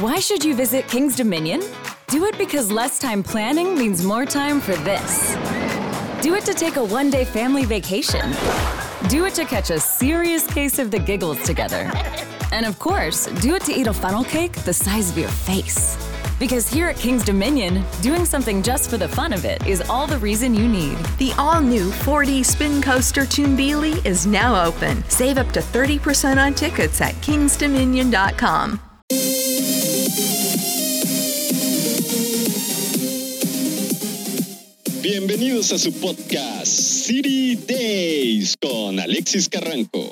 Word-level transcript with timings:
Why 0.00 0.20
should 0.20 0.44
you 0.44 0.54
visit 0.54 0.86
King's 0.88 1.16
Dominion? 1.16 1.62
Do 2.08 2.26
it 2.26 2.36
because 2.36 2.70
less 2.70 2.98
time 2.98 3.22
planning 3.22 3.78
means 3.78 4.04
more 4.04 4.26
time 4.26 4.60
for 4.60 4.76
this. 4.76 5.34
Do 6.20 6.34
it 6.34 6.44
to 6.44 6.52
take 6.52 6.76
a 6.76 6.84
one 6.84 7.08
day 7.08 7.24
family 7.24 7.64
vacation. 7.64 8.32
Do 9.08 9.24
it 9.24 9.32
to 9.36 9.46
catch 9.46 9.70
a 9.70 9.80
serious 9.80 10.46
case 10.46 10.78
of 10.78 10.90
the 10.90 10.98
giggles 10.98 11.42
together. 11.44 11.90
And 12.52 12.66
of 12.66 12.78
course, 12.78 13.24
do 13.40 13.54
it 13.54 13.62
to 13.62 13.72
eat 13.72 13.86
a 13.86 13.92
funnel 13.94 14.22
cake 14.22 14.52
the 14.64 14.72
size 14.74 15.10
of 15.10 15.16
your 15.16 15.30
face. 15.30 15.96
Because 16.38 16.68
here 16.68 16.88
at 16.88 16.96
King's 16.96 17.24
Dominion, 17.24 17.82
doing 18.02 18.26
something 18.26 18.62
just 18.62 18.90
for 18.90 18.98
the 18.98 19.08
fun 19.08 19.32
of 19.32 19.46
it 19.46 19.66
is 19.66 19.80
all 19.88 20.06
the 20.06 20.18
reason 20.18 20.54
you 20.54 20.68
need. 20.68 20.98
The 21.16 21.32
all 21.38 21.62
new 21.62 21.88
4D 21.88 22.44
spin 22.44 22.82
coaster 22.82 23.22
Toonbeely 23.22 24.04
is 24.04 24.26
now 24.26 24.62
open. 24.62 25.02
Save 25.08 25.38
up 25.38 25.50
to 25.52 25.60
30% 25.60 26.36
on 26.36 26.52
tickets 26.52 27.00
at 27.00 27.14
kingsdominion.com. 27.14 28.85
Bienvenidos 35.08 35.70
a 35.70 35.78
su 35.78 35.92
podcast 36.00 36.66
City 36.66 37.54
Days 37.54 38.56
con 38.60 38.98
Alexis 38.98 39.48
Carranco. 39.48 40.10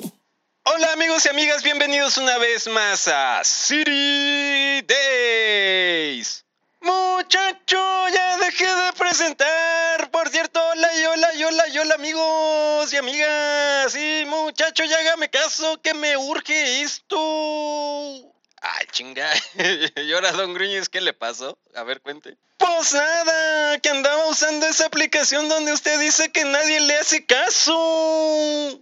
Hola 0.63 0.93
amigos 0.93 1.25
y 1.25 1.27
amigas, 1.27 1.63
bienvenidos 1.63 2.17
una 2.17 2.37
vez 2.37 2.65
más 2.69 3.09
a 3.09 3.43
City 3.43 4.81
Days. 4.87 6.45
Muchacho, 6.79 7.77
ya 8.13 8.37
dejé 8.37 8.67
de 8.67 8.93
presentar. 8.97 10.11
Por 10.11 10.29
cierto, 10.29 10.61
hola 10.65 10.87
y 10.97 11.05
hola 11.07 11.35
y 11.35 11.43
hola 11.43 11.63
y 11.73 11.77
hola 11.77 11.95
amigos 11.95 12.93
y 12.93 12.95
amigas. 12.95 13.97
Y 13.97 14.25
muchacho, 14.27 14.85
ya 14.85 14.97
hágame 14.99 15.29
caso 15.29 15.77
que 15.81 15.93
me 15.93 16.15
urge 16.15 16.83
esto. 16.83 18.33
Ay, 18.67 18.87
chinga. 18.91 19.31
¿Y 19.95 20.13
ahora, 20.13 20.31
don 20.31 20.53
Gruñez, 20.53 20.89
qué 20.89 20.99
le 20.99 21.13
pasó? 21.13 21.57
A 21.75 21.83
ver, 21.83 22.01
cuente. 22.01 22.35
Pues 22.57 22.93
nada, 22.93 23.79
que 23.79 23.89
andaba 23.89 24.27
usando 24.27 24.65
esa 24.65 24.87
aplicación 24.87 25.47
donde 25.49 25.71
usted 25.71 25.99
dice 25.99 26.31
que 26.31 26.43
nadie 26.45 26.79
le 26.79 26.95
hace 26.95 27.25
caso. 27.25 28.81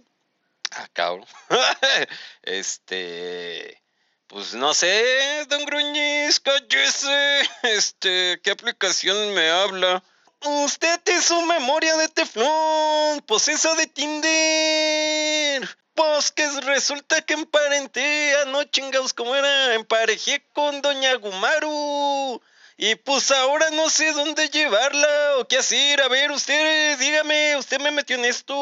Ah, 0.70 0.88
cabrón. 0.92 1.26
este. 2.42 3.82
Pues 4.26 4.54
no 4.54 4.72
sé, 4.72 5.44
don 5.48 5.64
Gruñiz, 5.66 6.40
cállese. 6.40 7.42
Este, 7.62 8.40
¿qué 8.42 8.52
aplicación 8.52 9.34
me 9.34 9.50
habla? 9.50 10.02
Usted 10.40 11.00
es 11.06 11.26
su 11.26 11.40
memoria 11.42 11.96
de 11.98 12.08
teflón, 12.08 13.20
pues 13.26 13.48
esa 13.48 13.74
de 13.74 13.86
Tinder. 13.86 15.68
Que 16.34 16.48
resulta 16.62 17.22
que 17.22 17.34
emparenté, 17.34 18.34
no 18.46 18.64
chingados, 18.64 19.12
¿cómo 19.12 19.36
era? 19.36 19.74
Emparejé 19.74 20.44
con 20.52 20.82
Doña 20.82 21.14
Gumaru. 21.14 22.40
Y 22.76 22.96
pues 22.96 23.30
ahora 23.30 23.70
no 23.70 23.88
sé 23.90 24.12
dónde 24.12 24.48
llevarla 24.48 25.36
o 25.38 25.46
qué 25.46 25.58
hacer. 25.58 26.00
A 26.00 26.08
ver, 26.08 26.32
usted, 26.32 26.98
dígame, 26.98 27.56
usted 27.56 27.78
me 27.80 27.90
metió 27.90 28.16
en 28.16 28.24
esto. 28.24 28.54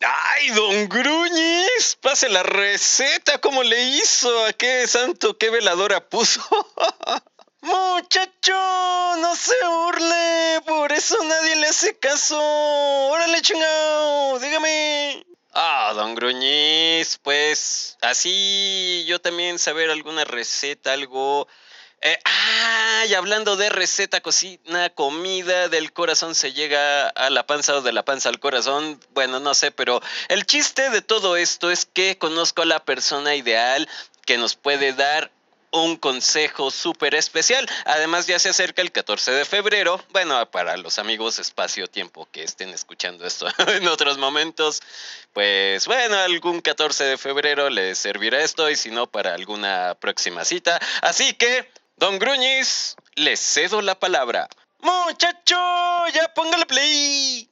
Ay, 0.00 0.50
don 0.50 0.88
Gruñis, 0.88 1.96
pase 2.00 2.28
la 2.28 2.42
receta 2.42 3.40
como 3.40 3.62
le 3.62 3.82
hizo. 3.82 4.44
¿A 4.44 4.52
qué 4.52 4.86
santo, 4.86 5.38
qué 5.38 5.48
veladora 5.50 6.06
puso? 6.08 6.42
Muchacho, 7.62 9.16
no 9.20 9.34
se 9.36 9.54
burle, 9.66 10.60
por 10.66 10.92
eso 10.92 11.16
nadie 11.24 11.56
le 11.56 11.68
hace 11.68 11.98
caso. 11.98 12.38
Órale, 12.38 13.40
chingado, 13.40 14.38
dígame. 14.40 15.24
Ah, 15.56 15.92
don 15.94 16.16
Gruñiz, 16.16 17.18
pues 17.22 17.96
así 18.00 19.04
yo 19.06 19.20
también 19.20 19.60
saber 19.60 19.88
alguna 19.88 20.24
receta, 20.24 20.92
algo 20.92 21.46
eh, 22.00 22.18
ah, 22.24 23.04
y 23.08 23.14
hablando 23.14 23.54
de 23.56 23.68
receta, 23.68 24.20
cocina, 24.20 24.90
comida, 24.90 25.68
del 25.68 25.92
corazón 25.92 26.34
se 26.34 26.52
llega 26.52 27.08
a 27.08 27.30
la 27.30 27.46
panza 27.46 27.76
o 27.76 27.82
de 27.82 27.92
la 27.92 28.04
panza 28.04 28.30
al 28.30 28.40
corazón. 28.40 29.00
Bueno, 29.14 29.38
no 29.38 29.54
sé, 29.54 29.70
pero 29.70 30.02
el 30.28 30.44
chiste 30.44 30.90
de 30.90 31.02
todo 31.02 31.36
esto 31.36 31.70
es 31.70 31.86
que 31.86 32.18
conozco 32.18 32.62
a 32.62 32.66
la 32.66 32.84
persona 32.84 33.36
ideal 33.36 33.88
que 34.26 34.38
nos 34.38 34.56
puede 34.56 34.92
dar 34.92 35.30
un 35.82 35.96
consejo 35.96 36.70
súper 36.70 37.14
especial. 37.14 37.68
Además, 37.84 38.26
ya 38.26 38.38
se 38.38 38.50
acerca 38.50 38.82
el 38.82 38.92
14 38.92 39.32
de 39.32 39.44
febrero. 39.44 40.00
Bueno, 40.10 40.50
para 40.50 40.76
los 40.76 40.98
amigos 40.98 41.38
espacio-tiempo 41.38 42.28
que 42.30 42.42
estén 42.42 42.70
escuchando 42.70 43.26
esto 43.26 43.46
en 43.68 43.88
otros 43.88 44.18
momentos, 44.18 44.82
pues 45.32 45.86
bueno, 45.86 46.16
algún 46.16 46.60
14 46.60 47.04
de 47.04 47.18
febrero 47.18 47.70
les 47.70 47.98
servirá 47.98 48.40
esto 48.42 48.70
y 48.70 48.76
si 48.76 48.90
no, 48.90 49.06
para 49.06 49.34
alguna 49.34 49.96
próxima 49.98 50.44
cita. 50.44 50.80
Así 51.02 51.34
que 51.34 51.68
Don 51.96 52.18
Gruñis, 52.18 52.96
le 53.14 53.36
cedo 53.36 53.80
la 53.80 53.98
palabra. 53.98 54.48
Muchacho, 54.80 55.56
ya 56.12 56.32
póngale 56.34 56.66
play. 56.66 57.48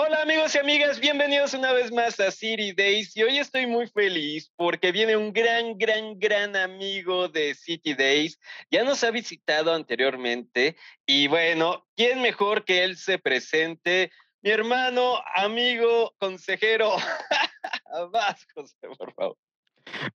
Hola 0.00 0.22
amigos 0.22 0.54
y 0.54 0.58
amigas, 0.58 1.00
bienvenidos 1.00 1.54
una 1.54 1.72
vez 1.72 1.90
más 1.90 2.20
a 2.20 2.30
City 2.30 2.70
Days 2.70 3.16
y 3.16 3.24
hoy 3.24 3.38
estoy 3.38 3.66
muy 3.66 3.88
feliz 3.88 4.48
porque 4.54 4.92
viene 4.92 5.16
un 5.16 5.32
gran, 5.32 5.76
gran, 5.76 6.16
gran 6.20 6.54
amigo 6.54 7.26
de 7.26 7.52
City 7.56 7.94
Days. 7.94 8.38
Ya 8.70 8.84
nos 8.84 9.02
ha 9.02 9.10
visitado 9.10 9.74
anteriormente 9.74 10.76
y 11.04 11.26
bueno, 11.26 11.84
¿quién 11.96 12.22
mejor 12.22 12.64
que 12.64 12.84
él 12.84 12.96
se 12.96 13.18
presente? 13.18 14.12
Mi 14.40 14.50
hermano, 14.50 15.16
amigo, 15.34 16.14
consejero. 16.18 16.92
Vas, 18.12 18.46
José, 18.54 18.76
por 18.96 19.12
favor. 19.14 19.36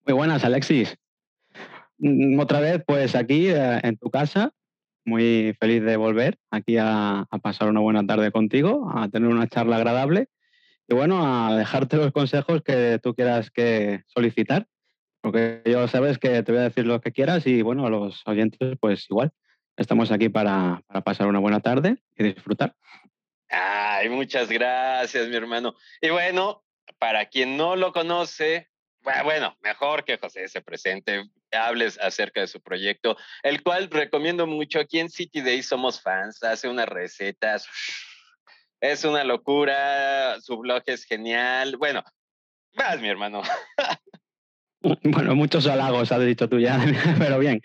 Muy 0.06 0.14
buenas, 0.14 0.46
Alexis. 0.46 0.96
Mm, 1.98 2.40
otra 2.40 2.62
vez, 2.62 2.82
pues 2.88 3.16
aquí 3.16 3.50
eh, 3.50 3.82
en 3.84 3.98
tu 3.98 4.10
casa, 4.10 4.54
muy 5.06 5.56
feliz 5.60 5.84
de 5.84 5.98
volver 5.98 6.38
aquí 6.52 6.78
a, 6.80 7.28
pasar 7.42 7.70
una 7.70 7.80
buena 7.80 8.06
tarde 8.06 8.32
contigo, 8.32 8.92
a 8.94 9.10
tener 9.10 9.30
una 9.30 9.48
charla 9.48 9.78
agradable 9.78 10.30
y 10.88 10.96
bueno, 10.96 11.22
a 11.26 11.56
dejarte 11.56 11.98
los 11.98 12.12
consejos 12.12 12.62
que 12.62 13.00
tú 13.02 13.14
quieras 13.14 13.52
que 13.52 14.04
solicitar, 14.08 14.68
porque 15.22 15.62
yo 15.66 15.88
sabes 15.88 16.18
que 16.18 16.44
te 16.44 16.52
voy 16.52 16.62
a 16.62 16.66
decir 16.66 16.86
lo 16.86 17.02
que 17.02 17.12
quieras 17.12 17.48
y 17.48 17.62
bueno, 17.62 17.86
a 17.86 17.90
los 17.90 18.22
oyentes 18.26 18.78
pues 18.80 19.06
igual, 19.10 19.32
estamos 19.78 20.12
aquí 20.12 20.30
para, 20.30 20.82
para 20.88 21.02
pasar 21.02 21.28
una 21.28 21.40
buena 21.40 21.60
tarde 21.60 21.98
y 22.18 22.24
disfrutar. 22.24 22.76
Ay, 23.50 24.10
muchas 24.10 24.50
gracias, 24.50 25.28
mi 25.28 25.36
hermano. 25.36 25.76
Y 26.02 26.10
bueno, 26.10 26.64
para 26.98 27.26
quien 27.28 27.56
no 27.58 27.76
lo 27.76 27.94
conoce, 27.94 28.70
bueno, 29.24 29.58
mejor 29.62 30.04
que 30.04 30.18
José 30.18 30.48
se 30.48 30.62
presente, 30.62 31.30
hables 31.54 32.00
acerca 32.00 32.42
de 32.42 32.48
su 32.48 32.62
proyecto, 32.62 33.18
el 33.44 33.64
cual 33.64 33.90
recomiendo 33.90 34.48
mucho. 34.48 34.80
Aquí 34.80 35.00
en 35.00 35.10
City 35.10 35.42
Day 35.42 35.64
somos 35.64 36.02
fans, 36.02 36.44
hace 36.44 36.68
unas 36.70 36.88
recetas, 36.88 37.68
es 38.82 39.04
una 39.04 39.24
locura, 39.24 40.40
su 40.42 40.58
blog 40.58 40.84
es 40.88 41.06
genial. 41.06 41.78
Bueno, 41.78 42.04
vas, 42.76 43.00
mi 43.00 43.10
hermano. 43.10 43.42
Bueno, 45.04 45.36
muchos 45.36 45.68
halagos 45.68 46.12
has 46.12 46.26
dicho 46.26 46.48
tú 46.50 46.60
ya, 46.60 46.84
pero 47.18 47.40
bien. 47.40 47.62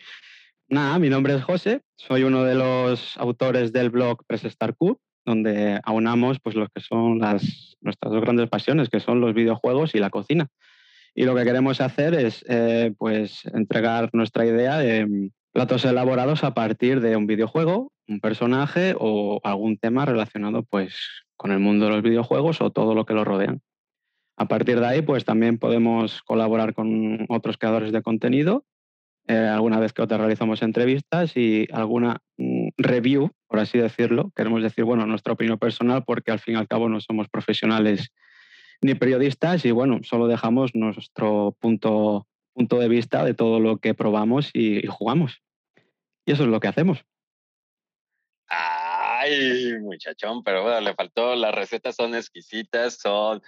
Nada, 0.69 0.99
mi 0.99 1.09
nombre 1.09 1.35
es 1.35 1.43
José, 1.43 1.81
soy 1.97 2.25
uno 2.25 2.45
de 2.45 2.55
los 2.55 3.17
autores 3.17 3.73
del 3.73 3.89
blog 3.89 4.25
Press 4.27 4.45
Star 4.45 4.75
Cup, 4.77 5.01
donde 5.25 5.81
aunamos 5.83 6.39
pues, 6.41 6.57
los 6.57 6.69
que 6.75 6.83
son 6.83 7.19
las, 7.19 7.77
nuestras 7.81 8.13
dos 8.13 8.21
grandes 8.21 8.49
pasiones, 8.51 8.91
que 8.91 9.01
son 9.01 9.21
los 9.21 9.35
videojuegos 9.35 9.95
y 9.95 9.99
la 9.99 10.11
cocina. 10.11 10.49
Y 11.19 11.25
lo 11.25 11.35
que 11.35 11.43
queremos 11.43 11.81
hacer 11.81 12.15
es 12.15 12.45
eh, 12.49 12.95
pues 12.97 13.45
entregar 13.47 14.09
nuestra 14.13 14.47
idea 14.47 14.79
de 14.79 15.05
mm, 15.05 15.31
platos 15.51 15.85
elaborados 15.85 16.45
a 16.45 16.55
partir 16.55 17.01
de 17.01 17.17
un 17.17 17.27
videojuego, 17.27 17.91
un 18.07 18.21
personaje 18.21 18.95
o 18.97 19.41
algún 19.43 19.79
tema 19.79 20.05
relacionado 20.05 20.63
pues 20.63 20.95
con 21.37 21.51
el 21.51 21.59
mundo 21.59 21.87
de 21.87 21.91
los 21.91 22.03
videojuegos 22.05 22.61
o 22.61 22.71
todo 22.71 22.95
lo 22.95 23.05
que 23.05 23.15
lo 23.15 23.25
rodean. 23.25 23.63
A 24.37 24.47
partir 24.47 24.79
de 24.79 24.87
ahí, 24.87 25.03
pues 25.03 25.25
también 25.25 25.59
podemos 25.59 26.23
colaborar 26.23 26.73
con 26.73 27.27
otros 27.31 27.59
creadores 27.59 27.91
de 27.91 28.01
contenido. 28.01 28.65
Eh, 29.27 29.35
alguna 29.35 29.81
vez 29.81 29.93
que 29.93 30.03
otra 30.03 30.19
realizamos 30.19 30.63
entrevistas 30.63 31.37
y 31.37 31.67
alguna 31.73 32.19
mm, 32.37 32.69
review, 32.77 33.33
por 33.49 33.59
así 33.59 33.77
decirlo. 33.77 34.31
Queremos 34.37 34.63
decir, 34.63 34.85
bueno, 34.85 35.05
nuestra 35.05 35.33
opinión 35.33 35.59
personal, 35.59 36.05
porque 36.07 36.31
al 36.31 36.39
fin 36.39 36.55
y 36.55 36.59
al 36.59 36.69
cabo 36.69 36.89
no 36.89 37.01
somos 37.01 37.29
profesionales 37.29 38.13
ni 38.81 38.95
periodistas 38.95 39.65
y 39.65 39.71
bueno, 39.71 40.01
solo 40.03 40.27
dejamos 40.27 40.75
nuestro 40.75 41.57
punto, 41.59 42.27
punto 42.53 42.79
de 42.79 42.89
vista 42.89 43.25
de 43.25 43.35
todo 43.35 43.61
lo 43.61 43.79
que 43.79 43.95
probamos 43.95 44.51
y, 44.53 44.87
jugamos. 44.87 45.43
Y 46.25 46.33
eso 46.33 46.45
es 46.45 46.49
lo 46.49 46.61
que 46.61 46.69
hacemos. 46.69 47.05
Ay, 48.49 49.79
muchachón, 49.81 50.43
pero 50.43 50.63
bueno, 50.63 50.81
le 50.81 50.95
faltó, 50.95 51.35
las 51.35 51.55
recetas 51.55 51.97
son 51.97 52.15
exquisitas, 52.15 52.99
son 52.99 53.43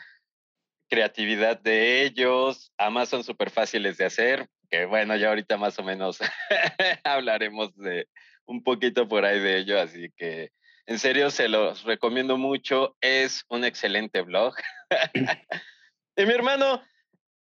creatividad 0.89 1.61
de 1.61 2.03
ellos, 2.03 2.73
además 2.77 3.09
son 3.09 3.23
súper 3.23 3.51
fáciles 3.51 3.97
de 3.97 4.07
hacer, 4.07 4.49
que 4.69 4.87
bueno, 4.87 5.17
ya 5.17 5.29
ahorita 5.29 5.57
más 5.57 5.79
o 5.79 5.85
menos 5.85 6.19
hablaremos 7.05 7.75
de 7.77 8.09
un 8.47 8.63
poquito 8.65 9.07
por 9.07 9.25
ahí 9.25 9.39
de 9.39 9.59
ello, 9.59 9.81
así 9.81 10.11
que 10.17 10.51
en 10.91 10.99
serio, 10.99 11.31
se 11.31 11.49
los 11.49 11.85
recomiendo 11.85 12.37
mucho. 12.37 12.97
Es 13.01 13.45
un 13.49 13.65
excelente 13.65 14.23
blog. 14.23 14.57
y 16.17 16.27
mi 16.27 16.33
hermano, 16.33 16.83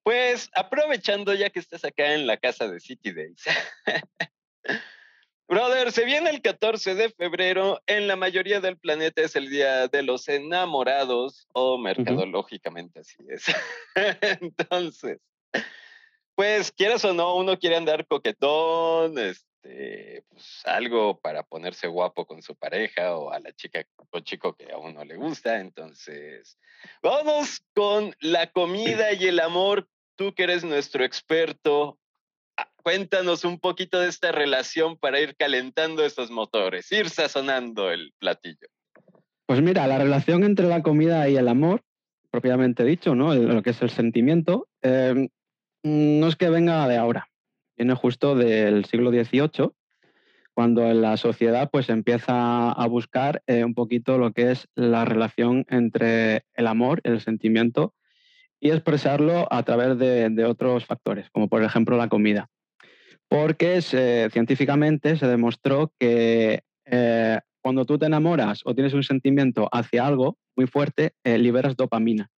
pues 0.02 0.50
aprovechando 0.54 1.32
ya 1.32 1.48
que 1.48 1.58
estás 1.58 1.82
acá 1.82 2.12
en 2.12 2.26
la 2.26 2.36
casa 2.36 2.68
de 2.68 2.78
City 2.78 3.10
Days, 3.10 3.42
Brother, 5.48 5.92
se 5.92 6.04
viene 6.04 6.28
el 6.28 6.42
14 6.42 6.94
de 6.94 7.08
febrero. 7.08 7.80
En 7.86 8.06
la 8.06 8.16
mayoría 8.16 8.60
del 8.60 8.76
planeta 8.76 9.22
es 9.22 9.34
el 9.34 9.48
Día 9.48 9.88
de 9.88 10.02
los 10.02 10.28
Enamorados, 10.28 11.48
o 11.54 11.78
mercadológicamente 11.78 13.00
así 13.00 13.16
es. 13.30 13.46
Entonces, 14.42 15.20
pues 16.34 16.70
quieras 16.70 17.02
o 17.06 17.14
no, 17.14 17.34
uno 17.34 17.58
quiere 17.58 17.76
andar 17.76 18.06
coquetón, 18.06 19.18
este, 19.18 19.47
pues 19.62 20.62
algo 20.64 21.18
para 21.20 21.42
ponerse 21.42 21.86
guapo 21.86 22.26
con 22.26 22.42
su 22.42 22.54
pareja 22.54 23.16
o 23.16 23.30
a 23.30 23.40
la 23.40 23.52
chica 23.52 23.84
o 24.10 24.20
chico 24.20 24.54
que 24.54 24.72
a 24.72 24.78
uno 24.78 25.04
le 25.04 25.16
gusta. 25.16 25.60
Entonces, 25.60 26.58
vamos 27.02 27.62
con 27.74 28.14
la 28.20 28.50
comida 28.50 29.12
y 29.12 29.26
el 29.26 29.40
amor. 29.40 29.88
Tú 30.16 30.34
que 30.34 30.44
eres 30.44 30.64
nuestro 30.64 31.04
experto, 31.04 31.98
cuéntanos 32.82 33.44
un 33.44 33.58
poquito 33.58 34.00
de 34.00 34.08
esta 34.08 34.32
relación 34.32 34.96
para 34.96 35.20
ir 35.20 35.36
calentando 35.36 36.04
esos 36.04 36.30
motores, 36.30 36.90
ir 36.90 37.10
sazonando 37.10 37.90
el 37.90 38.12
platillo. 38.18 38.68
Pues 39.46 39.62
mira, 39.62 39.86
la 39.86 39.98
relación 39.98 40.44
entre 40.44 40.66
la 40.66 40.82
comida 40.82 41.28
y 41.28 41.36
el 41.36 41.48
amor, 41.48 41.82
propiamente 42.30 42.84
dicho, 42.84 43.14
¿no? 43.14 43.34
lo 43.34 43.62
que 43.62 43.70
es 43.70 43.80
el 43.82 43.90
sentimiento, 43.90 44.68
em, 44.82 45.28
no 45.84 46.28
es 46.28 46.36
que 46.36 46.50
venga 46.50 46.86
de 46.88 46.96
ahora, 46.96 47.27
viene 47.78 47.94
justo 47.94 48.34
del 48.34 48.84
siglo 48.84 49.10
XVIII, 49.10 49.70
cuando 50.52 50.92
la 50.92 51.16
sociedad 51.16 51.70
pues 51.70 51.88
empieza 51.88 52.72
a 52.72 52.86
buscar 52.88 53.42
eh, 53.46 53.64
un 53.64 53.74
poquito 53.74 54.18
lo 54.18 54.32
que 54.32 54.50
es 54.50 54.68
la 54.74 55.04
relación 55.04 55.64
entre 55.68 56.44
el 56.54 56.66
amor, 56.66 57.00
el 57.04 57.20
sentimiento, 57.20 57.94
y 58.60 58.70
expresarlo 58.70 59.46
a 59.52 59.62
través 59.62 59.98
de, 59.98 60.28
de 60.30 60.44
otros 60.44 60.84
factores, 60.84 61.30
como 61.30 61.48
por 61.48 61.62
ejemplo 61.62 61.96
la 61.96 62.08
comida 62.08 62.50
porque 63.28 63.82
científicamente 64.32 65.16
se 65.16 65.26
demostró 65.26 65.92
que 65.98 66.62
eh, 66.86 67.38
cuando 67.60 67.84
tú 67.84 67.98
te 67.98 68.06
enamoras 68.06 68.62
o 68.64 68.74
tienes 68.74 68.94
un 68.94 69.02
sentimiento 69.02 69.68
hacia 69.70 70.06
algo 70.06 70.38
muy 70.56 70.66
fuerte, 70.66 71.12
eh, 71.24 71.38
liberas 71.38 71.76
dopamina. 71.76 72.30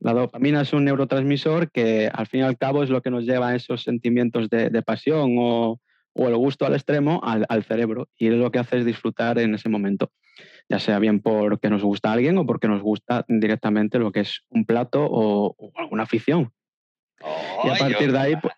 La 0.00 0.12
dopamina 0.12 0.60
es 0.60 0.72
un 0.72 0.84
neurotransmisor 0.84 1.70
que 1.70 2.10
al 2.12 2.26
fin 2.26 2.40
y 2.40 2.42
al 2.42 2.58
cabo 2.58 2.82
es 2.82 2.90
lo 2.90 3.02
que 3.02 3.10
nos 3.10 3.24
lleva 3.24 3.48
a 3.48 3.54
esos 3.54 3.82
sentimientos 3.82 4.48
de, 4.50 4.82
pasión 4.82 5.36
o, 5.38 5.80
el 6.14 6.36
gusto 6.36 6.66
al 6.66 6.74
extremo 6.74 7.20
al, 7.22 7.64
cerebro 7.64 8.08
y 8.16 8.28
lo 8.28 8.50
que 8.50 8.58
hace 8.58 8.78
es 8.78 8.84
disfrutar 8.84 9.38
en 9.38 9.54
ese 9.54 9.68
momento, 9.68 10.12
ya 10.68 10.78
sea 10.78 10.98
bien 10.98 11.20
porque 11.20 11.70
nos 11.70 11.82
gusta 11.82 12.12
alguien 12.12 12.38
o 12.38 12.46
porque 12.46 12.68
nos 12.68 12.82
gusta 12.82 13.24
directamente 13.28 13.98
lo 13.98 14.12
que 14.12 14.20
es 14.20 14.40
un 14.48 14.64
plato 14.64 15.06
o, 15.08 15.56
alguna 15.76 16.04
afición. 16.04 16.52
y 17.64 17.68
a 17.68 17.74
partir 17.74 18.12
de 18.12 18.18
ahí... 18.18 18.36
Pues, 18.36 18.54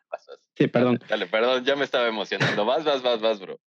Sí, 0.59 0.67
perdón. 0.67 0.99
Dale, 1.09 1.29
perdón, 1.29 1.65
ya 1.65 1.77
me 1.77 1.85
estaba 1.85 2.09
emocionando. 2.09 2.65
Vas, 2.65 2.83
vas, 2.83 3.01
vas, 3.01 3.21
vas, 3.21 3.39
bro. 3.39 3.61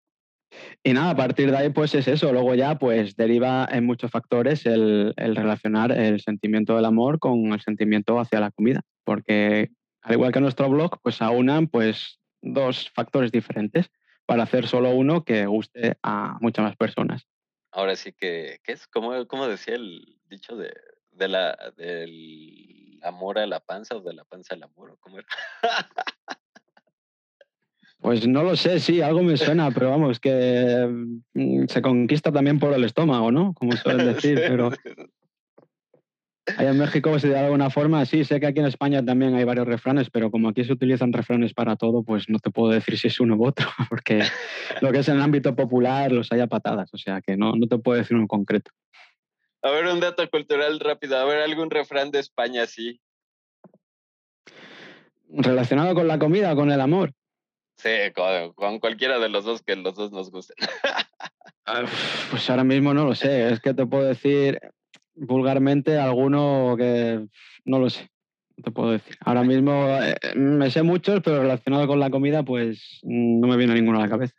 Y 0.82 0.92
nada, 0.92 1.10
a 1.10 1.16
partir 1.16 1.50
de 1.50 1.56
ahí, 1.56 1.70
pues 1.70 1.94
es 1.94 2.08
eso. 2.08 2.32
Luego 2.32 2.54
ya, 2.54 2.78
pues 2.78 3.16
deriva 3.16 3.68
en 3.70 3.84
muchos 3.86 4.10
factores 4.10 4.66
el, 4.66 5.14
relacionar 5.16 5.92
el 5.92 6.20
sentimiento 6.20 6.76
del 6.76 6.84
amor 6.84 7.18
con 7.18 7.52
el 7.52 7.60
sentimiento 7.60 8.18
hacia 8.18 8.40
la 8.40 8.50
comida. 8.50 8.82
Porque, 9.04 9.70
al 10.02 10.14
igual 10.14 10.32
que 10.32 10.40
nuestro 10.40 10.68
blog, 10.68 11.00
pues 11.02 11.22
aunan 11.22 11.68
pues 11.68 12.18
dos 12.42 12.90
factores 12.90 13.32
diferentes 13.32 13.90
para 14.26 14.44
hacer 14.44 14.66
solo 14.66 14.90
uno 14.90 15.24
que 15.24 15.46
guste 15.46 15.96
a 16.02 16.38
muchas 16.40 16.64
más 16.64 16.76
personas. 16.76 17.26
Ahora 17.72 17.96
sí 17.96 18.12
que, 18.12 18.60
¿qué 18.64 18.72
es? 18.72 18.86
¿Cómo, 18.88 19.26
cómo 19.26 19.46
decía 19.46 19.74
el 19.74 20.18
dicho 20.24 20.56
de, 20.56 20.72
de 21.12 21.28
la, 21.28 21.56
del 21.76 22.98
amor 23.02 23.38
a 23.38 23.46
la 23.46 23.60
panza 23.60 23.96
o 23.96 24.00
de 24.00 24.14
la 24.14 24.24
panza 24.24 24.54
al 24.54 24.62
amor? 24.62 24.96
¿Cómo 25.00 25.18
era? 25.18 25.26
Pues 28.00 28.26
no 28.26 28.42
lo 28.42 28.56
sé, 28.56 28.80
sí, 28.80 29.02
algo 29.02 29.22
me 29.22 29.36
suena, 29.36 29.70
pero 29.70 29.90
vamos, 29.90 30.20
que 30.20 30.88
mm, 31.34 31.66
se 31.66 31.82
conquista 31.82 32.32
también 32.32 32.58
por 32.58 32.72
el 32.72 32.84
estómago, 32.84 33.30
¿no? 33.30 33.52
Como 33.54 33.72
suelen 33.72 34.06
decir, 34.14 34.40
pero... 34.48 34.70
Allá 36.56 36.70
en 36.70 36.78
México 36.78 37.16
se 37.18 37.28
de 37.28 37.38
alguna 37.38 37.70
forma, 37.70 38.04
sí, 38.06 38.24
sé 38.24 38.40
que 38.40 38.46
aquí 38.46 38.60
en 38.60 38.66
España 38.66 39.04
también 39.04 39.34
hay 39.34 39.44
varios 39.44 39.66
refranes, 39.66 40.10
pero 40.10 40.30
como 40.30 40.48
aquí 40.48 40.64
se 40.64 40.72
utilizan 40.72 41.12
refranes 41.12 41.54
para 41.54 41.76
todo, 41.76 42.02
pues 42.02 42.28
no 42.28 42.38
te 42.38 42.50
puedo 42.50 42.72
decir 42.72 42.98
si 42.98 43.08
es 43.08 43.20
uno 43.20 43.36
u 43.36 43.46
otro, 43.46 43.68
porque 43.88 44.22
lo 44.80 44.90
que 44.90 44.98
es 44.98 45.08
en 45.08 45.16
el 45.16 45.22
ámbito 45.22 45.54
popular 45.54 46.10
los 46.10 46.32
hay 46.32 46.40
a 46.40 46.46
patadas, 46.46 46.92
o 46.92 46.98
sea 46.98 47.20
que 47.20 47.36
no, 47.36 47.52
no 47.52 47.66
te 47.68 47.78
puedo 47.78 47.98
decir 47.98 48.14
uno 48.14 48.24
en 48.24 48.28
concreto. 48.28 48.70
A 49.62 49.70
ver, 49.70 49.86
un 49.86 50.00
dato 50.00 50.28
cultural 50.30 50.80
rápido, 50.80 51.18
a 51.18 51.24
ver, 51.24 51.42
algún 51.42 51.70
refrán 51.70 52.10
de 52.10 52.20
España 52.20 52.66
sí. 52.66 52.98
¿Relacionado 55.28 55.94
con 55.94 56.08
la 56.08 56.18
comida 56.18 56.52
o 56.52 56.56
con 56.56 56.72
el 56.72 56.80
amor? 56.80 57.12
Sí, 57.80 57.88
con, 58.54 58.78
cualquiera 58.78 59.18
de 59.18 59.30
los 59.30 59.46
dos 59.46 59.62
que 59.62 59.74
los 59.74 59.94
dos 59.94 60.12
nos 60.12 60.30
gusten. 60.30 60.56
Ah, 61.64 61.84
pues 62.30 62.50
ahora 62.50 62.62
mismo 62.62 62.92
no 62.92 63.06
lo 63.06 63.14
sé. 63.14 63.50
Es 63.50 63.60
que 63.60 63.72
te 63.72 63.86
puedo 63.86 64.04
decir 64.04 64.60
vulgarmente 65.14 65.98
alguno 65.98 66.74
que 66.76 67.26
no 67.64 67.78
lo 67.78 67.88
sé. 67.88 68.10
No 68.58 68.64
te 68.64 68.70
puedo 68.70 68.90
decir. 68.90 69.16
Ahora 69.20 69.44
mismo 69.44 69.86
eh, 69.98 70.14
me 70.34 70.70
sé 70.70 70.82
muchos, 70.82 71.22
pero 71.24 71.40
relacionado 71.40 71.86
con 71.86 71.98
la 71.98 72.10
comida, 72.10 72.42
pues 72.42 73.00
no 73.02 73.48
me 73.48 73.56
viene 73.56 73.72
ninguno 73.72 73.98
a 73.98 74.02
la 74.02 74.10
cabeza. 74.10 74.34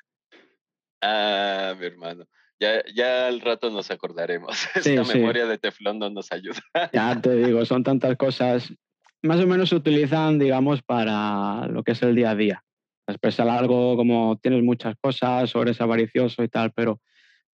Ah, 1.01 1.73
mi 1.79 1.87
hermano. 1.87 2.25
Ya, 2.59 2.83
ya 2.93 3.25
al 3.25 3.41
rato 3.41 3.71
nos 3.71 3.89
acordaremos. 3.89 4.67
Esta 4.75 5.03
memoria 5.03 5.47
de 5.47 5.57
teflón 5.57 5.97
no 5.97 6.11
nos 6.11 6.31
ayuda. 6.31 6.61
Ya 6.93 7.19
te 7.19 7.35
digo, 7.37 7.65
son 7.65 7.83
tantas 7.83 8.15
cosas. 8.17 8.71
Más 9.23 9.39
o 9.39 9.47
menos 9.47 9.69
se 9.69 9.75
utilizan, 9.75 10.37
digamos, 10.37 10.83
para 10.83 11.65
lo 11.67 11.83
que 11.83 11.93
es 11.93 12.03
el 12.03 12.15
día 12.15 12.29
a 12.29 12.35
día 12.35 12.63
expresar 13.07 13.49
algo 13.49 13.95
como 13.95 14.37
tienes 14.41 14.63
muchas 14.63 14.95
cosas 15.01 15.55
o 15.55 15.61
eres 15.61 15.81
avaricioso 15.81 16.43
y 16.43 16.47
tal, 16.47 16.71
pero 16.71 16.99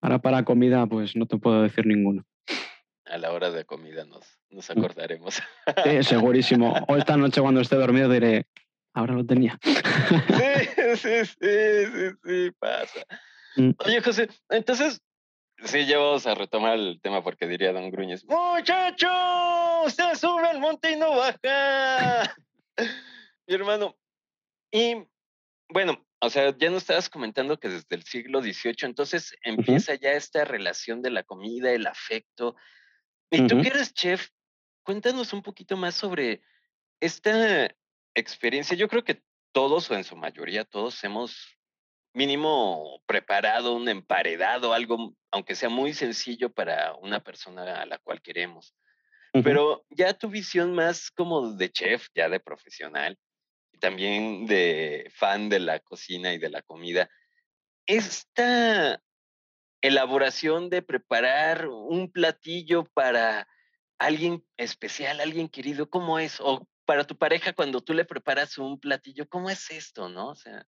ahora 0.02 0.20
para 0.20 0.44
comida 0.44 0.86
pues 0.88 1.16
no 1.16 1.26
te 1.26 1.38
puedo 1.38 1.64
decir 1.64 1.86
ninguno. 1.86 2.24
A 3.06 3.18
la 3.18 3.32
hora 3.32 3.52
de 3.52 3.64
comida 3.66 4.06
nos, 4.06 4.26
nos 4.50 4.70
mm. 4.70 4.72
acordaremos. 4.80 5.42
Sí, 5.84 6.04
segurísimo. 6.04 6.74
O 6.88 6.98
esta 6.98 7.16
noche 7.16 7.42
cuando 7.42 7.62
esté 7.62 7.78
dormido 7.78 8.10
diré, 8.10 8.46
ahora 8.94 9.14
lo 9.14 9.26
tenía. 9.26 9.58
Sí, 9.64 10.96
sí, 10.96 11.26
sí, 11.26 11.26
sí, 11.26 12.10
sí, 12.24 12.52
pasa. 12.60 13.00
Mm. 13.56 13.72
Oye, 13.86 14.02
José, 14.02 14.30
entonces, 14.50 15.02
sí, 15.64 15.86
ya 15.86 15.98
vamos 15.98 16.28
a 16.28 16.36
retomar 16.36 16.78
el 16.78 17.00
tema 17.02 17.24
porque 17.24 17.48
diría 17.48 17.72
Don 17.72 17.90
Gruñez, 17.92 18.26
muchacho, 18.26 19.08
usted 19.86 20.14
sube 20.16 20.48
al 20.48 20.60
monte 20.60 20.92
y 20.92 20.96
no 20.98 21.16
baja. 21.16 22.36
Mi 23.48 23.56
hermano, 23.56 23.96
y 24.72 24.98
bueno, 25.70 26.06
o 26.20 26.30
sea, 26.30 26.56
ya 26.58 26.70
nos 26.70 26.84
estabas 26.84 27.10
comentando 27.10 27.60
que 27.60 27.70
desde 27.70 27.96
el 27.96 28.04
siglo 28.04 28.42
XVIII, 28.42 28.76
entonces 28.84 29.36
empieza 29.42 29.96
ya 29.96 30.14
esta 30.14 30.46
relación 30.46 31.02
de 31.02 31.12
la 31.12 31.24
comida, 31.24 31.72
el 31.72 31.88
afecto. 31.88 32.56
Y 33.30 33.46
tú 33.48 33.62
que 33.62 33.68
eres 33.68 33.94
chef, 33.94 34.30
cuéntanos 34.84 35.34
un 35.34 35.44
poquito 35.44 35.76
más 35.78 35.96
sobre 35.96 36.42
esta 37.00 37.70
experiencia. 38.16 38.76
Yo 38.78 38.88
creo 38.88 39.04
que 39.04 39.22
todos, 39.52 39.92
o 39.92 39.96
en 39.96 40.04
su 40.04 40.16
mayoría, 40.16 40.64
todos 40.64 41.04
hemos 41.04 41.58
mínimo 42.14 43.04
preparado 43.06 43.76
un 43.76 43.88
emparedado, 43.90 44.74
algo, 44.74 45.14
aunque 45.32 45.56
sea 45.56 45.70
muy 45.70 45.94
sencillo 45.94 46.52
para 46.52 46.96
una 46.96 47.20
persona 47.20 47.82
a 47.82 47.86
la 47.86 48.00
cual 48.00 48.22
queremos. 48.22 48.74
Pero 49.44 49.86
ya 49.92 50.14
tu 50.14 50.30
visión 50.30 50.74
más 50.74 51.12
como 51.12 51.54
de 51.54 51.70
chef, 51.70 52.08
ya 52.16 52.28
de 52.28 52.40
profesional, 52.40 53.20
también 53.80 54.46
de 54.46 55.12
fan 55.14 55.50
de 55.50 55.60
la 55.60 55.80
cocina 55.80 56.34
y 56.34 56.38
de 56.38 56.50
la 56.50 56.62
comida, 56.62 57.10
esta 57.86 59.02
elaboración 59.82 60.70
de 60.70 60.82
preparar 60.82 61.68
un 61.68 62.12
platillo 62.12 62.86
para 62.94 63.48
alguien 64.00 64.44
especial, 64.58 65.20
alguien 65.20 65.50
querido, 65.50 65.90
¿cómo 65.90 66.20
es? 66.20 66.40
O 66.42 66.68
para 66.86 67.06
tu 67.06 67.18
pareja 67.18 67.54
cuando 67.54 67.82
tú 67.82 67.94
le 67.94 68.06
preparas 68.06 68.58
un 68.58 68.80
platillo, 68.80 69.28
¿cómo 69.28 69.50
es 69.50 69.70
esto, 69.72 70.10
no? 70.10 70.30
O 70.30 70.36
sea... 70.36 70.66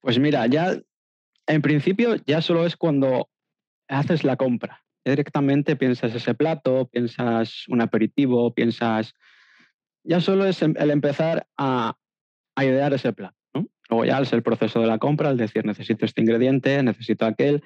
Pues 0.00 0.18
mira, 0.18 0.46
ya 0.46 0.76
en 1.46 1.62
principio 1.62 2.16
ya 2.26 2.40
solo 2.40 2.66
es 2.66 2.76
cuando 2.76 3.28
haces 3.88 4.24
la 4.24 4.36
compra. 4.36 4.84
Directamente 5.04 5.76
piensas 5.76 6.14
ese 6.14 6.34
plato, 6.34 6.88
piensas 6.88 7.66
un 7.68 7.80
aperitivo, 7.80 8.52
piensas 8.52 9.14
ya 10.08 10.20
solo 10.20 10.46
es 10.46 10.62
em, 10.62 10.74
el 10.78 10.90
empezar 10.90 11.46
a, 11.56 11.96
idear 12.56 12.92
ese 12.92 13.12
plan. 13.12 13.32
¿no? 13.54 13.66
Luego 13.88 14.04
ya 14.04 14.18
es 14.20 14.32
el 14.32 14.42
proceso 14.42 14.80
de 14.80 14.86
la 14.86 14.98
compra, 14.98 15.30
el 15.30 15.36
decir 15.36 15.64
necesito 15.64 16.04
este 16.04 16.22
ingrediente, 16.22 16.82
necesito 16.82 17.24
aquel. 17.26 17.62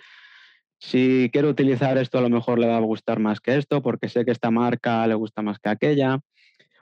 Si 0.79 1.31
quiero 1.33 1.49
utilizar 1.49 1.97
esto, 1.97 2.19
a 2.19 2.21
lo 2.21 2.29
mejor 2.29 2.59
le 2.59 2.67
va 2.67 2.77
a 2.77 2.81
gustar 2.81 3.21
más 3.21 3.41
que 3.41 3.57
esto, 3.57 3.81
porque 3.81 4.09
sé 4.09 4.25
que 4.25 4.33
esta 4.33 4.51
marca 4.51 5.07
le 5.07 5.15
gusta 5.15 5.41
más 5.41 5.61
que 5.61 5.71
aquella, 5.71 6.21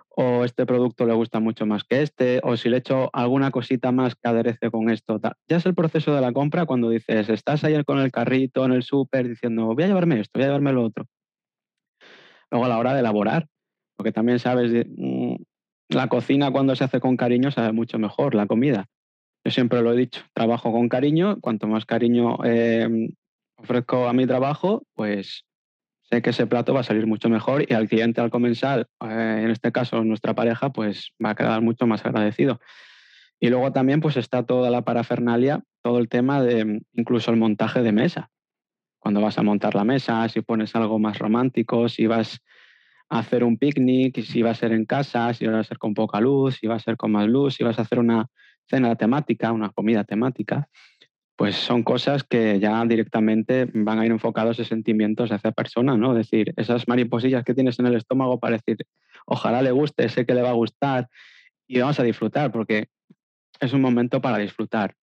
o 0.09 0.45
este 0.45 0.67
producto 0.67 1.07
le 1.07 1.13
gusta 1.13 1.39
mucho 1.39 1.67
más 1.67 1.85
que 1.85 2.03
este, 2.03 2.41
o 2.43 2.57
si 2.57 2.69
le 2.69 2.79
echo 2.79 3.11
alguna 3.13 3.51
cosita 3.51 3.93
más 3.93 4.17
que 4.17 4.29
aderece 4.29 4.71
con 4.71 4.91
esto. 4.91 5.21
Ya 5.47 5.57
es 5.59 5.67
el 5.67 5.75
proceso 5.75 6.15
de 6.15 6.21
la 6.23 6.33
compra 6.33 6.67
cuando 6.67 6.89
dices, 6.89 7.29
estás 7.29 7.63
ayer 7.65 7.85
con 7.85 7.99
el 7.99 8.11
carrito 8.11 8.65
en 8.65 8.73
el 8.73 8.83
súper 8.83 9.29
diciendo, 9.29 9.67
voy 9.67 9.85
a 9.85 9.87
llevarme 9.87 10.21
esto, 10.21 10.39
voy 10.39 10.45
a 10.45 10.47
llevarme 10.47 10.73
lo 10.73 10.85
otro. 10.85 11.07
Luego 12.51 12.65
a 12.65 12.69
la 12.69 12.79
hora 12.79 12.95
de 12.95 13.01
elaborar, 13.01 13.47
porque 14.01 14.13
también 14.13 14.39
sabes, 14.39 14.73
mm, 14.73 15.37
la 15.91 16.09
cocina 16.09 16.51
cuando 16.51 16.75
se 16.77 16.85
hace 16.85 17.01
con 17.01 17.17
cariño 17.17 17.51
sabe 17.51 17.73
mucho 17.73 17.99
mejor, 17.99 18.35
la 18.35 18.47
comida. 18.47 18.87
Yo 19.45 19.51
siempre 19.51 19.83
lo 19.83 19.93
he 19.93 19.97
dicho, 19.97 20.23
trabajo 20.35 20.73
con 20.73 20.89
cariño, 20.89 21.41
cuanto 21.41 21.67
más 21.67 21.85
cariño 21.85 22.45
em, 22.45 23.11
ofrezco 23.57 24.09
a 24.09 24.13
mi 24.13 24.27
trabajo, 24.27 24.85
pues 24.95 25.45
sé 26.03 26.23
que 26.23 26.31
ese 26.31 26.47
plato 26.47 26.75
va 26.75 26.81
a 26.81 26.85
salir 26.85 27.07
mucho 27.07 27.29
mejor 27.29 27.65
y 27.69 27.75
al 27.75 27.89
cliente 27.89 28.21
al 28.21 28.31
comenzar, 28.31 28.89
eh, 29.01 29.41
en 29.45 29.51
este 29.51 29.73
caso 29.73 30.05
nuestra 30.05 30.35
pareja, 30.35 30.71
pues 30.71 31.13
va 31.25 31.31
a 31.31 31.35
quedar 31.35 31.63
mucho 31.63 31.87
más 31.87 32.05
agradecido. 32.05 32.61
Y 33.41 33.49
luego 33.49 33.73
también 33.73 34.01
pues 34.01 34.17
está 34.17 34.45
toda 34.45 34.71
la 34.71 34.83
parafernalia, 34.83 35.63
todo 35.83 35.99
el 35.99 36.09
tema 36.09 36.43
de 36.43 36.83
incluso 36.93 37.31
el 37.31 37.39
montaje 37.39 37.83
de 37.83 37.93
mesa. 37.93 38.31
Cuando 38.99 39.23
vas 39.23 39.39
a 39.39 39.43
montar 39.43 39.75
la 39.75 39.85
mesa, 39.85 40.29
si 40.29 40.43
pones 40.43 40.77
algo 40.77 40.99
más 40.99 41.19
romántico, 41.19 41.89
si 41.89 42.07
vas 42.07 42.43
hacer 43.11 43.45
un 43.45 43.59
picnic, 43.59 44.23
si 44.23 44.41
va 44.41 44.51
a 44.51 44.55
ser 44.55 44.73
en 44.73 44.87
casa, 44.87 45.35
si 45.35 45.47
va 45.47 45.59
a 45.59 45.65
ser 45.65 45.79
con 45.79 45.95
poca 45.95 46.21
luz, 46.21 46.57
si 46.57 46.67
va 46.67 46.77
a 46.77 46.81
ser 46.81 46.97
con 46.97 47.13
más 47.13 47.27
luz, 47.27 47.55
si 47.57 47.65
vas 47.65 47.79
a 47.79 47.83
hacer 47.83 47.99
una 47.99 48.29
cena 48.69 48.95
temática, 48.95 49.53
una 49.53 49.71
comida 49.71 50.05
temática, 50.05 50.69
pues 51.37 51.57
son 51.57 51.83
cosas 51.83 52.23
que 52.23 52.61
ya 52.61 52.85
directamente 52.85 53.69
van 53.73 53.99
a 53.99 54.07
ir 54.07 54.13
enfocados 54.13 54.59
en 54.61 54.65
sentimientos 54.65 55.33
hacia 55.33 55.51
persona, 55.51 55.97
¿no? 55.97 56.13
Es 56.13 56.31
decir, 56.31 56.53
esas 56.57 56.87
mariposillas 56.87 57.45
que 57.45 57.55
tienes 57.55 57.79
en 57.81 57.87
el 57.87 57.97
estómago 57.97 58.39
para 58.39 58.57
decir, 58.57 58.77
ojalá 59.27 59.61
le 59.61 59.73
guste, 59.73 60.09
sé 60.09 60.25
que 60.25 60.35
le 60.35 60.43
va 60.43 60.51
a 60.51 60.55
gustar 60.55 61.09
y 61.67 61.81
vamos 61.81 61.99
a 61.99 62.05
disfrutar, 62.05 62.53
porque 62.53 62.89
es 63.59 63.73
un 63.73 63.81
momento 63.81 64.21
para 64.21 64.39
disfrutar. 64.39 64.95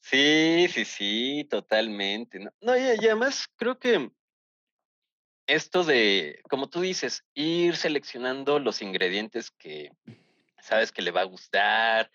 Sí, 0.00 0.66
sí, 0.68 0.84
sí, 0.84 1.46
totalmente. 1.48 2.38
No, 2.60 2.76
y, 2.76 2.80
además 2.80 3.46
creo 3.56 3.78
que 3.78 4.10
esto 5.46 5.84
de, 5.84 6.40
como 6.48 6.68
tú 6.68 6.80
dices, 6.80 7.24
ir 7.34 7.76
seleccionando 7.76 8.58
los 8.58 8.82
ingredientes 8.82 9.50
que 9.50 9.90
sabes 10.60 10.92
que 10.92 11.02
le 11.02 11.10
va 11.10 11.22
a 11.22 11.24
gustar 11.24 12.10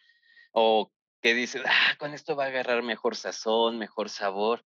o 0.52 0.92
que 1.22 1.34
dices, 1.34 1.62
ah, 1.66 1.96
con 1.98 2.14
esto 2.14 2.36
va 2.36 2.46
a 2.46 2.48
agarrar 2.48 2.82
mejor 2.82 3.16
sazón, 3.16 3.78
mejor 3.78 4.10
sabor. 4.10 4.66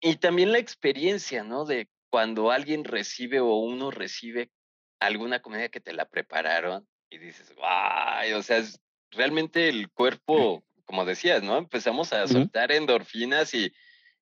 Y 0.00 0.16
también 0.16 0.52
la 0.52 0.58
experiencia, 0.58 1.42
¿no? 1.42 1.64
De 1.64 1.88
cuando 2.10 2.50
alguien 2.50 2.84
recibe 2.84 3.40
o 3.40 3.56
uno 3.56 3.90
recibe 3.90 4.50
alguna 5.00 5.40
comida 5.40 5.68
que 5.68 5.80
te 5.80 5.92
la 5.92 6.06
prepararon 6.06 6.86
y 7.08 7.18
dices, 7.18 7.54
guay, 7.54 8.32
o 8.34 8.42
sea, 8.42 8.62
realmente 9.10 9.68
el 9.68 9.90
cuerpo, 9.90 10.62
como 10.84 11.04
decías, 11.04 11.42
¿no? 11.42 11.56
Empezamos 11.56 12.12
a 12.12 12.28
soltar 12.28 12.70
endorfinas 12.72 13.54
y 13.54 13.72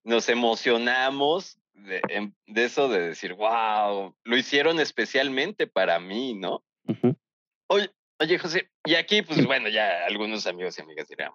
nos 0.05 0.29
emocionamos 0.29 1.59
de, 1.85 2.33
eso 2.55 2.89
de 2.89 3.09
decir, 3.09 3.35
wow, 3.35 4.15
lo 4.25 4.37
hicieron 4.37 4.81
especialmente 4.81 5.67
para 5.67 5.99
mí, 5.99 6.35
¿no? 6.35 6.65
oye, 7.69 7.91
oye, 8.19 8.39
José, 8.39 8.71
y 8.85 8.95
aquí, 8.95 9.23
pues 9.23 9.45
bueno, 9.47 9.69
ya 9.69 10.05
algunos 10.07 10.47
amigos 10.47 10.79
y 10.79 10.83
amigas 10.83 11.09
dirán, 11.09 11.33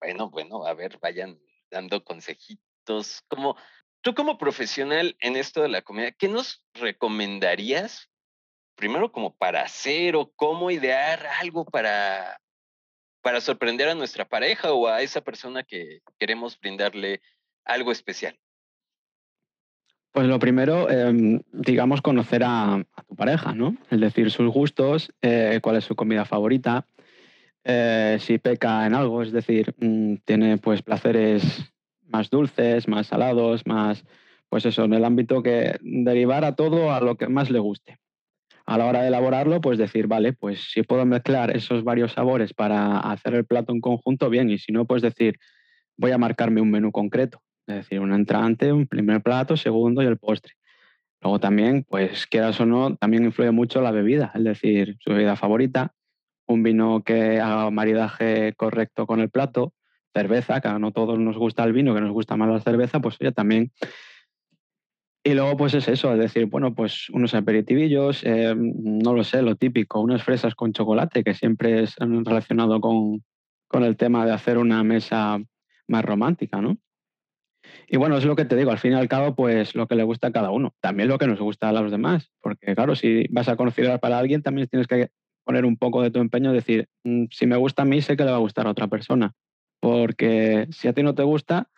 bueno, 0.00 0.30
bueno, 0.30 0.66
a 0.66 0.74
ver, 0.74 0.98
vayan 1.00 1.40
dando 1.70 2.04
consejitos. 2.04 3.22
Como, 3.28 3.56
tú 4.02 4.14
como 4.14 4.38
profesional 4.38 5.16
en 5.20 5.36
esto 5.36 5.62
de 5.62 5.68
la 5.68 5.82
comida, 5.82 6.12
¿qué 6.12 6.28
nos 6.28 6.64
recomendarías? 6.74 8.10
Primero 8.74 9.12
como 9.12 9.36
para 9.36 9.62
hacer 9.62 10.16
o 10.16 10.32
cómo 10.34 10.70
idear 10.70 11.26
algo 11.40 11.64
para, 11.64 12.40
para 13.22 13.40
sorprender 13.40 13.88
a 13.88 13.94
nuestra 13.94 14.28
pareja 14.28 14.72
o 14.72 14.88
a 14.88 15.02
esa 15.02 15.20
persona 15.20 15.62
que 15.62 16.00
queremos 16.18 16.58
brindarle 16.58 17.20
algo 17.64 17.92
especial. 17.92 18.38
Pues 20.12 20.26
lo 20.26 20.38
primero, 20.38 20.90
em, 20.90 21.40
digamos, 21.52 22.02
conocer 22.02 22.42
a, 22.44 22.84
tu 23.08 23.16
pareja, 23.16 23.54
¿no? 23.54 23.76
Es 23.90 23.98
decir, 23.98 24.30
sus 24.30 24.48
gustos, 24.48 25.10
eh, 25.22 25.58
cuál 25.62 25.76
es 25.76 25.84
su 25.84 25.96
comida 25.96 26.26
favorita, 26.26 26.86
eh, 27.64 28.18
si 28.20 28.36
peca 28.36 28.86
en 28.86 28.94
algo, 28.94 29.22
es 29.22 29.32
decir, 29.32 29.74
mm, 29.78 30.16
tiene 30.26 30.58
pues 30.58 30.82
placeres 30.82 31.72
más 32.08 32.28
dulces, 32.28 32.88
más 32.88 33.06
salados, 33.06 33.66
más, 33.66 34.04
pues 34.50 34.66
eso, 34.66 34.84
en 34.84 34.92
el 34.92 35.04
ámbito 35.04 35.42
que 35.42 35.78
derivar 35.80 36.44
a 36.44 36.56
todo 36.56 36.92
a 36.92 37.00
lo 37.00 37.16
que 37.16 37.28
más 37.28 37.50
le 37.50 37.58
guste. 37.58 37.98
A 38.66 38.76
la 38.76 38.86
hora 38.86 39.02
de 39.02 39.08
elaborarlo, 39.08 39.62
pues 39.62 39.78
decir, 39.78 40.08
vale, 40.08 40.34
pues 40.34 40.70
si 40.72 40.82
puedo 40.82 41.06
mezclar 41.06 41.56
esos 41.56 41.84
varios 41.84 42.12
sabores 42.12 42.52
para 42.52 42.98
hacer 42.98 43.34
el 43.34 43.46
plato 43.46 43.72
en 43.72 43.80
conjunto, 43.80 44.28
bien, 44.28 44.50
y 44.50 44.58
si 44.58 44.72
no, 44.72 44.84
pues 44.84 45.00
decir, 45.00 45.38
voy 45.96 46.10
a 46.10 46.18
marcarme 46.18 46.60
un 46.60 46.70
menú 46.70 46.92
concreto, 46.92 47.40
es 47.66 47.76
decir, 47.76 48.00
un 48.00 48.12
entrante, 48.12 48.72
un 48.72 48.86
primer 48.86 49.22
plato, 49.22 49.56
segundo 49.56 50.02
y 50.02 50.06
el 50.06 50.18
postre. 50.18 50.54
Luego 51.20 51.38
también, 51.38 51.84
pues 51.88 52.26
quieras 52.26 52.60
o 52.60 52.66
no, 52.66 52.96
también 52.96 53.24
influye 53.24 53.52
mucho 53.52 53.80
la 53.80 53.92
bebida, 53.92 54.32
es 54.34 54.42
decir, 54.42 54.96
su 54.98 55.10
bebida 55.10 55.36
favorita, 55.36 55.94
un 56.46 56.62
vino 56.62 57.02
que 57.04 57.40
haga 57.40 57.70
maridaje 57.70 58.54
correcto 58.54 59.06
con 59.06 59.20
el 59.20 59.30
plato, 59.30 59.72
cerveza, 60.12 60.60
que 60.60 60.68
a 60.68 60.78
no 60.78 60.92
todos 60.92 61.18
nos 61.18 61.38
gusta 61.38 61.64
el 61.64 61.72
vino, 61.72 61.94
que 61.94 62.00
nos 62.00 62.12
gusta 62.12 62.36
más 62.36 62.48
la 62.48 62.60
cerveza, 62.60 63.00
pues 63.00 63.16
ya 63.20 63.30
también. 63.30 63.72
Y 65.24 65.34
luego 65.34 65.56
pues 65.56 65.74
es 65.74 65.86
eso, 65.86 66.12
es 66.12 66.18
decir, 66.18 66.46
bueno, 66.46 66.74
pues 66.74 67.08
unos 67.10 67.34
aperitivillos, 67.34 68.24
eh, 68.24 68.54
no 68.56 69.14
lo 69.14 69.22
sé, 69.22 69.40
lo 69.42 69.54
típico, 69.54 70.00
unas 70.00 70.24
fresas 70.24 70.56
con 70.56 70.72
chocolate, 70.72 71.22
que 71.22 71.34
siempre 71.34 71.84
es 71.84 71.94
relacionado 71.98 72.80
con, 72.80 73.22
con 73.68 73.84
el 73.84 73.96
tema 73.96 74.26
de 74.26 74.32
hacer 74.32 74.58
una 74.58 74.82
mesa 74.82 75.38
más 75.86 76.04
romántica, 76.04 76.60
¿no? 76.60 76.76
Y 77.88 77.96
bueno, 77.96 78.16
es 78.16 78.24
lo 78.24 78.36
que 78.36 78.44
te 78.44 78.56
digo, 78.56 78.70
al 78.70 78.78
fin 78.78 78.92
y 78.92 78.94
al 78.94 79.08
cabo, 79.08 79.34
pues 79.34 79.74
lo 79.74 79.86
que 79.86 79.94
le 79.94 80.02
gusta 80.02 80.28
a 80.28 80.32
cada 80.32 80.50
uno. 80.50 80.74
También 80.80 81.08
lo 81.08 81.18
que 81.18 81.26
nos 81.26 81.40
gusta 81.40 81.68
a 81.68 81.72
los 81.72 81.90
demás, 81.90 82.30
porque 82.40 82.74
claro, 82.74 82.94
si 82.94 83.26
vas 83.30 83.48
a 83.48 83.56
conocer 83.56 83.98
para 84.00 84.18
alguien, 84.18 84.42
también 84.42 84.68
tienes 84.68 84.86
que 84.86 85.10
poner 85.44 85.64
un 85.64 85.76
poco 85.76 86.02
de 86.02 86.10
tu 86.10 86.20
empeño, 86.20 86.52
decir, 86.52 86.88
mm, 87.04 87.24
si 87.30 87.46
me 87.46 87.56
gusta 87.56 87.82
a 87.82 87.84
mí, 87.84 88.00
sé 88.00 88.16
que 88.16 88.24
le 88.24 88.30
va 88.30 88.36
a 88.36 88.40
gustar 88.40 88.66
a 88.66 88.70
otra 88.70 88.88
persona. 88.88 89.32
Porque 89.80 90.68
si 90.70 90.88
a 90.88 90.92
ti 90.92 91.02
no 91.02 91.14
te 91.14 91.22
gusta, 91.24 91.68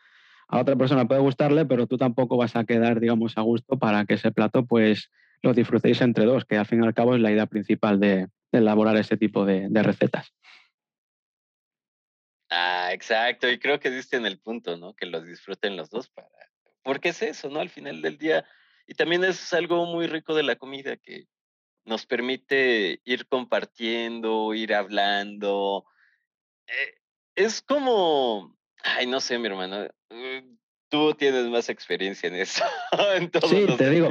a 0.49 0.61
otra 0.61 0.77
persona 0.77 1.07
puede 1.07 1.21
gustarle, 1.21 1.65
pero 1.65 1.87
tú 1.87 1.97
tampoco 1.97 2.37
vas 2.37 2.55
a 2.57 2.65
quedar, 2.65 3.01
digamos, 3.01 3.39
a 3.39 3.41
gusto 3.41 3.79
para 3.79 4.05
que 4.05 4.15
ese 4.15 4.31
plato, 4.31 4.67
pues, 4.67 5.11
lo 5.43 5.55
disfrutéis 5.55 6.01
entre 6.01 6.25
dos, 6.25 6.45
que 6.45 6.57
al 6.57 6.67
fin 6.67 6.83
y 6.83 6.87
al 6.87 6.95
cabo 6.95 7.15
es 7.15 7.21
la 7.21 7.33
idea 7.33 7.47
principal 7.47 8.01
de, 8.01 8.29
elaborar 8.53 8.97
ese 8.97 9.17
tipo 9.17 9.45
de, 9.45 9.69
recetas. 9.83 10.33
Ah, 12.57 12.93
exacto. 12.93 13.49
Y 13.51 13.59
creo 13.59 13.81
que 13.81 13.91
diste 13.91 14.17
en 14.17 14.27
el 14.27 14.39
punto, 14.39 14.77
¿no? 14.77 14.95
Que 14.95 15.07
los 15.07 15.27
disfruten 15.27 15.77
los 15.77 15.91
dos 15.91 16.09
para... 16.09 16.29
Porque 16.85 17.09
es 17.09 17.21
eso, 17.23 17.49
¿no? 17.49 17.59
Al 17.59 17.69
final 17.69 18.01
del 18.01 18.17
día. 18.17 18.47
Y 18.87 18.95
también 18.95 19.25
es 19.25 19.53
algo 19.53 19.87
muy 19.87 20.07
rico 20.07 20.35
de 20.35 20.45
la 20.45 20.55
comida 20.55 20.97
que 20.97 21.27
nos 21.85 22.07
permite 22.07 23.01
ir 23.05 23.27
compartiendo, 23.27 24.55
ir 24.55 24.73
hablando. 24.73 25.85
Eh, 26.69 26.95
es 27.35 27.61
como, 27.61 28.57
ay, 28.85 29.07
no 29.07 29.21
sé, 29.21 29.39
mi 29.39 29.49
hermano, 29.49 29.89
uh, 30.11 30.57
tú 30.89 31.15
tienes 31.15 31.47
más 31.47 31.69
experiencia 31.69 32.29
en 32.29 32.37
eso. 32.37 32.65
sí, 33.49 33.67
te 33.77 33.91
digo. 33.91 34.09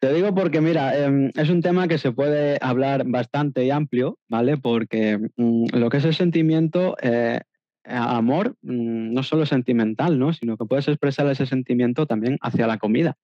Te 0.00 0.12
digo 0.12 0.32
porque, 0.32 0.60
mira, 0.60 0.96
em, 0.96 1.30
es 1.34 1.50
un 1.50 1.60
tema 1.60 1.88
que 1.88 1.98
se 1.98 2.12
puede 2.12 2.56
hablar 2.60 3.04
bastante 3.06 3.64
y 3.64 3.70
amplio, 3.70 4.18
¿vale? 4.28 4.56
Porque 4.56 5.18
mm, 5.36 5.66
lo 5.72 5.90
que 5.90 5.96
es 5.96 6.04
el 6.04 6.14
sentimiento, 6.14 6.96
eh, 7.02 7.40
amor, 7.84 8.54
mm, 8.62 9.12
no 9.12 9.22
solo 9.24 9.44
sentimental, 9.44 10.18
¿no? 10.18 10.32
Sino 10.32 10.56
que 10.56 10.66
puedes 10.66 10.86
expresar 10.86 11.26
ese 11.28 11.46
sentimiento 11.46 12.06
también 12.06 12.38
hacia 12.42 12.68
la 12.68 12.78
comida. 12.78 13.16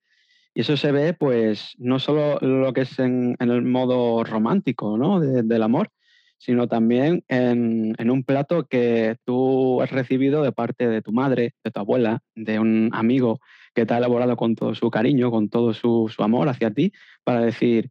Y 0.52 0.62
eso 0.62 0.76
se 0.76 0.90
ve, 0.90 1.14
pues, 1.14 1.74
no 1.78 2.00
solo 2.00 2.38
lo 2.40 2.72
que 2.72 2.82
es 2.82 2.98
en, 2.98 3.36
el 3.38 3.62
modo 3.62 4.24
romántico, 4.24 4.96
¿no? 4.98 5.20
del 5.20 5.62
amor, 5.62 5.90
sino 6.38 6.68
también 6.68 7.24
en, 7.28 8.10
un 8.10 8.24
plato 8.24 8.66
que 8.66 9.16
tú 9.24 9.80
has 9.82 9.90
recibido 9.90 10.42
de 10.42 10.52
parte 10.52 10.88
de 10.88 11.02
tu 11.02 11.12
madre, 11.12 11.54
de 11.64 11.70
tu 11.70 11.80
abuela, 11.80 12.20
de 12.34 12.58
un 12.58 12.90
amigo 12.92 13.40
que 13.74 13.86
te 13.86 13.94
ha 13.94 13.98
elaborado 13.98 14.36
con 14.36 14.54
todo 14.54 14.74
su 14.74 14.90
cariño, 14.90 15.30
con 15.30 15.48
todo 15.48 15.74
su, 15.74 16.10
amor 16.18 16.48
hacia 16.48 16.70
ti, 16.70 16.92
para 17.24 17.40
decir, 17.40 17.90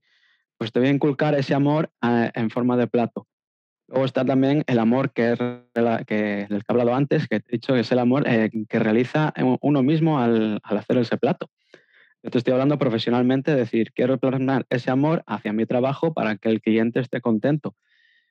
pues 0.57 0.71
te 0.71 0.79
voy 0.79 0.89
a 0.89 0.91
inculcar 0.91 1.35
ese 1.35 1.53
amor 1.53 1.91
eh, 2.01 2.31
en 2.33 2.49
forma 2.49 2.77
de 2.77 2.87
plato. 2.87 3.27
Luego 3.87 4.05
está 4.05 4.23
también 4.23 4.63
el 4.67 4.79
amor 4.79 5.11
que, 5.11 5.35
del 5.73 6.05
que 6.05 6.47
he 6.49 6.59
hablado 6.67 6.95
antes, 6.95 7.27
que 7.27 7.35
he 7.35 7.43
dicho 7.47 7.73
que 7.73 7.81
es 7.81 7.91
el 7.91 7.99
amor 7.99 8.23
eh, 8.27 8.49
que 8.69 8.79
realiza 8.79 9.33
uno 9.61 9.83
mismo 9.83 10.19
al, 10.19 10.59
al 10.63 10.77
hacer 10.77 10.97
ese 10.97 11.17
plato. 11.17 11.49
Yo 12.23 12.31
te 12.31 12.37
estoy 12.37 12.53
hablando 12.53 12.79
profesionalmente, 12.79 13.51
es 13.51 13.57
decir, 13.57 13.91
quiero 13.91 14.17
plasmar 14.17 14.65
ese 14.69 14.89
amor 14.89 15.23
hacia 15.27 15.51
mi 15.51 15.65
trabajo 15.65 16.13
para 16.13 16.37
que 16.37 16.47
el 16.47 16.61
cliente 16.61 17.01
esté 17.01 17.19
contento. 17.19 17.75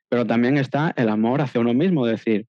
Pero 0.09 0.25
también 0.25 0.57
está 0.57 0.93
el 0.97 1.09
amor 1.09 1.41
hacia 1.41 1.61
uno 1.61 1.75
mismo, 1.75 2.07
es 2.07 2.13
decir, 2.13 2.47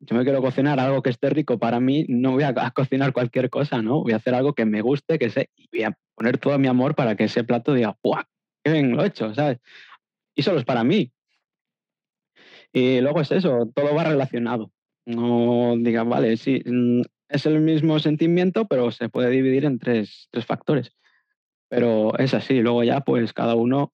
yo 0.00 0.16
me 0.16 0.24
quiero 0.24 0.42
cocinar 0.42 0.78
algo 0.80 1.02
que 1.02 1.10
esté 1.10 1.30
rico 1.30 1.58
para 1.58 1.80
mí, 1.80 2.04
no 2.08 2.32
voy 2.32 2.42
a, 2.44 2.54
cocinar 2.70 3.12
cualquier 3.12 3.50
cosa, 3.50 3.82
¿no? 3.82 4.02
Voy 4.02 4.12
a 4.12 4.16
hacer 4.16 4.34
algo 4.34 4.54
que 4.54 4.64
me 4.64 4.82
guste, 4.82 5.18
que 5.18 5.30
sé, 5.30 5.50
y 5.56 5.68
voy 5.72 5.84
a 5.84 5.98
poner 6.14 6.38
todo 6.38 6.58
mi 6.58 6.68
amor 6.68 6.94
para 6.94 7.16
que 7.16 7.24
ese 7.24 7.44
plato 7.44 7.74
diga, 7.74 7.96
¡guau! 8.02 8.24
¡Qué 8.62 8.72
bien 8.72 8.96
lo 8.96 9.02
he 9.02 9.08
hecho! 9.08 9.34
¿sabes? 9.34 9.58
Y 10.34 10.42
solo 10.42 10.58
es 10.58 10.64
para 10.64 10.84
mí. 10.84 11.12
Y 12.72 13.00
luego 13.00 13.20
es 13.20 13.32
eso, 13.32 13.70
todo 13.74 13.94
va 13.94 14.04
relacionado. 14.04 14.72
No 15.04 15.74
digas, 15.78 16.06
vale, 16.06 16.36
sí, 16.36 16.62
mm, 16.64 17.02
es 17.28 17.46
el 17.46 17.60
mismo 17.60 17.98
sentimiento, 17.98 18.66
pero 18.66 18.90
se 18.90 19.08
puede 19.08 19.30
dividir 19.30 19.64
en 19.64 19.78
tres, 19.78 20.28
factores. 20.46 20.92
Pero 21.68 22.16
es 22.18 22.34
así, 22.34 22.60
luego 22.60 22.84
ya 22.84 23.00
pues 23.00 23.32
cada 23.32 23.54
uno 23.54 23.92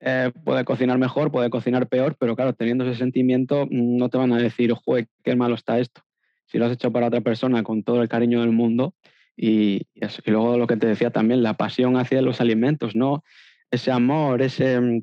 eh, 0.00 0.32
puede 0.44 0.64
cocinar 0.64 0.98
mejor, 0.98 1.30
puede 1.30 1.50
cocinar 1.50 1.88
peor, 1.88 2.16
pero 2.18 2.34
claro, 2.34 2.54
teniendo 2.54 2.84
ese 2.84 2.98
sentimiento, 2.98 3.66
mm, 3.66 3.96
no 3.96 4.08
te 4.08 4.18
van 4.18 4.32
a 4.32 4.38
decir, 4.38 4.72
¡jue, 4.72 5.08
qué 5.22 5.36
malo 5.36 5.54
está 5.54 5.78
esto! 5.78 6.02
Si 6.46 6.58
lo 6.58 6.66
has 6.66 6.72
hecho 6.72 6.90
para 6.90 7.08
otra 7.08 7.20
persona 7.20 7.62
con 7.62 7.82
todo 7.82 8.02
el 8.02 8.08
cariño 8.08 8.40
del 8.40 8.52
mundo, 8.52 8.94
y, 9.36 9.86
y, 9.94 10.30
luego 10.30 10.58
lo 10.58 10.66
que 10.66 10.76
te 10.76 10.86
decía 10.86 11.10
también, 11.10 11.42
la 11.42 11.54
pasión 11.54 11.96
hacia 11.96 12.22
los 12.22 12.40
alimentos, 12.40 12.96
¿no? 12.96 13.22
Ese 13.70 13.90
amor, 13.90 14.42
ese 14.42 14.80
mm, 14.80 15.02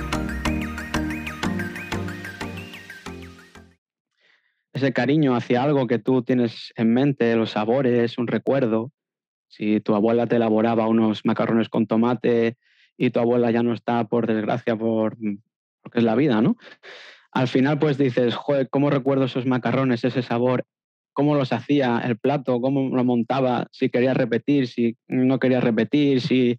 Ese 4.81 4.93
cariño 4.93 5.35
hacia 5.35 5.61
algo 5.61 5.85
que 5.85 5.99
tú 5.99 6.23
tienes 6.23 6.73
en 6.75 6.91
mente, 6.93 7.35
los 7.35 7.51
sabores, 7.51 8.17
un 8.17 8.25
recuerdo. 8.25 8.91
Si 9.47 9.79
tu 9.79 9.93
abuela 9.93 10.25
te 10.25 10.37
elaboraba 10.37 10.87
unos 10.87 11.23
macarrones 11.23 11.69
con 11.69 11.85
tomate 11.85 12.57
y 12.97 13.11
tu 13.11 13.19
abuela 13.19 13.51
ya 13.51 13.61
no 13.61 13.73
está, 13.73 14.05
por 14.05 14.25
desgracia, 14.25 14.75
por, 14.75 15.17
porque 15.83 15.99
es 15.99 16.03
la 16.03 16.15
vida, 16.15 16.41
¿no? 16.41 16.57
Al 17.31 17.47
final, 17.47 17.77
pues 17.77 17.97
dices, 17.97 18.35
joder, 18.35 18.69
¿cómo 18.69 18.89
recuerdo 18.89 19.25
esos 19.25 19.45
macarrones, 19.45 20.03
ese 20.03 20.23
sabor? 20.23 20.65
¿Cómo 21.13 21.35
los 21.35 21.53
hacía 21.53 22.01
el 22.03 22.17
plato? 22.17 22.59
¿Cómo 22.59 22.95
lo 22.95 23.03
montaba? 23.03 23.67
Si 23.71 23.89
quería 23.89 24.13
repetir, 24.13 24.67
si 24.67 24.97
no 25.07 25.37
quería 25.39 25.61
repetir, 25.61 26.21
si, 26.21 26.57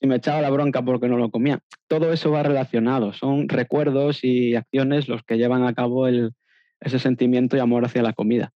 si 0.00 0.06
me 0.06 0.16
echaba 0.16 0.40
la 0.40 0.50
bronca 0.50 0.82
porque 0.82 1.08
no 1.08 1.16
lo 1.16 1.30
comía. 1.30 1.60
Todo 1.88 2.12
eso 2.12 2.30
va 2.30 2.44
relacionado. 2.44 3.12
Son 3.12 3.48
recuerdos 3.48 4.22
y 4.22 4.54
acciones 4.54 5.08
los 5.08 5.24
que 5.24 5.38
llevan 5.38 5.64
a 5.64 5.74
cabo 5.74 6.06
el, 6.06 6.32
ese 6.84 6.98
sentimiento 6.98 7.56
y 7.56 7.60
amor 7.60 7.84
hacia 7.84 8.02
la 8.02 8.12
comida. 8.12 8.52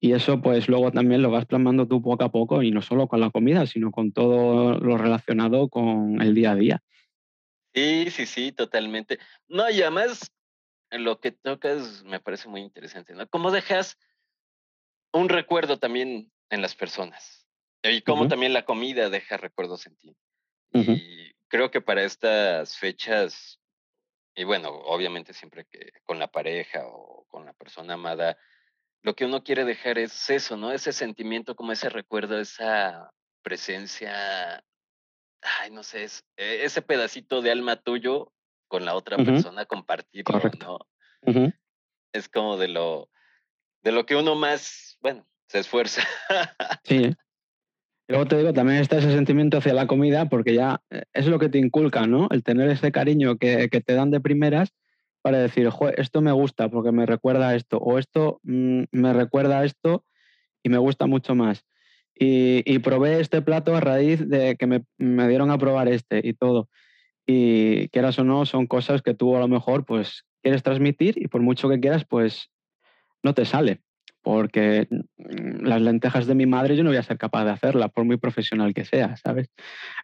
Y 0.00 0.12
eso 0.12 0.42
pues 0.42 0.68
luego 0.68 0.90
también 0.90 1.22
lo 1.22 1.30
vas 1.30 1.46
plasmando 1.46 1.86
tú 1.86 2.02
poco 2.02 2.24
a 2.24 2.32
poco 2.32 2.62
y 2.62 2.72
no 2.72 2.82
solo 2.82 3.06
con 3.06 3.20
la 3.20 3.30
comida, 3.30 3.66
sino 3.66 3.92
con 3.92 4.12
todo 4.12 4.78
lo 4.78 4.98
relacionado 4.98 5.68
con 5.68 6.20
el 6.20 6.34
día 6.34 6.52
a 6.52 6.56
día. 6.56 6.82
Sí, 7.72 8.10
sí, 8.10 8.26
sí, 8.26 8.52
totalmente. 8.52 9.18
No, 9.48 9.70
y 9.70 9.80
además 9.80 10.32
lo 10.90 11.20
que 11.20 11.30
tocas 11.32 12.02
me 12.04 12.20
parece 12.20 12.48
muy 12.48 12.60
interesante, 12.60 13.14
¿no? 13.14 13.26
Cómo 13.28 13.50
dejas 13.50 13.96
un 15.12 15.28
recuerdo 15.28 15.78
también 15.78 16.32
en 16.50 16.62
las 16.62 16.74
personas 16.74 17.46
y 17.82 18.02
cómo 18.02 18.28
también 18.28 18.52
la 18.52 18.64
comida 18.64 19.08
deja 19.08 19.36
recuerdos 19.36 19.86
en 19.86 19.96
ti. 19.96 20.16
Y 20.74 21.32
creo 21.48 21.70
que 21.70 21.80
para 21.80 22.02
estas 22.02 22.76
fechas 22.76 23.60
y 24.34 24.44
bueno, 24.44 24.70
obviamente 24.70 25.32
siempre 25.32 25.66
que 25.70 25.92
con 26.04 26.18
la 26.18 26.28
pareja 26.28 26.86
o 26.86 27.26
con 27.28 27.44
la 27.44 27.52
persona 27.52 27.94
amada, 27.94 28.38
lo 29.02 29.14
que 29.14 29.24
uno 29.24 29.42
quiere 29.42 29.64
dejar 29.64 29.98
es 29.98 30.30
eso, 30.30 30.56
¿no? 30.56 30.72
Ese 30.72 30.92
sentimiento, 30.92 31.56
como 31.56 31.72
ese 31.72 31.88
recuerdo, 31.88 32.38
esa 32.38 33.10
presencia, 33.42 34.64
ay, 35.42 35.70
no 35.70 35.82
sé, 35.82 36.04
es, 36.04 36.24
e, 36.36 36.64
ese 36.64 36.82
pedacito 36.82 37.42
de 37.42 37.50
alma 37.50 37.76
tuyo 37.76 38.32
con 38.68 38.84
la 38.84 38.94
otra 38.94 39.16
persona, 39.18 39.66
compartirlo, 39.66 40.40
¿no? 40.60 40.78
Es 42.12 42.28
como 42.28 42.56
de 42.56 42.68
lo, 42.68 43.10
de 43.82 43.92
lo 43.92 44.06
que 44.06 44.16
uno 44.16 44.34
más, 44.34 44.96
bueno, 45.00 45.26
se 45.48 45.58
esfuerza. 45.58 46.02
Sí, 46.84 47.14
luego 48.12 48.26
te 48.26 48.36
digo, 48.36 48.52
también 48.52 48.78
está 48.78 48.98
ese 48.98 49.10
sentimiento 49.10 49.56
hacia 49.56 49.72
la 49.72 49.86
comida 49.86 50.28
porque 50.28 50.54
ya 50.54 50.82
eh, 50.90 51.04
es 51.14 51.26
lo 51.26 51.38
que 51.38 51.48
te 51.48 51.58
inculca, 51.58 52.06
¿no? 52.06 52.28
El 52.30 52.42
tener 52.42 52.68
ese 52.68 52.92
cariño 52.92 53.38
que, 53.38 53.68
te 53.68 53.94
dan 53.94 54.10
de 54.10 54.20
primeras 54.20 54.74
para 55.22 55.38
decir, 55.38 55.68
esto 55.96 56.20
me 56.20 56.32
gusta 56.32 56.68
porque 56.68 56.92
me 56.92 57.06
recuerda 57.06 57.48
a 57.48 57.54
esto, 57.54 57.78
o 57.78 57.98
esto 57.98 58.40
mm, 58.42 58.82
me 58.92 59.12
recuerda 59.14 59.60
a 59.60 59.64
esto 59.64 60.04
y 60.62 60.68
me 60.68 60.76
gusta 60.76 61.06
mucho 61.06 61.34
más. 61.34 61.64
Y, 62.14 62.78
probé 62.80 63.18
este 63.18 63.40
plato 63.40 63.74
a 63.74 63.80
raíz 63.80 64.28
de 64.28 64.56
que 64.56 64.66
me, 64.66 64.84
me, 64.98 65.26
dieron 65.26 65.50
a 65.50 65.58
probar 65.58 65.88
este 65.88 66.20
y 66.22 66.34
todo. 66.34 66.68
Y 67.26 67.88
quieras 67.88 68.18
o 68.18 68.24
no, 68.24 68.44
son 68.44 68.66
cosas 68.66 69.00
que 69.00 69.14
tú 69.14 69.34
a 69.36 69.40
lo 69.40 69.48
mejor 69.48 69.86
pues 69.86 70.24
quieres 70.42 70.62
transmitir 70.62 71.14
y 71.16 71.28
por 71.28 71.40
mucho 71.40 71.68
que 71.68 71.80
quieras, 71.80 72.04
pues 72.04 72.50
no 73.22 73.32
te 73.34 73.46
sale 73.46 73.80
porque 74.22 74.88
mm, 74.90 75.64
las 75.64 75.82
lentejas 75.82 76.26
de 76.26 76.34
mi 76.34 76.46
madre 76.46 76.76
yo 76.76 76.84
no 76.84 76.90
voy 76.90 76.96
a 76.96 77.02
ser 77.02 77.18
capaz 77.18 77.44
de 77.44 77.50
hacerla, 77.50 77.88
por 77.88 78.04
muy 78.04 78.16
profesional 78.16 78.72
que 78.72 78.84
sea, 78.84 79.16
¿sabes? 79.16 79.50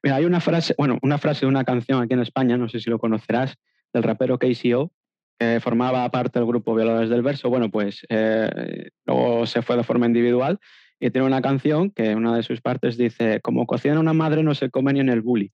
Mira, 0.02 0.16
hay 0.16 0.24
una 0.24 0.40
frase, 0.40 0.74
bueno, 0.76 0.98
una 1.02 1.18
frase 1.18 1.46
de 1.46 1.46
una 1.46 1.64
canción 1.64 2.02
aquí 2.02 2.14
en 2.14 2.20
España, 2.20 2.56
no 2.56 2.68
sé 2.68 2.80
si 2.80 2.90
lo 2.90 2.98
conocerás, 2.98 3.56
del 3.92 4.02
rapero 4.02 4.38
KCO, 4.38 4.92
que 5.38 5.60
formaba 5.60 6.08
parte 6.10 6.38
del 6.38 6.46
grupo 6.46 6.74
Violadores 6.74 7.10
del 7.10 7.22
Verso. 7.22 7.48
Bueno, 7.48 7.70
pues 7.70 8.04
eh, 8.08 8.90
luego 9.06 9.46
se 9.46 9.62
fue 9.62 9.76
de 9.76 9.84
forma 9.84 10.06
individual 10.06 10.58
y 11.00 11.10
tiene 11.10 11.26
una 11.26 11.40
canción 11.40 11.90
que 11.90 12.14
una 12.14 12.36
de 12.36 12.42
sus 12.42 12.60
partes 12.60 12.96
dice, 12.96 13.40
como 13.40 13.66
cocina 13.66 14.00
una 14.00 14.12
madre 14.12 14.42
no 14.42 14.54
se 14.54 14.70
come 14.70 14.92
ni 14.92 15.00
en 15.00 15.08
el 15.08 15.22
bully. 15.22 15.52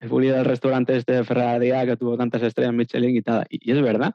El 0.00 0.08
bully 0.08 0.28
del 0.28 0.44
restaurante 0.44 0.96
este 0.96 1.12
de 1.12 1.24
Ferraria 1.24 1.86
que 1.86 1.96
tuvo 1.96 2.16
tantas 2.16 2.42
estrellas 2.42 2.74
Michelin 2.74 3.16
y 3.16 3.22
tal. 3.22 3.46
Y, 3.48 3.70
y 3.70 3.72
es 3.72 3.80
verdad. 3.80 4.14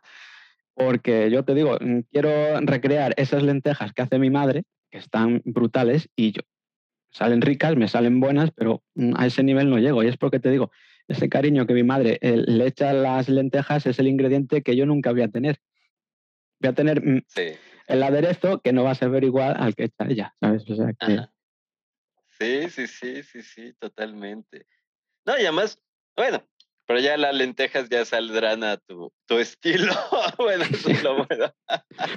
Porque 0.78 1.32
yo 1.32 1.44
te 1.44 1.56
digo, 1.56 1.78
mm, 1.82 2.02
quiero 2.12 2.62
recrear 2.62 3.16
esas 3.18 3.42
lentejas 3.42 3.94
que 3.94 4.04
hace 4.04 4.20
mi 4.20 4.30
madre, 4.30 4.64
que 4.92 5.00
están 5.00 5.42
brutales, 5.44 6.08
y 6.16 6.34
yo, 6.34 6.42
salen 7.12 7.42
ricas, 7.42 7.76
me 7.76 7.88
salen 7.88 8.20
buenas, 8.20 8.52
pero 8.52 8.84
mm, 8.94 9.14
a 9.18 9.26
ese 9.26 9.42
nivel 9.42 9.72
no 9.72 9.80
llego. 9.80 10.04
Y 10.04 10.08
es 10.08 10.18
porque 10.18 10.40
te 10.40 10.52
digo, 10.52 10.70
ese 11.08 11.30
cariño 11.30 11.66
que 11.66 11.74
mi 11.74 11.82
madre 11.82 12.20
eh, 12.22 12.38
le 12.38 12.68
echa 12.68 12.92
a 12.92 12.94
las 12.94 13.28
lentejas 13.28 13.88
es 13.88 13.98
el 13.98 14.08
ingrediente 14.08 14.62
que 14.62 14.76
yo 14.76 14.86
nunca 14.86 15.12
voy 15.12 15.24
a 15.24 15.30
tener. 15.30 15.60
Voy 16.60 16.70
a 16.70 16.74
tener 16.74 17.04
mm, 17.04 17.24
el 17.88 18.04
aderezo 18.04 18.62
que 18.62 18.72
no 18.72 18.84
va 18.84 18.92
a 18.92 18.96
saber 18.96 19.24
igual 19.24 19.56
al 19.58 19.74
que 19.74 19.86
echa 19.86 20.06
ella, 20.08 20.36
¿sabes? 20.40 20.64
Sí, 22.40 22.70
sí, 22.70 22.86
sí, 22.86 23.24
sí, 23.24 23.42
sí, 23.42 23.74
totalmente. 23.80 24.68
No, 25.26 25.40
y 25.40 25.42
además, 25.42 25.82
bueno, 26.16 26.48
pero 26.88 27.02
ya 27.02 27.18
las 27.18 27.36
lentejas 27.36 27.90
ya 27.90 28.06
saldrán 28.06 28.64
a 28.64 28.78
tu, 28.78 29.12
tu 29.26 29.40
estilo. 29.40 29.94
bueno, 30.38 30.64
eso 30.64 30.90
es 30.90 31.04
lo 31.04 31.18
bueno. 31.28 31.54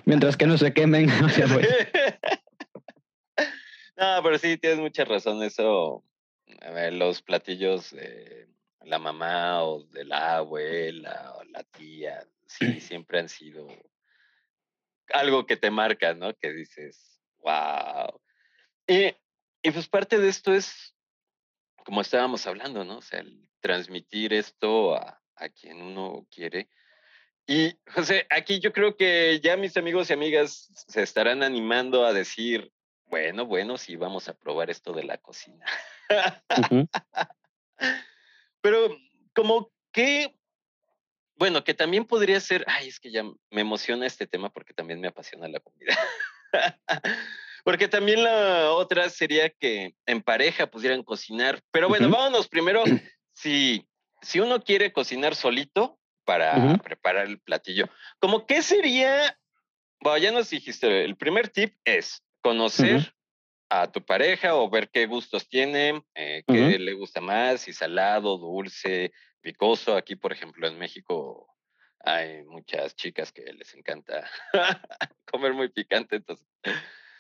Mientras 0.05 0.37
que 0.37 0.47
no 0.47 0.57
se 0.57 0.73
quemen. 0.73 1.07
no, 3.97 4.23
pero 4.23 4.39
sí, 4.39 4.57
tienes 4.59 4.79
mucha 4.79 5.05
razón. 5.05 5.43
Eso, 5.43 6.05
a 6.61 6.71
ver, 6.71 6.93
los 6.93 7.21
platillos 7.21 7.91
de 7.91 8.49
la 8.83 9.01
mamá 9.01 9.65
o 9.65 9.83
de 9.87 10.05
la 10.05 10.37
abuela 10.37 11.35
o 11.37 11.43
la 11.45 11.65
tía, 11.65 12.25
sí, 12.47 12.81
siempre 12.81 13.19
han 13.19 13.29
sido 13.29 13.67
algo 15.13 15.47
que 15.47 15.57
te 15.57 15.73
marca, 15.73 16.15
¿no? 16.15 16.33
Que 16.35 16.53
dices, 16.53 17.21
wow. 17.39 18.21
Y, 18.87 19.17
y 19.63 19.71
pues 19.73 19.89
parte 19.89 20.19
de 20.19 20.29
esto 20.29 20.55
es, 20.55 20.95
como 21.85 22.03
estábamos 22.03 22.47
hablando, 22.47 22.85
¿no? 22.85 22.99
O 22.99 23.03
sea, 23.03 23.19
el 23.19 23.50
transmitir 23.61 24.33
esto 24.33 24.95
a, 24.95 25.21
a 25.37 25.49
quien 25.49 25.81
uno 25.81 26.27
quiere. 26.31 26.69
Y, 27.47 27.77
José, 27.95 28.27
aquí 28.31 28.61
yo 28.61 28.73
creo 28.73 28.97
que 28.97 29.41
ya 29.43 29.57
mis 29.57 29.77
amigos 29.77 30.11
y 30.11 30.13
amigas 30.13 30.71
se 30.89 31.03
estarán 31.03 31.43
animando 31.43 32.05
a 32.05 32.13
decir, 32.13 32.73
bueno, 33.07 33.45
bueno, 33.45 33.77
sí, 33.77 33.97
vamos 33.97 34.29
a 34.29 34.35
probar 34.35 34.71
esto 34.71 34.93
de 34.93 35.03
la 35.03 35.19
cocina. 35.19 35.67
Pero 38.61 38.97
como 39.35 39.73
que, 39.91 40.37
bueno, 41.35 41.65
que 41.65 41.75
también 41.75 42.05
podría 42.05 42.39
ser, 42.39 42.65
ay, 42.69 42.89
es 42.89 43.01
que 43.01 43.11
ya 43.11 43.25
me 43.25 43.61
emociona 43.61 44.07
este 44.07 44.27
tema 44.27 44.51
porque 44.51 44.75
también 44.75 45.01
me 45.01 45.09
apasiona 45.09 45.49
la 45.49 45.59
comida. 45.59 45.99
porque 47.65 47.89
también 47.89 48.23
la 48.23 48.71
otra 48.73 49.09
sería 49.09 49.51
que 49.51 49.95
en 50.07 50.23
pareja 50.23 50.71
pudieran 50.71 51.03
cocinar. 51.03 51.61
Pero 51.73 51.89
bueno, 51.89 52.09
vámonos 52.11 52.47
primero 52.49 52.85
si, 53.41 53.89
si 54.21 54.41
uno 54.41 54.63
quiere 54.63 54.93
cocinar 54.93 55.35
solito 55.35 55.99
para 56.25 56.77
preparar 56.79 57.27
el 57.27 57.41
platillo, 57.41 57.89
¿como 58.19 58.47
qué 58.47 58.63
sería? 58.63 59.39
Bueno, 60.01 60.19
ya 60.19 60.33
nos 60.33 60.51
dijiste, 60.51 61.05
el 61.05 61.17
primer 61.17 61.49
tip 61.49 61.75
es 61.85 62.23
conocer 62.43 63.15
a 63.71 63.91
tu 63.91 64.05
pareja 64.05 64.55
o 64.55 64.69
ver 64.69 64.91
qué 64.91 65.07
gustos 65.07 65.49
tiene, 65.49 66.03
eh, 66.15 66.43
qué 66.47 66.79
le 66.79 66.93
gusta 66.93 67.21
más, 67.21 67.63
si 67.63 67.73
salado, 67.73 68.37
dulce, 68.37 69.13
picoso. 69.41 69.97
Aquí, 69.97 70.17
por 70.17 70.33
ejemplo, 70.33 70.69
en 70.69 70.79
México 70.79 71.47
hay 72.01 72.45
muchas 72.45 72.95
chicas 72.95 73.33
que 73.33 73.43
les 73.53 73.75
encanta 73.75 74.29
comer 75.31 75.55
muy 75.55 75.69
picante, 75.69 76.17
entonces 76.17 76.47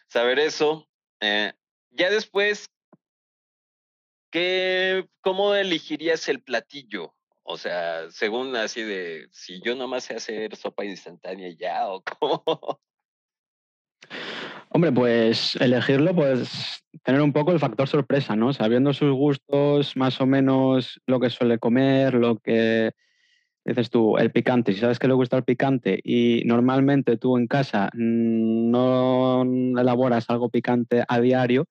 saber 0.06 0.38
eso. 0.38 0.88
Eh, 1.20 1.52
ya 1.90 2.10
después, 2.10 2.70
¿qué, 4.30 5.08
¿cómo 5.20 5.54
elegirías 5.54 6.28
el 6.28 6.42
platillo? 6.42 7.14
O 7.42 7.56
sea, 7.56 8.10
según 8.10 8.54
así 8.56 8.82
de, 8.82 9.26
si 9.32 9.60
yo 9.62 9.74
nomás 9.74 10.04
sé 10.04 10.14
hacer 10.14 10.54
sopa 10.56 10.84
instantánea 10.84 11.50
ya 11.58 11.88
o 11.88 12.02
cómo. 12.02 12.44
Hombre, 14.72 14.92
pues 14.92 15.56
elegirlo, 15.56 16.14
pues 16.14 16.84
tener 17.02 17.20
un 17.20 17.32
poco 17.32 17.50
el 17.50 17.58
factor 17.58 17.88
sorpresa, 17.88 18.36
¿no? 18.36 18.52
Sabiendo 18.52 18.92
sus 18.92 19.12
gustos, 19.12 19.96
más 19.96 20.20
o 20.20 20.26
menos 20.26 21.00
lo 21.06 21.18
que 21.18 21.28
suele 21.30 21.58
comer, 21.58 22.14
lo 22.14 22.38
que 22.38 22.92
dices 23.64 23.90
tú, 23.90 24.16
el 24.16 24.30
picante, 24.30 24.72
si 24.72 24.78
sabes 24.78 24.98
que 24.98 25.08
le 25.08 25.14
gusta 25.14 25.36
el 25.36 25.44
picante 25.44 26.00
y 26.02 26.42
normalmente 26.46 27.16
tú 27.16 27.36
en 27.36 27.46
casa 27.46 27.90
no 27.94 29.42
elaboras 29.42 30.30
algo 30.30 30.50
picante 30.50 31.04
a 31.06 31.20
diario, 31.20 31.66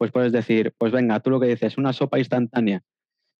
pues 0.00 0.12
puedes 0.12 0.32
decir, 0.32 0.72
pues 0.78 0.92
venga, 0.92 1.20
tú 1.20 1.28
lo 1.28 1.38
que 1.38 1.48
dices, 1.48 1.76
una 1.76 1.92
sopa 1.92 2.18
instantánea. 2.18 2.80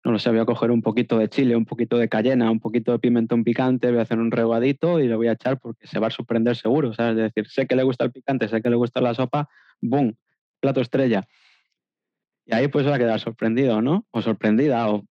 No 0.04 0.12
lo 0.12 0.18
sé, 0.18 0.28
voy 0.28 0.40
a 0.40 0.44
coger 0.44 0.70
un 0.70 0.82
poquito 0.82 1.16
de 1.16 1.26
chile, 1.30 1.56
un 1.56 1.64
poquito 1.64 1.96
de 1.96 2.10
cayena, 2.10 2.50
un 2.50 2.60
poquito 2.60 2.92
de 2.92 2.98
pimentón 2.98 3.44
picante, 3.44 3.88
voy 3.88 3.98
a 3.98 4.02
hacer 4.02 4.18
un 4.18 4.30
reguadito 4.30 5.00
y 5.00 5.08
lo 5.08 5.16
voy 5.16 5.28
a 5.28 5.32
echar 5.32 5.58
porque 5.58 5.86
se 5.86 5.98
va 5.98 6.08
a 6.08 6.10
sorprender 6.10 6.56
seguro, 6.56 6.92
¿sabes? 6.92 7.16
Es 7.16 7.32
decir, 7.32 7.48
sé 7.48 7.66
que 7.66 7.76
le 7.76 7.82
gusta 7.82 8.04
el 8.04 8.12
picante, 8.12 8.46
sé 8.46 8.60
que 8.60 8.68
le 8.68 8.76
gusta 8.76 9.00
la 9.00 9.14
sopa, 9.14 9.48
¡boom! 9.80 10.14
Plato 10.60 10.82
estrella. 10.82 11.26
Y 12.44 12.52
ahí 12.52 12.68
pues 12.68 12.86
va 12.86 12.96
a 12.96 12.98
quedar 12.98 13.18
sorprendido, 13.20 13.80
¿no? 13.80 14.06
O 14.10 14.20
sorprendida, 14.20 14.90
o 14.90 15.06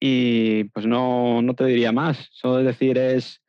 y 0.00 0.64
pues 0.70 0.84
no, 0.84 1.42
no 1.42 1.54
te 1.54 1.64
diría 1.66 1.92
más. 1.92 2.28
Solo 2.32 2.56
decir 2.64 2.98
es 2.98 3.40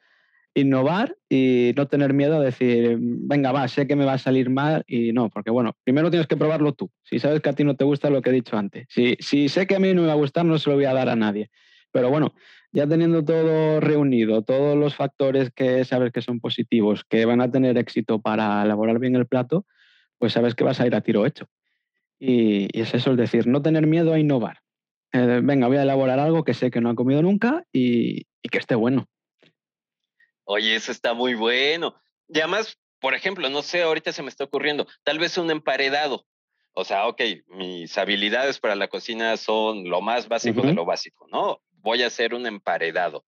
innovar 0.60 1.16
y 1.30 1.74
no 1.76 1.88
tener 1.88 2.14
miedo 2.14 2.38
a 2.38 2.44
decir, 2.44 2.98
venga, 3.00 3.52
va, 3.52 3.68
sé 3.68 3.88
que 3.88 3.96
me 3.96 4.06
va 4.06 4.14
a 4.14 4.18
salir 4.18 4.50
mal 4.50 4.84
y 4.88 5.14
no, 5.14 5.30
porque 5.30 5.52
bueno, 5.52 5.76
primero 5.84 6.10
tienes 6.10 6.28
que 6.28 6.38
probarlo 6.38 6.74
tú. 6.74 6.92
Si 7.04 7.20
sabes 7.20 7.42
que 7.42 7.50
a 7.50 7.54
ti 7.54 7.64
no 7.64 7.76
te 7.76 7.84
gusta 7.84 8.10
lo 8.10 8.22
que 8.22 8.30
he 8.30 8.34
dicho 8.34 8.58
antes. 8.58 8.88
Si, 8.90 9.16
si 9.20 9.50
sé 9.50 9.68
que 9.68 9.76
a 9.76 9.80
mí 9.80 9.94
no 9.94 10.02
me 10.02 10.08
va 10.08 10.14
a 10.14 10.18
gustar, 10.18 10.46
no 10.46 10.58
se 10.58 10.70
lo 10.70 10.76
voy 10.76 10.86
a 10.86 10.94
dar 10.94 11.10
a 11.10 11.16
nadie. 11.16 11.50
Pero 11.92 12.10
bueno, 12.10 12.34
ya 12.72 12.88
teniendo 12.88 13.24
todo 13.24 13.80
reunido, 13.80 14.42
todos 14.44 14.78
los 14.78 14.96
factores 14.96 15.52
que 15.52 15.86
sabes 15.86 16.12
que 16.12 16.22
son 16.22 16.40
positivos, 16.40 17.04
que 17.08 17.26
van 17.26 17.42
a 17.42 17.52
tener 17.52 17.78
éxito 17.78 18.22
para 18.22 18.64
elaborar 18.64 19.00
bien 19.00 19.16
el 19.16 19.28
plato, 19.28 19.66
pues 20.18 20.34
sabes 20.34 20.56
que 20.56 20.64
vas 20.64 20.80
a 20.80 20.88
ir 20.88 20.96
a 20.96 21.02
tiro 21.02 21.26
hecho. 21.26 21.46
Y, 22.20 22.68
y 22.78 22.82
es 22.82 22.94
eso, 22.94 23.12
es 23.12 23.18
decir, 23.18 23.48
no 23.48 23.62
tener 23.62 23.88
miedo 23.88 24.14
a 24.14 24.20
innovar. 24.20 24.60
Eh, 25.14 25.42
venga, 25.44 25.68
voy 25.68 25.78
a 25.78 25.84
elaborar 25.84 26.20
algo 26.20 26.44
que 26.44 26.54
sé 26.54 26.70
que 26.70 26.82
no 26.82 26.90
ha 26.90 26.96
comido 26.96 27.22
nunca 27.22 27.64
y, 27.72 28.26
que 28.50 28.58
esté 28.60 28.76
bueno. 28.76 29.08
Oye, 30.50 30.76
eso 30.76 30.94
está 30.94 31.14
muy 31.14 31.36
bueno. 31.36 31.94
Y 32.30 32.40
además, 32.40 32.80
por 33.02 33.14
ejemplo, 33.14 33.50
no 33.50 33.62
sé, 33.62 33.82
ahorita 33.84 34.14
se 34.14 34.24
me 34.24 34.30
está 34.30 34.46
ocurriendo, 34.46 34.88
tal 35.04 35.20
vez 35.20 35.38
un 35.38 35.52
emparedado. 35.52 36.26
O 36.72 36.86
sea, 36.86 37.08
ok, 37.08 37.22
mis 37.48 37.98
habilidades 37.98 38.58
para 38.58 38.76
la 38.76 38.88
cocina 38.88 39.36
son 39.36 39.90
lo 39.90 40.00
más 40.00 40.30
básico 40.30 40.62
de 40.62 40.74
lo 40.74 40.86
básico, 40.86 41.28
¿no? 41.30 41.62
Voy 41.72 42.02
a 42.02 42.08
hacer 42.08 42.34
un 42.34 42.46
emparedado. 42.46 43.26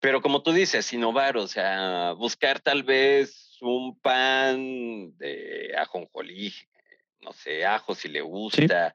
Pero 0.00 0.22
como 0.22 0.42
tú 0.42 0.52
dices, 0.52 0.90
innovar, 0.94 1.36
o 1.36 1.46
sea, 1.46 2.12
buscar 2.12 2.60
tal 2.60 2.84
vez 2.84 3.58
un 3.60 3.98
pan 4.00 5.14
de 5.18 5.74
ajonjolí, 5.76 6.54
no 7.20 7.32
sé, 7.32 7.66
ajo 7.66 7.94
si 7.94 8.08
le 8.08 8.22
gusta, 8.22 8.94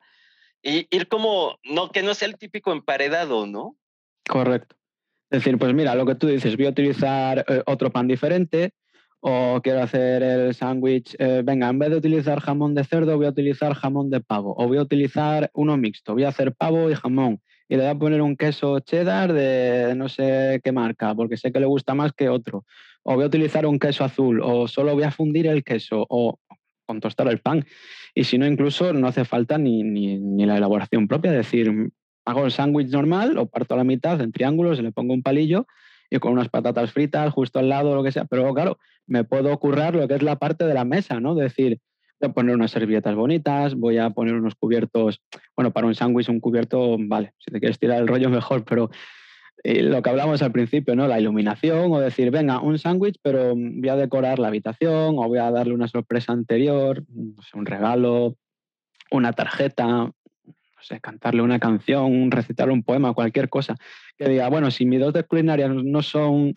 y 0.64 0.88
ir 0.96 1.08
como, 1.08 1.60
no, 1.64 1.92
que 1.92 2.02
no 2.02 2.16
sea 2.16 2.28
el 2.28 2.38
típico 2.38 2.72
emparedado, 2.72 3.46
¿no? 3.46 3.78
Correcto. 4.28 4.76
Es 5.32 5.40
decir, 5.44 5.58
pues 5.58 5.74
mira, 5.74 5.96
lo 5.96 6.06
que 6.06 6.16
tú 6.16 6.28
dices, 6.28 6.58
voy 6.58 6.68
a 6.68 6.70
utilizar 6.70 7.46
eh, 7.48 7.64
otro 7.66 7.92
pan 7.92 8.08
diferente 8.08 8.74
o 9.22 9.62
quiero 9.64 9.82
hacer 9.82 10.22
el 10.24 10.54
sándwich, 10.54 11.16
eh, 11.20 11.42
venga, 11.44 11.70
en 11.70 11.80
vez 11.80 11.92
de 11.92 11.98
utilizar 11.98 12.40
jamón 12.40 12.76
de 12.76 12.84
cerdo, 12.84 13.16
voy 13.18 13.28
a 13.28 13.30
utilizar 13.30 13.74
jamón 13.74 14.10
de 14.10 14.20
pavo 14.20 14.56
o 14.58 14.68
voy 14.68 14.78
a 14.78 14.82
utilizar 14.82 15.50
uno 15.54 15.78
mixto, 15.78 16.14
voy 16.14 16.24
a 16.24 16.30
hacer 16.30 16.54
pavo 16.54 16.90
y 16.90 16.96
jamón 16.96 17.40
y 17.72 17.78
le 17.78 17.84
voy 17.84 17.92
a 17.92 17.96
poner 17.98 18.22
un 18.22 18.36
queso 18.36 18.82
cheddar 18.82 19.32
de 19.32 19.94
no 19.96 20.10
sé 20.10 20.60
qué 20.62 20.74
marca, 20.74 21.16
porque 21.16 21.38
sé 21.38 21.54
que 21.54 21.62
le 21.62 21.66
gusta 21.66 21.96
más 21.96 22.12
que 22.12 22.28
otro. 22.28 22.66
O 23.02 23.16
voy 23.16 23.24
a 23.24 23.28
utilizar 23.28 23.66
un 23.66 23.80
queso 23.80 24.04
azul, 24.04 24.42
o 24.44 24.68
solo 24.68 24.94
voy 24.94 25.04
a 25.04 25.12
fundir 25.12 25.48
el 25.48 25.64
queso, 25.64 26.06
o 26.10 26.38
con 26.86 27.00
tostar 27.00 27.30
el 27.30 27.40
pan. 27.40 27.66
Y 28.14 28.26
si 28.26 28.38
no, 28.38 28.46
incluso 28.46 28.92
no 28.92 29.08
hace 29.08 29.24
falta 29.24 29.58
ni, 29.58 29.84
ni, 29.84 30.46
la 30.46 30.58
elaboración 30.58 31.08
propia, 31.08 31.32
es 31.32 31.38
decir, 31.38 31.72
hago 32.26 32.46
el 32.46 32.52
sándwich 32.52 32.90
normal, 32.90 33.34
lo 33.34 33.48
parto 33.48 33.74
a 33.74 33.78
la 33.78 33.84
mitad 33.84 34.20
en 34.22 34.32
triángulos, 34.32 34.80
y 34.80 34.82
le 34.82 34.92
pongo 34.92 35.14
un 35.14 35.24
palillo 35.24 35.66
y 36.10 36.20
con 36.20 36.34
unas 36.34 36.50
patatas 36.50 36.92
fritas 36.92 37.32
justo 37.34 37.60
al 37.60 37.70
lado, 37.70 37.96
lo 37.96 38.04
que 38.04 38.12
sea. 38.12 38.26
Pero 38.26 38.54
claro, 38.54 38.78
me 39.08 39.24
puedo 39.24 39.52
ocurrir 39.52 39.96
lo 39.96 40.08
que 40.08 40.16
es 40.16 40.22
la 40.22 40.36
parte 40.36 40.66
de 40.66 40.74
la 40.74 40.84
mesa, 40.84 41.20
¿no? 41.20 41.36
Decir, 41.36 41.80
voy 42.20 42.30
a 42.30 42.34
poner 42.34 42.56
unas 42.56 42.72
servilletas 42.72 43.16
bonitas, 43.16 43.76
voy 43.76 43.98
a 43.98 44.10
poner 44.10 44.36
unos 44.36 44.56
cubiertos, 44.56 45.22
bueno, 45.56 45.72
para 45.72 45.88
un 45.88 45.96
sándwich 45.96 46.30
un 46.30 46.42
cubierto, 46.42 46.98
vale, 47.00 47.34
si 47.40 47.52
te 47.52 47.60
quieres 47.60 47.80
tirar 47.80 48.02
el 48.02 48.08
rollo 48.08 48.30
mejor, 48.30 48.66
pero 48.66 48.92
eh, 49.64 49.84
lo 49.84 50.02
que 50.02 50.10
hablamos 50.10 50.42
al 50.42 50.52
principio, 50.52 50.96
¿no? 50.96 51.08
La 51.08 51.20
iluminación 51.20 51.92
o 51.92 52.00
decir, 52.00 52.30
venga, 52.30 52.60
un 52.60 52.78
sándwich, 52.78 53.18
pero 53.22 53.56
voy 53.56 53.90
a 53.90 53.96
decorar 53.96 54.38
la 54.40 54.50
habitación 54.50 55.16
o 55.18 55.28
voy 55.28 55.40
a 55.40 55.50
darle 55.50 55.74
una 55.74 55.88
sorpresa 55.88 56.34
anterior, 56.34 57.06
un 57.54 57.66
regalo, 57.66 58.36
una 59.12 59.34
tarjeta, 59.34 60.12
no 60.82 60.86
sé, 60.86 61.00
cantarle 61.00 61.44
una 61.44 61.60
canción, 61.60 62.32
recitarle 62.32 62.74
un 62.74 62.84
poema, 62.84 63.14
cualquier 63.14 63.50
cosa 63.50 63.76
que 64.18 64.28
diga, 64.28 64.50
bueno, 64.50 64.72
si 64.72 64.86
mis 64.86 65.00
dotes 65.00 65.26
culinarias 65.28 65.70
no 65.70 66.02
son 66.02 66.56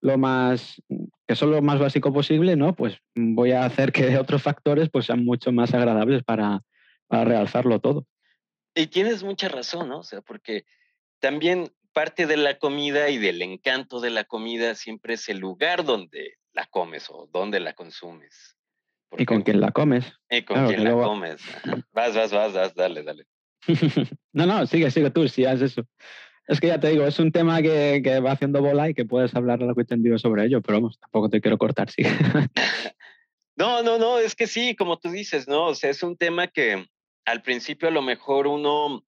lo 0.00 0.16
más, 0.16 0.82
que 1.26 1.34
son 1.34 1.50
lo 1.50 1.60
más 1.60 1.78
básico 1.78 2.10
posible, 2.10 2.56
¿no? 2.56 2.74
Pues 2.74 2.98
voy 3.14 3.52
a 3.52 3.66
hacer 3.66 3.92
que 3.92 4.16
otros 4.18 4.42
factores 4.42 4.88
pues 4.88 5.06
sean 5.06 5.24
mucho 5.24 5.52
más 5.52 5.74
agradables 5.74 6.24
para, 6.24 6.62
para 7.06 7.24
realzarlo 7.24 7.80
todo. 7.80 8.06
Y 8.74 8.86
tienes 8.86 9.22
mucha 9.22 9.48
razón, 9.48 9.90
¿no? 9.90 9.98
O 9.98 10.02
sea, 10.02 10.22
porque 10.22 10.64
también 11.18 11.70
parte 11.92 12.26
de 12.26 12.38
la 12.38 12.58
comida 12.58 13.10
y 13.10 13.18
del 13.18 13.42
encanto 13.42 14.00
de 14.00 14.10
la 14.10 14.24
comida 14.24 14.74
siempre 14.74 15.14
es 15.14 15.28
el 15.28 15.38
lugar 15.38 15.84
donde 15.84 16.34
la 16.52 16.64
comes 16.66 17.08
o 17.10 17.28
donde 17.30 17.60
la 17.60 17.74
consumes. 17.74 18.56
y 19.18 19.26
con 19.26 19.42
quién 19.42 19.60
la 19.60 19.70
comes. 19.70 20.14
Y 20.30 20.42
con 20.42 20.66
quién 20.66 20.84
la 20.84 20.92
comes. 20.92 21.42
Vas, 21.92 22.14
vas, 22.14 22.32
vas, 22.32 22.52
vas, 22.54 22.74
dale, 22.74 23.02
dale. 23.02 23.26
no, 24.32 24.46
no, 24.46 24.66
sigue, 24.66 24.90
sigue 24.90 25.10
tú, 25.10 25.28
si 25.28 25.44
haces 25.44 25.72
eso. 25.72 25.86
Es 26.46 26.60
que 26.60 26.68
ya 26.68 26.78
te 26.78 26.90
digo, 26.90 27.04
es 27.04 27.18
un 27.18 27.32
tema 27.32 27.60
que, 27.60 28.00
que 28.04 28.20
va 28.20 28.32
haciendo 28.32 28.62
bola 28.62 28.88
y 28.88 28.94
que 28.94 29.04
puedes 29.04 29.34
hablar 29.34 29.60
lo 29.60 29.74
que 29.74 29.80
entendido 29.80 30.16
sobre 30.18 30.44
ello, 30.44 30.62
pero 30.62 30.78
vamos, 30.78 30.98
tampoco 31.00 31.28
te 31.28 31.40
quiero 31.40 31.58
cortar, 31.58 31.90
sí. 31.90 32.02
no, 33.56 33.82
no, 33.82 33.98
no, 33.98 34.18
es 34.18 34.36
que 34.36 34.46
sí, 34.46 34.76
como 34.76 34.98
tú 34.98 35.10
dices, 35.10 35.48
¿no? 35.48 35.66
O 35.66 35.74
sea, 35.74 35.90
es 35.90 36.02
un 36.02 36.16
tema 36.16 36.46
que 36.46 36.86
al 37.24 37.42
principio 37.42 37.88
a 37.88 37.92
lo 37.92 38.02
mejor 38.02 38.46
uno 38.46 39.02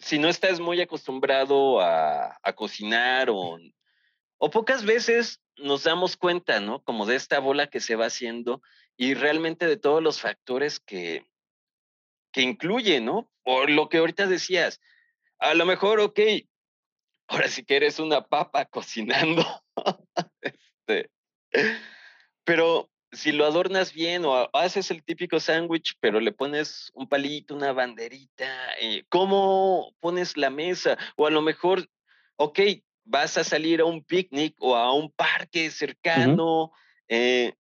si 0.00 0.18
no 0.18 0.28
estás 0.28 0.60
muy 0.60 0.80
acostumbrado 0.80 1.80
a, 1.80 2.38
cocinar 2.54 3.30
o, 3.30 3.58
o 4.38 4.50
pocas 4.50 4.84
veces 4.84 5.40
nos 5.56 5.84
damos 5.84 6.16
cuenta, 6.16 6.60
¿no? 6.60 6.82
Como 6.82 7.06
de 7.06 7.16
esta 7.16 7.38
bola 7.38 7.68
que 7.68 7.80
se 7.80 7.96
va 7.96 8.06
haciendo 8.06 8.62
y 8.96 9.14
realmente 9.14 9.66
de 9.66 9.76
todos 9.76 10.02
los 10.02 10.20
factores 10.20 10.80
que, 10.80 11.26
que 12.32 12.42
incluye, 12.42 13.00
¿no? 13.00 13.30
Por 13.42 13.70
lo 13.70 13.88
que 13.88 13.98
ahorita 13.98 14.26
decías, 14.26 14.80
a 15.38 15.54
lo 15.54 15.66
mejor, 15.66 16.00
ok, 16.00 16.20
ahora 17.28 17.48
sí 17.48 17.64
que 17.64 17.76
eres 17.76 17.98
una 17.98 18.22
papa 18.22 18.64
cocinando, 18.70 19.44
este, 20.40 21.10
pero 22.44 22.90
si 23.12 23.32
lo 23.32 23.44
adornas 23.44 23.92
bien 23.92 24.24
o 24.24 24.48
haces 24.52 24.90
el 24.90 25.02
típico 25.02 25.40
sándwich, 25.40 25.96
pero 26.00 26.20
le 26.20 26.32
pones 26.32 26.90
un 26.94 27.08
palito, 27.08 27.54
una 27.54 27.72
banderita, 27.72 28.74
eh, 28.80 29.04
¿cómo 29.08 29.94
pones 30.00 30.36
la 30.36 30.50
mesa? 30.50 30.96
O 31.16 31.26
a 31.26 31.30
lo 31.30 31.42
mejor, 31.42 31.88
ok, 32.36 32.60
vas 33.04 33.36
a 33.36 33.44
salir 33.44 33.80
a 33.80 33.84
un 33.84 34.04
picnic 34.04 34.54
o 34.60 34.76
a 34.76 34.92
un 34.92 35.10
parque 35.10 35.70
cercano, 35.70 36.70
eh, 37.08 37.54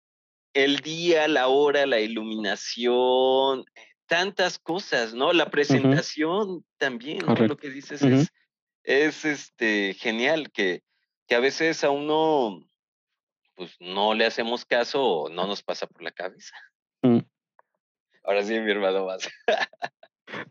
el 0.53 0.79
día, 0.79 1.29
la 1.29 1.49
hora, 1.49 1.87
la 1.87 2.01
iluminación, 2.01 3.65
tantas 4.07 4.59
cosas, 4.59 5.15
¿no? 5.15 5.33
La 5.33 5.51
presentación 5.51 6.65
también, 6.79 7.19
¿no? 7.27 7.35
Lo 7.35 7.57
que 7.57 7.71
dices 7.71 8.03
es, 8.03 8.33
es 8.85 9.25
este, 9.25 9.95
genial, 9.95 10.51
que, 10.51 10.83
que 11.27 11.35
a 11.35 11.41
veces 11.41 11.85
a 11.85 11.91
uno 11.91 12.67
pues 13.57 13.75
no 13.81 14.15
le 14.15 14.27
hacemos 14.27 14.65
caso 14.65 15.03
o 15.03 15.29
no 15.31 15.47
nos 15.47 15.63
pasa 15.63 15.87
por 15.87 16.03
la 16.03 16.13
cabeza. 16.13 16.55
Mm. 17.03 17.21
Ahora 18.23 18.43
sí, 18.43 18.59
mi 18.61 18.71
hermano 18.71 19.07
más. 19.07 19.29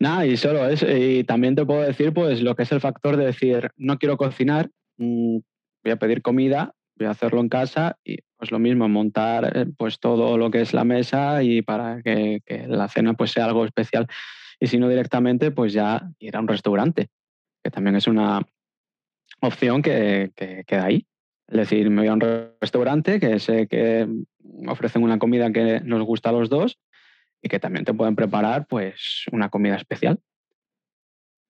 Nada, 0.00 0.26
y 0.26 0.36
solo 0.36 0.66
eso. 0.68 0.86
Y 0.90 1.24
también 1.24 1.54
te 1.54 1.64
puedo 1.64 1.82
decir, 1.82 2.12
pues, 2.12 2.40
lo 2.40 2.56
que 2.56 2.64
es 2.64 2.72
el 2.72 2.80
factor 2.80 3.16
de 3.16 3.26
decir, 3.26 3.70
no 3.76 3.98
quiero 3.98 4.16
cocinar, 4.16 4.70
mm, 4.96 5.38
voy 5.84 5.92
a 5.92 5.96
pedir 5.96 6.22
comida, 6.22 6.74
voy 6.96 7.06
a 7.06 7.10
hacerlo 7.10 7.40
en 7.40 7.48
casa 7.48 7.98
y 8.04 8.18
pues 8.36 8.50
lo 8.50 8.58
mismo, 8.58 8.88
montar 8.88 9.56
eh, 9.56 9.66
pues 9.76 9.98
todo 9.98 10.36
lo 10.38 10.50
que 10.50 10.60
es 10.60 10.74
la 10.74 10.84
mesa 10.84 11.42
y 11.42 11.62
para 11.62 12.02
que, 12.02 12.42
la 12.68 12.88
cena 12.88 13.14
pues 13.14 13.32
sea 13.32 13.46
algo 13.46 13.64
especial. 13.64 14.06
Y 14.60 14.66
si 14.66 14.78
no 14.78 14.88
directamente, 14.88 15.50
pues 15.50 15.72
ya 15.72 16.10
ir 16.18 16.36
a 16.36 16.40
un 16.40 16.48
restaurante, 16.48 17.08
que 17.62 17.70
también 17.70 17.96
es 17.96 18.06
una 18.06 18.46
opción 19.40 19.82
que, 19.82 20.32
que 20.34 20.64
queda 20.66 20.84
ahí. 20.86 21.06
Es 21.48 21.58
decir, 21.58 21.90
me 21.90 22.02
voy 22.02 22.08
a 22.08 22.14
un 22.14 22.50
restaurante 22.60 23.20
que 23.20 23.38
sé 23.38 23.68
que 23.68 24.08
ofrecen 24.66 25.02
una 25.02 25.18
comida 25.18 25.52
que 25.52 25.80
nos 25.80 26.02
gusta 26.02 26.30
a 26.30 26.32
los 26.32 26.48
dos 26.48 26.78
y 27.42 27.48
que 27.48 27.60
también 27.60 27.84
te 27.84 27.94
pueden 27.94 28.16
preparar 28.16 28.66
pues 28.66 29.24
una 29.30 29.48
comida 29.48 29.76
especial. 29.76 30.20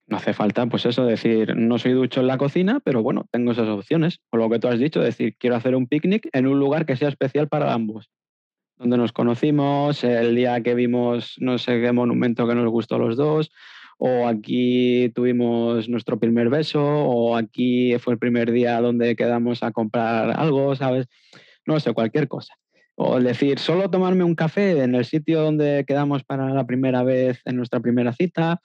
No 0.08 0.16
hace 0.16 0.32
falta, 0.32 0.66
pues 0.66 0.86
eso, 0.86 1.04
decir, 1.04 1.56
no 1.56 1.78
soy 1.78 1.92
ducho 1.92 2.20
en 2.20 2.28
la 2.28 2.38
cocina, 2.38 2.80
pero 2.84 3.02
bueno, 3.02 3.26
tengo 3.32 3.52
esas 3.52 3.68
opciones. 3.68 4.20
O 4.30 4.36
lo 4.36 4.48
que 4.48 4.58
tú 4.58 4.68
has 4.68 4.78
dicho, 4.78 5.00
decir, 5.00 5.34
quiero 5.38 5.56
hacer 5.56 5.74
un 5.74 5.88
picnic 5.88 6.28
en 6.32 6.46
un 6.46 6.58
lugar 6.58 6.86
que 6.86 6.96
sea 6.96 7.08
especial 7.08 7.48
para 7.48 7.72
ambos. 7.72 8.08
Donde 8.78 8.98
nos 8.98 9.12
conocimos, 9.12 10.04
el 10.04 10.36
día 10.36 10.62
que 10.62 10.74
vimos 10.74 11.34
no 11.38 11.58
sé 11.58 11.80
qué 11.80 11.90
monumento 11.92 12.46
que 12.46 12.54
nos 12.54 12.70
gustó 12.70 12.96
a 12.96 12.98
los 12.98 13.16
dos, 13.16 13.50
o 13.98 14.28
aquí 14.28 15.10
tuvimos 15.14 15.88
nuestro 15.88 16.20
primer 16.20 16.50
beso, 16.50 16.84
o 16.84 17.36
aquí 17.36 17.96
fue 17.98 18.12
el 18.12 18.18
primer 18.18 18.52
día 18.52 18.80
donde 18.80 19.16
quedamos 19.16 19.62
a 19.62 19.72
comprar 19.72 20.38
algo, 20.38 20.76
¿sabes? 20.76 21.06
No 21.64 21.80
sé, 21.80 21.94
cualquier 21.94 22.28
cosa. 22.28 22.54
O 22.94 23.18
decir, 23.20 23.58
solo 23.58 23.90
tomarme 23.90 24.24
un 24.24 24.34
café 24.34 24.82
en 24.82 24.94
el 24.94 25.04
sitio 25.04 25.42
donde 25.42 25.84
quedamos 25.86 26.22
para 26.22 26.50
la 26.50 26.66
primera 26.66 27.02
vez 27.02 27.40
en 27.44 27.56
nuestra 27.56 27.80
primera 27.80 28.12
cita, 28.12 28.62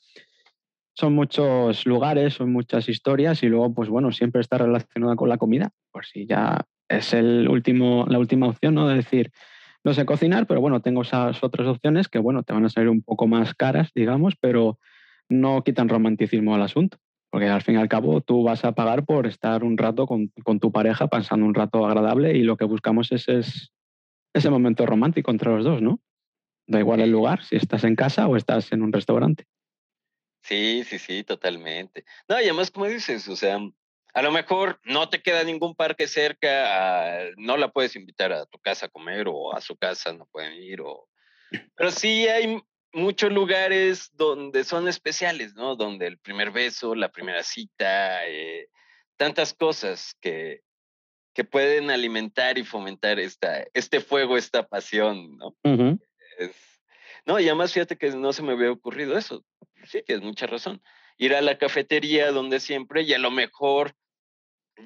son 1.02 1.16
muchos 1.16 1.88
lugares, 1.88 2.36
son 2.36 2.54
muchas 2.54 2.88
historias 2.88 3.42
y 3.42 3.48
luego, 3.48 3.74
pues 3.74 3.90
bueno, 3.90 4.12
siempre 4.12 4.40
está 4.40 4.60
relacionada 4.60 5.16
con 5.16 5.30
la 5.30 5.40
comida, 5.40 5.72
por 5.92 6.06
si 6.06 6.28
ya 6.28 6.68
es 6.88 7.14
el 7.14 7.48
último, 7.50 8.06
la 8.08 8.20
última 8.20 8.48
opción, 8.48 8.76
¿no? 8.76 8.88
De 8.88 8.98
decir, 8.98 9.32
no 9.84 9.96
sé 9.96 10.06
cocinar, 10.06 10.46
pero 10.46 10.62
bueno, 10.62 10.80
tengo 10.80 11.02
esas 11.02 11.44
otras 11.44 11.68
opciones 11.68 12.08
que, 12.08 12.20
bueno, 12.20 12.44
te 12.44 12.54
van 12.54 12.66
a 12.66 12.70
salir 12.70 12.90
un 12.90 13.02
poco 13.02 13.26
más 13.26 13.56
caras, 13.56 13.90
digamos, 13.96 14.36
pero 14.40 14.78
no 15.28 15.64
quitan 15.64 15.90
romanticismo 15.90 16.54
al 16.54 16.62
asunto, 16.62 17.00
porque 17.32 17.48
al 17.48 17.64
fin 17.64 17.76
y 17.76 17.78
al 17.80 17.90
cabo 17.90 18.22
tú 18.22 18.44
vas 18.44 18.64
a 18.64 18.74
pagar 18.74 19.04
por 19.04 19.26
estar 19.26 19.64
un 19.64 19.80
rato 19.80 20.06
con, 20.06 20.32
con 20.44 20.60
tu 20.60 20.72
pareja, 20.72 21.08
pasando 21.08 21.48
un 21.48 21.56
rato 21.56 21.84
agradable 21.84 22.38
y 22.38 22.44
lo 22.44 22.58
que 22.58 22.66
buscamos 22.66 23.12
es, 23.12 23.28
es 23.28 23.72
ese 24.36 24.52
momento 24.52 24.86
romántico 24.86 25.32
entre 25.32 25.50
los 25.50 25.64
dos, 25.64 25.82
¿no? 25.82 26.00
Da 26.68 26.80
igual 26.80 27.02
el 27.02 27.10
lugar, 27.10 27.44
si 27.44 27.56
estás 27.56 27.86
en 27.86 27.96
casa 27.96 28.28
o 28.28 28.36
estás 28.36 28.72
en 28.72 28.84
un 28.84 28.94
restaurante. 28.94 29.46
Sí, 30.42 30.84
sí, 30.84 30.98
sí, 31.00 31.24
totalmente. 31.24 32.04
No, 32.28 32.40
y 32.40 32.44
además, 32.46 32.72
como 32.72 32.88
dices, 32.88 33.28
o 33.28 33.36
sea, 33.36 33.60
a 34.14 34.22
lo 34.22 34.32
mejor 34.32 34.80
no 34.84 35.08
te 35.10 35.22
queda 35.22 35.44
ningún 35.44 35.76
parque 35.76 36.08
cerca, 36.08 37.26
no 37.38 37.58
la 37.58 37.72
puedes 37.72 37.96
invitar 37.96 38.34
a 38.34 38.46
tu 38.46 38.60
casa 38.60 38.88
a 38.88 38.90
comer 38.90 39.28
o 39.28 39.56
a 39.56 39.62
su 39.62 39.78
casa 39.78 40.12
no 40.14 40.26
pueden 40.26 40.54
ir, 40.54 40.82
o... 40.82 41.08
pero 41.76 41.92
sí 41.92 42.28
hay 42.28 42.62
muchos 42.94 43.32
lugares 43.32 44.10
donde 44.14 44.64
son 44.64 44.88
especiales, 44.88 45.54
¿no? 45.54 45.76
Donde 45.76 46.08
el 46.08 46.18
primer 46.18 46.52
beso, 46.52 46.94
la 46.96 47.10
primera 47.10 47.44
cita, 47.44 48.28
eh, 48.28 48.68
tantas 49.16 49.54
cosas 49.54 50.16
que, 50.20 50.62
que 51.34 51.46
pueden 51.46 51.90
alimentar 51.90 52.58
y 52.58 52.66
fomentar 52.66 53.20
esta, 53.20 53.66
este 53.74 54.02
fuego, 54.02 54.38
esta 54.38 54.68
pasión, 54.68 55.38
¿no? 55.38 55.56
no, 57.26 57.40
y 57.40 57.48
además 57.48 57.72
fíjate 57.72 57.98
que 57.98 58.10
no 58.10 58.34
se 58.34 58.42
me 58.42 58.54
había 58.54 58.72
ocurrido 58.72 59.18
eso 59.18 59.46
sí, 59.86 60.04
tienes 60.04 60.24
mucha 60.24 60.48
razón. 60.48 60.82
Ir 61.18 61.36
a 61.36 61.42
la 61.42 61.58
cafetería 61.58 62.32
donde 62.32 62.60
siempre 62.60 63.04
y 63.04 63.14
a 63.14 63.20
lo 63.20 63.32
mejor 63.32 63.96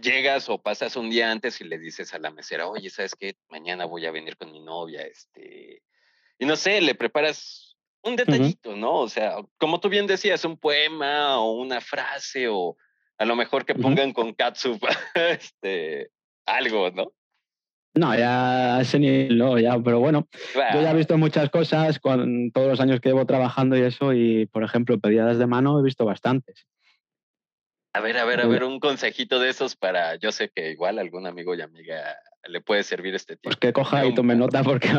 llegas 0.01 0.49
o 0.49 0.61
pasas 0.61 0.95
un 0.95 1.09
día 1.09 1.31
antes 1.31 1.61
y 1.61 1.63
le 1.63 1.77
dices 1.77 2.13
a 2.13 2.19
la 2.19 2.31
mesera, 2.31 2.67
oye, 2.67 2.89
¿sabes 2.89 3.15
qué? 3.15 3.35
Mañana 3.49 3.85
voy 3.85 4.05
a 4.05 4.11
venir 4.11 4.37
con 4.37 4.51
mi 4.51 4.59
novia, 4.59 5.01
este, 5.01 5.81
y 6.37 6.45
no 6.45 6.55
sé, 6.55 6.81
le 6.81 6.95
preparas 6.95 7.77
un 8.01 8.15
detallito, 8.15 8.75
¿no? 8.75 8.99
O 8.99 9.09
sea, 9.09 9.37
como 9.57 9.79
tú 9.79 9.89
bien 9.89 10.05
decías, 10.05 10.45
un 10.45 10.57
poema 10.57 11.39
o 11.39 11.53
una 11.53 11.81
frase 11.81 12.47
o 12.47 12.77
a 13.17 13.25
lo 13.25 13.35
mejor 13.35 13.65
que 13.65 13.73
pongan 13.73 14.13
con 14.13 14.33
katsup, 14.33 14.83
este, 15.15 16.11
algo, 16.45 16.91
¿no? 16.91 17.13
No, 17.95 18.13
ya 18.13 18.81
ese 18.81 18.99
nivel 18.99 19.37
no, 19.37 19.57
ya, 19.57 19.79
pero 19.79 19.99
bueno, 19.99 20.27
yo 20.53 20.81
ya 20.81 20.91
he 20.91 20.95
visto 20.95 21.17
muchas 21.17 21.49
cosas 21.49 21.97
con 21.99 22.51
todos 22.51 22.67
los 22.67 22.79
años 22.81 22.99
que 22.99 23.09
llevo 23.09 23.25
trabajando 23.25 23.77
y 23.77 23.81
eso, 23.81 24.11
y 24.11 24.47
por 24.47 24.63
ejemplo, 24.63 24.99
pedidas 24.99 25.37
de 25.37 25.47
mano 25.47 25.79
he 25.79 25.83
visto 25.83 26.03
bastantes. 26.03 26.67
A 27.93 28.01
ver, 28.01 28.17
a 28.17 28.25
ver, 28.25 28.41
a 28.41 28.47
ver, 28.47 28.65
un 28.65 28.81
consejito 28.81 29.39
de 29.39 29.49
esos 29.49 29.77
para, 29.77 30.17
yo 30.17 30.33
sé 30.33 30.51
que 30.53 30.71
igual 30.71 30.99
algún 30.99 31.25
amigo 31.25 31.55
y 31.55 31.61
amiga 31.61 32.17
le 32.45 32.59
puede 32.59 32.83
servir 32.83 33.15
este 33.15 33.35
tipo. 33.35 33.43
Pues 33.43 33.55
que 33.55 33.71
coja 33.71 34.05
y 34.05 34.13
tome 34.13 34.35
nota 34.35 34.61
porque, 34.63 34.89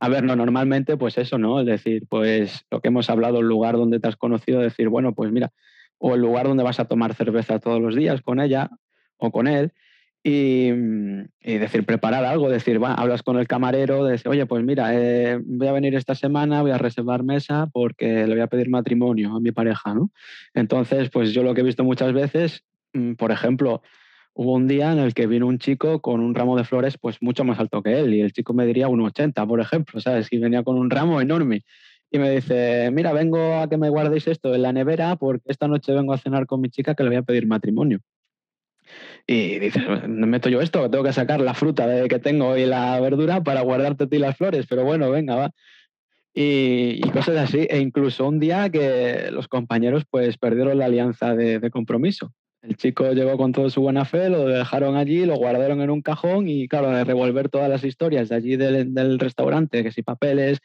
a 0.00 0.08
ver, 0.08 0.24
no, 0.24 0.34
normalmente 0.34 0.96
pues 0.96 1.18
eso, 1.18 1.36
¿no? 1.36 1.60
Es 1.60 1.66
decir, 1.66 2.04
pues 2.08 2.64
lo 2.70 2.80
que 2.80 2.88
hemos 2.88 3.10
hablado, 3.10 3.40
el 3.40 3.46
lugar 3.46 3.76
donde 3.76 4.00
te 4.00 4.08
has 4.08 4.16
conocido, 4.16 4.60
decir, 4.60 4.88
bueno, 4.88 5.14
pues 5.14 5.30
mira, 5.30 5.52
o 5.98 6.14
el 6.14 6.22
lugar 6.22 6.48
donde 6.48 6.64
vas 6.64 6.80
a 6.80 6.86
tomar 6.86 7.12
cerveza 7.14 7.58
todos 7.58 7.82
los 7.82 7.94
días 7.94 8.22
con 8.22 8.40
ella 8.40 8.70
o 9.18 9.30
con 9.30 9.46
él, 9.46 9.74
Y, 10.24 10.70
decir, 11.42 11.84
preparar 11.84 12.24
algo, 12.24 12.48
decir, 12.48 12.80
va, 12.82 12.94
hablas 12.94 13.24
con 13.24 13.38
el 13.38 13.48
camarero, 13.48 14.06
oye, 14.26 14.46
pues 14.46 14.64
mira, 14.64 14.90
eh, 14.94 15.40
voy 15.44 15.66
a 15.66 15.72
venir 15.72 15.96
esta 15.96 16.14
semana, 16.14 16.62
voy 16.62 16.70
a 16.70 16.78
reservar 16.78 17.24
mesa 17.24 17.68
porque 17.72 18.26
le 18.26 18.34
voy 18.34 18.40
a 18.40 18.46
pedir 18.46 18.70
matrimonio 18.70 19.34
a 19.34 19.40
mi 19.40 19.50
pareja, 19.50 19.94
¿no? 19.94 20.10
Entonces, 20.54 21.10
pues 21.10 21.32
yo 21.32 21.42
lo 21.42 21.54
que 21.54 21.62
he 21.62 21.64
visto 21.64 21.82
muchas 21.82 22.12
veces, 22.12 22.62
mm, 22.92 23.14
por 23.14 23.32
ejemplo, 23.32 23.82
hubo 24.34 24.54
un 24.54 24.68
día 24.68 24.92
en 24.92 24.98
el 25.00 25.14
que 25.14 25.26
vino 25.26 25.46
un 25.46 25.58
chico 25.58 26.00
con 26.00 26.20
un 26.20 26.34
ramo 26.34 26.56
de 26.56 26.64
flores 26.64 26.96
pues 26.98 27.20
mucho 27.20 27.44
más 27.44 27.58
alto 27.58 27.82
que 27.82 27.98
él 28.00 28.14
y 28.14 28.20
el 28.20 28.32
chico 28.32 28.54
me 28.54 28.66
diría 28.66 28.88
1,80, 28.88 29.46
por 29.46 29.60
ejemplo, 29.60 30.00
¿sabes? 30.00 30.28
Y 30.30 30.38
venía 30.38 30.62
con 30.62 30.78
un 30.78 30.90
ramo 30.90 31.20
enorme. 31.20 31.64
Y 32.10 32.18
me 32.18 32.30
dice, 32.30 32.90
mira, 32.92 33.12
vengo 33.12 33.54
a 33.54 33.68
que 33.68 33.78
me 33.78 33.88
guardéis 33.88 34.28
esto 34.28 34.54
en 34.54 34.62
la 34.62 34.72
nevera 34.72 35.16
porque 35.16 35.44
esta 35.46 35.66
noche 35.68 35.92
vengo 35.92 36.12
a 36.12 36.18
cenar 36.18 36.46
con 36.46 36.60
mi 36.60 36.68
chica 36.70 36.94
que 36.94 37.02
le 37.02 37.08
voy 37.10 37.18
a 37.18 37.22
pedir 37.22 37.46
matrimonio. 37.46 38.00
Y 39.26 39.58
dices, 39.58 39.82
¿me 40.08 40.26
meto 40.26 40.48
yo 40.48 40.60
esto? 40.60 40.90
Tengo 40.90 41.04
que 41.04 41.12
sacar 41.12 41.40
la 41.40 41.54
fruta 41.54 41.86
de 41.86 42.08
que 42.08 42.18
tengo 42.18 42.56
y 42.56 42.66
la 42.66 42.98
verdura 43.00 43.42
para 43.42 43.60
guardarte 43.60 44.06
ti 44.06 44.18
las 44.18 44.36
flores, 44.36 44.66
pero 44.68 44.84
bueno, 44.84 45.10
venga, 45.10 45.36
va. 45.36 45.50
Y, 46.34 47.00
cosas 47.10 47.36
así. 47.36 47.66
E 47.70 47.78
incluso 47.78 48.26
un 48.26 48.40
día 48.40 48.70
que 48.70 49.28
los 49.30 49.48
compañeros 49.48 50.04
pues 50.08 50.38
perdieron 50.38 50.78
la 50.78 50.86
alianza 50.86 51.34
de, 51.34 51.70
compromiso. 51.70 52.32
El 52.62 52.76
chico 52.76 53.12
llegó 53.12 53.36
con 53.36 53.52
toda 53.52 53.70
su 53.70 53.82
buena 53.82 54.04
fe, 54.04 54.28
lo 54.28 54.46
dejaron 54.46 54.96
allí, 54.96 55.26
lo 55.26 55.34
guardaron 55.34 55.80
en 55.80 55.90
un 55.90 56.00
cajón 56.00 56.48
y 56.48 56.68
claro, 56.68 56.90
de 56.90 57.04
revolver 57.04 57.48
todas 57.48 57.68
las 57.68 57.82
historias 57.84 58.28
de 58.28 58.36
allí 58.36 58.56
del, 58.56 58.94
del 58.94 59.18
restaurante, 59.18 59.82
que 59.82 59.90
si 59.90 60.02
papeles, 60.02 60.60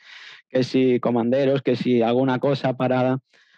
que 0.47 0.63
si 0.63 0.99
comanderos, 0.99 1.63
que 1.63 1.75
si 1.75 2.03
alguna 2.03 2.39
cosa 2.39 2.77
para 2.77 3.17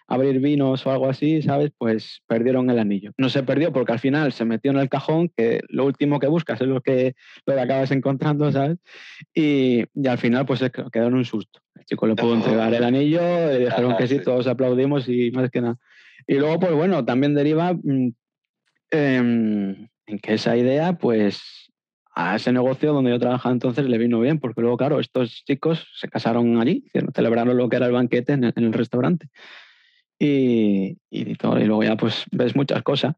abrir 0.09 0.39
vinos 0.39 0.85
o 0.85 0.91
algo 0.91 1.07
así, 1.07 1.43
¿sabes? 1.43 1.71
Pues 1.77 2.21
perdieron 2.27 2.69
el 2.71 2.79
anillo. 2.79 3.11
No 3.17 3.29
se 3.29 3.43
perdió 3.43 3.71
porque 3.71 3.91
al 3.91 3.99
final 3.99 4.33
se 4.33 4.43
metió 4.43 4.71
en 4.71 4.77
el 4.77 4.89
cajón, 4.89 5.29
que 5.37 5.61
lo 5.69 5.85
último 5.85 6.19
que 6.19 6.25
buscas 6.25 6.59
es 6.59 6.67
lo 6.67 6.81
que, 6.81 7.15
lo 7.45 7.53
que 7.53 7.59
acabas 7.61 7.91
encontrando, 7.91 8.51
¿sabes? 8.51 8.79
Y, 9.35 9.83
y 9.93 10.07
al 10.07 10.17
final 10.17 10.47
pues 10.47 10.61
quedó 10.91 11.07
en 11.07 11.13
un 11.13 11.25
susto. 11.25 11.59
El 11.75 11.85
chico 11.85 12.07
le 12.07 12.15
pudo 12.15 12.33
entregar 12.33 12.73
el 12.73 12.83
anillo, 12.83 13.21
le 13.21 13.59
dijeron 13.59 13.95
que 13.97 14.07
sí, 14.07 14.19
todos 14.19 14.47
aplaudimos 14.47 15.07
y 15.07 15.29
más 15.29 15.51
que 15.51 15.61
nada. 15.61 15.77
Y 16.25 16.35
luego, 16.35 16.59
pues 16.59 16.73
bueno, 16.73 17.05
también 17.05 17.35
deriva 17.35 17.69
em, 17.69 18.13
en 18.91 20.19
que 20.21 20.33
esa 20.33 20.57
idea, 20.57 20.93
pues 20.93 21.69
a 22.15 22.35
ese 22.35 22.51
negocio 22.51 22.93
donde 22.93 23.11
yo 23.11 23.19
trabajaba 23.19 23.53
entonces 23.53 23.85
le 23.85 23.99
vino 23.99 24.19
bien, 24.19 24.39
porque 24.39 24.61
luego, 24.61 24.75
claro, 24.75 24.99
estos 24.99 25.43
chicos 25.45 25.87
se 25.93 26.07
casaron 26.07 26.59
allí, 26.59 26.83
celebraron 27.13 27.55
lo 27.55 27.69
que 27.69 27.75
era 27.75 27.85
el 27.85 27.91
banquete 27.91 28.33
en 28.33 28.43
el 28.43 28.73
restaurante 28.73 29.29
y, 30.19 30.97
y, 31.09 31.35
todo, 31.35 31.59
y 31.59 31.63
luego 31.63 31.83
ya 31.83 31.95
pues 31.95 32.25
ves 32.31 32.55
muchas 32.55 32.83
cosas. 32.83 33.15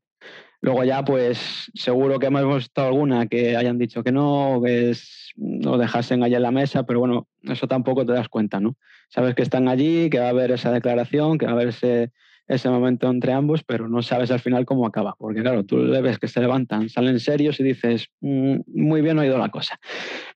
Luego 0.61 0.83
ya 0.83 1.03
pues 1.03 1.71
seguro 1.73 2.19
que 2.19 2.27
hemos 2.27 2.55
visto 2.55 2.83
alguna 2.83 3.25
que 3.25 3.57
hayan 3.57 3.79
dicho 3.79 4.03
que 4.03 4.11
no, 4.11 4.61
que 4.63 4.91
es, 4.91 5.31
dejasen 5.35 6.21
allá 6.21 6.37
en 6.37 6.43
la 6.43 6.51
mesa, 6.51 6.83
pero 6.85 6.99
bueno, 6.99 7.27
eso 7.41 7.67
tampoco 7.67 8.05
te 8.05 8.13
das 8.13 8.29
cuenta, 8.29 8.59
¿no? 8.59 8.75
Sabes 9.09 9.33
que 9.33 9.41
están 9.41 9.67
allí, 9.67 10.11
que 10.11 10.19
va 10.19 10.27
a 10.27 10.29
haber 10.29 10.51
esa 10.51 10.71
declaración, 10.71 11.39
que 11.39 11.45
va 11.45 11.53
a 11.53 11.55
haber 11.55 11.69
ese, 11.69 12.11
ese 12.51 12.69
momento 12.69 13.09
entre 13.09 13.31
ambos, 13.31 13.63
pero 13.63 13.87
no 13.87 14.01
sabes 14.01 14.29
al 14.29 14.39
final 14.39 14.65
cómo 14.65 14.85
acaba. 14.85 15.15
Porque 15.17 15.41
claro, 15.41 15.63
tú 15.63 15.77
le 15.77 16.01
ves 16.01 16.19
que 16.19 16.27
se 16.27 16.41
levantan, 16.41 16.89
salen 16.89 17.19
serios 17.19 17.59
y 17.59 17.63
dices, 17.63 18.09
mm, 18.19 18.57
muy 18.67 19.01
bien 19.01 19.19
ha 19.19 19.25
ido 19.25 19.37
la 19.37 19.49
cosa. 19.49 19.79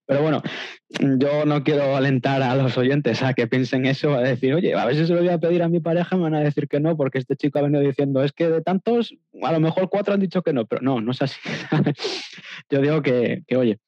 Pero 0.06 0.21
bueno, 0.21 0.41
yo 0.89 1.45
no 1.45 1.63
quiero 1.63 1.95
alentar 1.95 2.41
a 2.41 2.56
los 2.56 2.78
oyentes 2.78 3.21
a 3.21 3.34
que 3.34 3.47
piensen 3.47 3.86
eso, 3.86 4.13
a 4.13 4.21
decir, 4.21 4.54
oye, 4.54 4.73
a 4.73 4.86
ver 4.86 4.95
si 4.95 5.06
se 5.06 5.13
lo 5.13 5.19
voy 5.19 5.30
a 5.30 5.39
pedir 5.39 5.62
a 5.63 5.69
mi 5.69 5.80
pareja, 5.80 6.15
me 6.15 6.23
van 6.23 6.36
a 6.36 6.39
decir 6.39 6.67
que 6.67 6.80
no, 6.80 6.95
porque 6.95 7.17
este 7.17 7.36
chico 7.36 7.60
ha 7.60 7.63
venido 7.63 7.82
diciendo, 7.82 8.23
es 8.23 8.32
que 8.32 8.49
de 8.49 8.62
tantos, 8.62 9.13
a 9.41 9.51
lo 9.51 9.60
mejor 9.60 9.89
cuatro 9.89 10.13
han 10.13 10.19
dicho 10.19 10.41
que 10.41 10.54
no, 10.54 10.65
pero 10.65 10.82
no, 10.82 11.01
no 11.01 11.12
es 11.12 11.21
así. 11.21 11.39
yo 12.69 12.82
digo 12.82 13.01
que, 13.01 13.43
que 13.47 13.58
oye, 13.58 13.80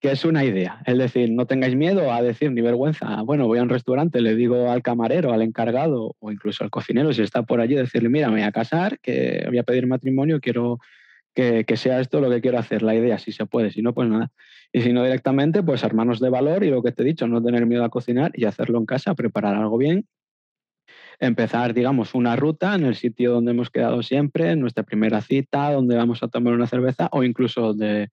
que 0.00 0.10
es 0.10 0.24
una 0.24 0.44
idea. 0.44 0.82
Es 0.86 0.96
decir, 0.96 1.30
no 1.30 1.46
tengáis 1.46 1.76
miedo 1.76 2.12
a 2.12 2.22
decir 2.22 2.50
ni 2.52 2.62
vergüenza. 2.62 3.20
Bueno, 3.22 3.46
voy 3.46 3.58
a 3.58 3.62
un 3.62 3.68
restaurante, 3.68 4.22
le 4.22 4.34
digo 4.34 4.70
al 4.70 4.82
camarero, 4.82 5.32
al 5.32 5.42
encargado 5.42 6.16
o 6.18 6.32
incluso 6.32 6.64
al 6.64 6.70
cocinero, 6.70 7.12
si 7.12 7.22
está 7.22 7.42
por 7.42 7.60
allí, 7.60 7.74
decirle, 7.74 8.08
mira, 8.08 8.28
me 8.28 8.34
voy 8.34 8.42
a 8.42 8.52
casar, 8.52 8.98
que 9.00 9.44
voy 9.48 9.58
a 9.58 9.62
pedir 9.62 9.86
matrimonio, 9.86 10.40
quiero 10.40 10.78
que, 11.34 11.64
que, 11.66 11.76
sea 11.76 12.00
esto 12.00 12.20
lo 12.20 12.30
que 12.30 12.40
quiero 12.40 12.58
hacer. 12.58 12.82
La 12.82 12.94
idea, 12.94 13.18
si 13.18 13.30
se 13.30 13.44
puede, 13.44 13.70
si 13.70 13.82
no, 13.82 13.92
pues 13.92 14.08
nada. 14.08 14.32
Y 14.72 14.80
si 14.80 14.92
no 14.92 15.04
directamente, 15.04 15.62
pues 15.62 15.82
hermanos 15.82 16.18
de 16.18 16.30
valor 16.30 16.64
y 16.64 16.70
lo 16.70 16.82
que 16.82 16.92
te 16.92 17.02
he 17.02 17.06
dicho, 17.06 17.26
no 17.26 17.42
tener 17.42 17.66
miedo 17.66 17.84
a 17.84 17.90
cocinar 17.90 18.30
y 18.34 18.46
hacerlo 18.46 18.78
en 18.78 18.86
casa, 18.86 19.14
preparar 19.14 19.54
algo 19.54 19.76
bien. 19.76 20.06
Empezar, 21.18 21.74
digamos, 21.74 22.14
una 22.14 22.36
ruta 22.36 22.74
en 22.74 22.84
el 22.84 22.94
sitio 22.94 23.32
donde 23.32 23.50
hemos 23.50 23.68
quedado 23.68 24.02
siempre, 24.02 24.52
en 24.52 24.60
nuestra 24.60 24.82
primera 24.82 25.20
cita, 25.20 25.70
donde 25.72 25.94
vamos 25.94 26.22
a 26.22 26.28
tomar 26.28 26.54
una 26.54 26.66
cerveza 26.66 27.10
o 27.12 27.22
incluso 27.22 27.74
de 27.74 28.08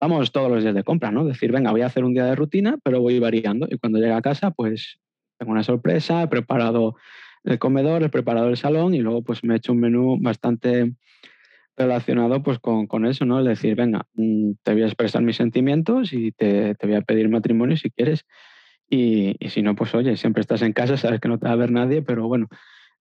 vamos 0.00 0.32
todos 0.32 0.50
los 0.50 0.62
días 0.62 0.74
de 0.74 0.84
compra, 0.84 1.10
¿no? 1.10 1.24
Decir, 1.24 1.52
venga, 1.52 1.70
voy 1.70 1.82
a 1.82 1.86
hacer 1.86 2.04
un 2.04 2.14
día 2.14 2.24
de 2.24 2.34
rutina, 2.34 2.78
pero 2.82 3.00
voy 3.00 3.18
variando. 3.18 3.66
Y 3.70 3.78
cuando 3.78 3.98
llegue 3.98 4.12
a 4.12 4.22
casa, 4.22 4.50
pues 4.50 4.98
tengo 5.38 5.52
una 5.52 5.62
sorpresa, 5.62 6.22
he 6.22 6.28
preparado 6.28 6.96
el 7.44 7.58
comedor, 7.58 8.02
el 8.02 8.10
preparador 8.10 8.48
del 8.48 8.56
salón 8.56 8.94
y 8.94 8.98
luego 8.98 9.22
pues 9.22 9.44
me 9.44 9.54
he 9.54 9.56
hecho 9.58 9.72
un 9.72 9.80
menú 9.80 10.18
bastante 10.20 10.94
relacionado 11.76 12.42
pues 12.42 12.58
con, 12.58 12.86
con 12.86 13.06
eso, 13.06 13.24
¿no? 13.24 13.38
Es 13.40 13.46
decir, 13.46 13.76
venga, 13.76 14.06
mm, 14.14 14.52
te 14.62 14.72
voy 14.72 14.82
a 14.82 14.86
expresar 14.86 15.22
mis 15.22 15.36
sentimientos 15.36 16.12
y 16.12 16.32
te, 16.32 16.74
te 16.74 16.86
voy 16.86 16.96
a 16.96 17.02
pedir 17.02 17.28
matrimonio 17.28 17.76
si 17.76 17.90
quieres. 17.90 18.26
Y, 18.88 19.36
y, 19.44 19.50
si 19.50 19.62
no, 19.62 19.74
pues 19.74 19.94
oye, 19.94 20.16
siempre 20.16 20.40
estás 20.40 20.62
en 20.62 20.72
casa, 20.72 20.96
sabes 20.96 21.20
que 21.20 21.28
no 21.28 21.38
te 21.38 21.46
va 21.46 21.52
a 21.52 21.56
ver 21.56 21.72
nadie, 21.72 22.02
pero 22.02 22.28
bueno, 22.28 22.48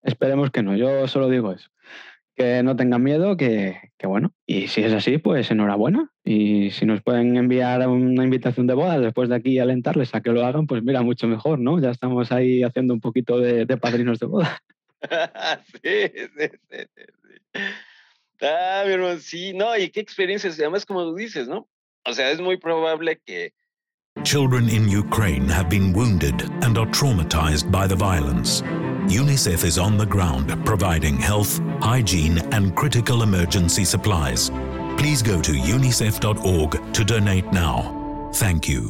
esperemos 0.01 0.49
que 0.49 0.63
no. 0.63 0.75
Yo 0.75 1.07
solo 1.07 1.29
digo 1.29 1.51
eso 1.51 1.69
que 2.35 2.61
no 2.63 2.75
tengan 2.75 3.01
miedo, 3.01 3.37
que, 3.37 3.77
bueno, 4.03 4.33
y 4.45 4.67
si 4.67 4.83
es 4.83 4.93
así, 4.93 5.17
pues 5.17 5.49
enhorabuena. 5.51 6.11
Y 6.23 6.71
si 6.71 6.85
nos 6.85 7.01
pueden 7.01 7.37
enviar 7.37 7.87
una 7.87 8.23
invitación 8.23 8.67
de 8.67 8.73
boda 8.73 8.99
después 8.99 9.29
de 9.29 9.35
aquí 9.35 9.59
alentarles 9.59 10.13
a 10.13 10.21
que 10.21 10.31
lo 10.31 10.45
hagan, 10.45 10.67
pues 10.67 10.83
mira, 10.83 11.01
mucho 11.01 11.27
mejor, 11.27 11.59
¿no? 11.59 11.79
Ya 11.79 11.91
estamos 11.91 12.31
ahí 12.31 12.63
haciendo 12.63 12.93
un 12.93 12.99
poquito 12.99 13.39
de, 13.39 13.65
padrinos 13.77 14.19
de 14.19 14.25
boda. 14.25 14.61
sí, 15.83 16.11
sí, 16.13 16.49
sí, 16.69 16.79
sí. 16.93 17.61
Ah, 18.41 18.83
mi 18.85 18.93
hermano, 18.93 19.17
sí, 19.19 19.53
no, 19.53 19.77
y 19.77 19.89
qué 19.89 20.01
experiencias, 20.01 20.59
además 20.59 20.85
como 20.85 21.03
tú 21.03 21.15
dices, 21.15 21.47
¿no? 21.47 21.69
O 22.05 22.13
sea, 22.13 22.31
es 22.31 22.41
muy 22.41 22.57
probable 22.57 23.21
que... 23.25 23.53
Children 24.23 24.69
in 24.69 24.87
Ukraine 24.87 25.47
have 25.49 25.69
been 25.69 25.93
wounded 25.93 26.41
and 26.63 26.77
are 26.79 26.87
traumatized 26.87 27.69
by 27.69 27.85
the 27.85 27.95
violence. 27.95 28.61
UNICEF 29.07 29.63
is 29.63 29.77
on 29.77 29.97
the 29.97 30.05
ground 30.05 30.65
providing 30.65 31.17
health, 31.17 31.59
hygiene, 31.79 32.39
and 32.51 32.75
critical 32.75 33.21
emergency 33.21 33.85
supplies. 33.85 34.49
Please 34.97 35.21
go 35.21 35.41
to 35.41 35.51
unicef.org 35.51 36.93
to 36.93 37.05
donate 37.05 37.51
now. 37.51 38.31
Thank 38.33 38.67
you. 38.67 38.89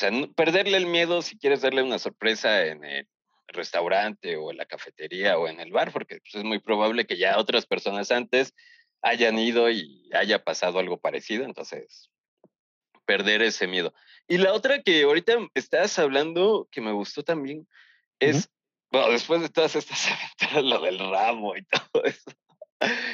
Sea, 0.00 0.10
perderle 0.34 0.76
el 0.76 0.86
miedo 0.86 1.22
si 1.22 1.38
quieres 1.38 1.60
darle 1.60 1.82
una 1.82 1.98
sorpresa 1.98 2.66
en 2.66 2.84
el 2.84 3.08
restaurante 3.48 4.36
o 4.36 4.50
en 4.50 4.56
la 4.56 4.66
cafetería 4.66 5.38
o 5.38 5.48
en 5.48 5.60
el 5.60 5.72
bar, 5.72 5.92
porque 5.92 6.20
pues, 6.20 6.34
es 6.34 6.44
muy 6.44 6.58
probable 6.58 7.06
que 7.06 7.16
ya 7.16 7.38
otras 7.38 7.66
personas 7.66 8.10
antes 8.10 8.54
hayan 9.02 9.38
ido 9.38 9.70
y 9.70 10.10
haya 10.12 10.42
pasado 10.42 10.78
algo 10.78 10.98
parecido, 10.98 11.44
entonces 11.44 12.10
perder 13.04 13.42
ese 13.42 13.66
miedo. 13.66 13.92
Y 14.28 14.38
la 14.38 14.52
otra 14.52 14.82
que 14.82 15.02
ahorita 15.02 15.36
estás 15.54 15.98
hablando, 15.98 16.68
que 16.70 16.80
me 16.80 16.92
gustó 16.92 17.24
también, 17.24 17.66
es, 18.20 18.48
bueno, 18.92 19.10
después 19.10 19.40
de 19.42 19.48
todas 19.48 19.74
estas 19.74 20.08
aventuras, 20.40 20.64
lo 20.64 20.80
del 20.80 20.98
ramo 20.98 21.56
y 21.56 21.62
todo 21.92 22.04
eso, 22.04 22.30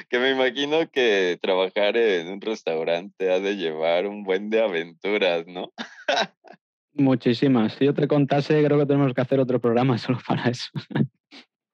que 0.09 0.19
me 0.19 0.31
imagino 0.31 0.91
que 0.91 1.39
trabajar 1.41 1.97
en 1.97 2.29
un 2.29 2.41
restaurante 2.41 3.33
ha 3.33 3.41
de 3.41 3.57
llevar 3.57 4.07
un 4.07 4.23
buen 4.23 4.51
de 4.51 4.63
aventuras, 4.63 5.47
¿no? 5.47 5.73
Muchísimas. 6.97 7.75
Si 7.75 7.85
yo 7.85 7.93
te 7.93 8.09
contase, 8.09 8.65
creo 8.65 8.79
que 8.79 8.87
tenemos 8.87 9.13
que 9.13 9.21
hacer 9.21 9.39
otro 9.39 9.61
programa 9.61 9.99
solo 9.99 10.19
para 10.27 10.51
eso. 10.51 10.71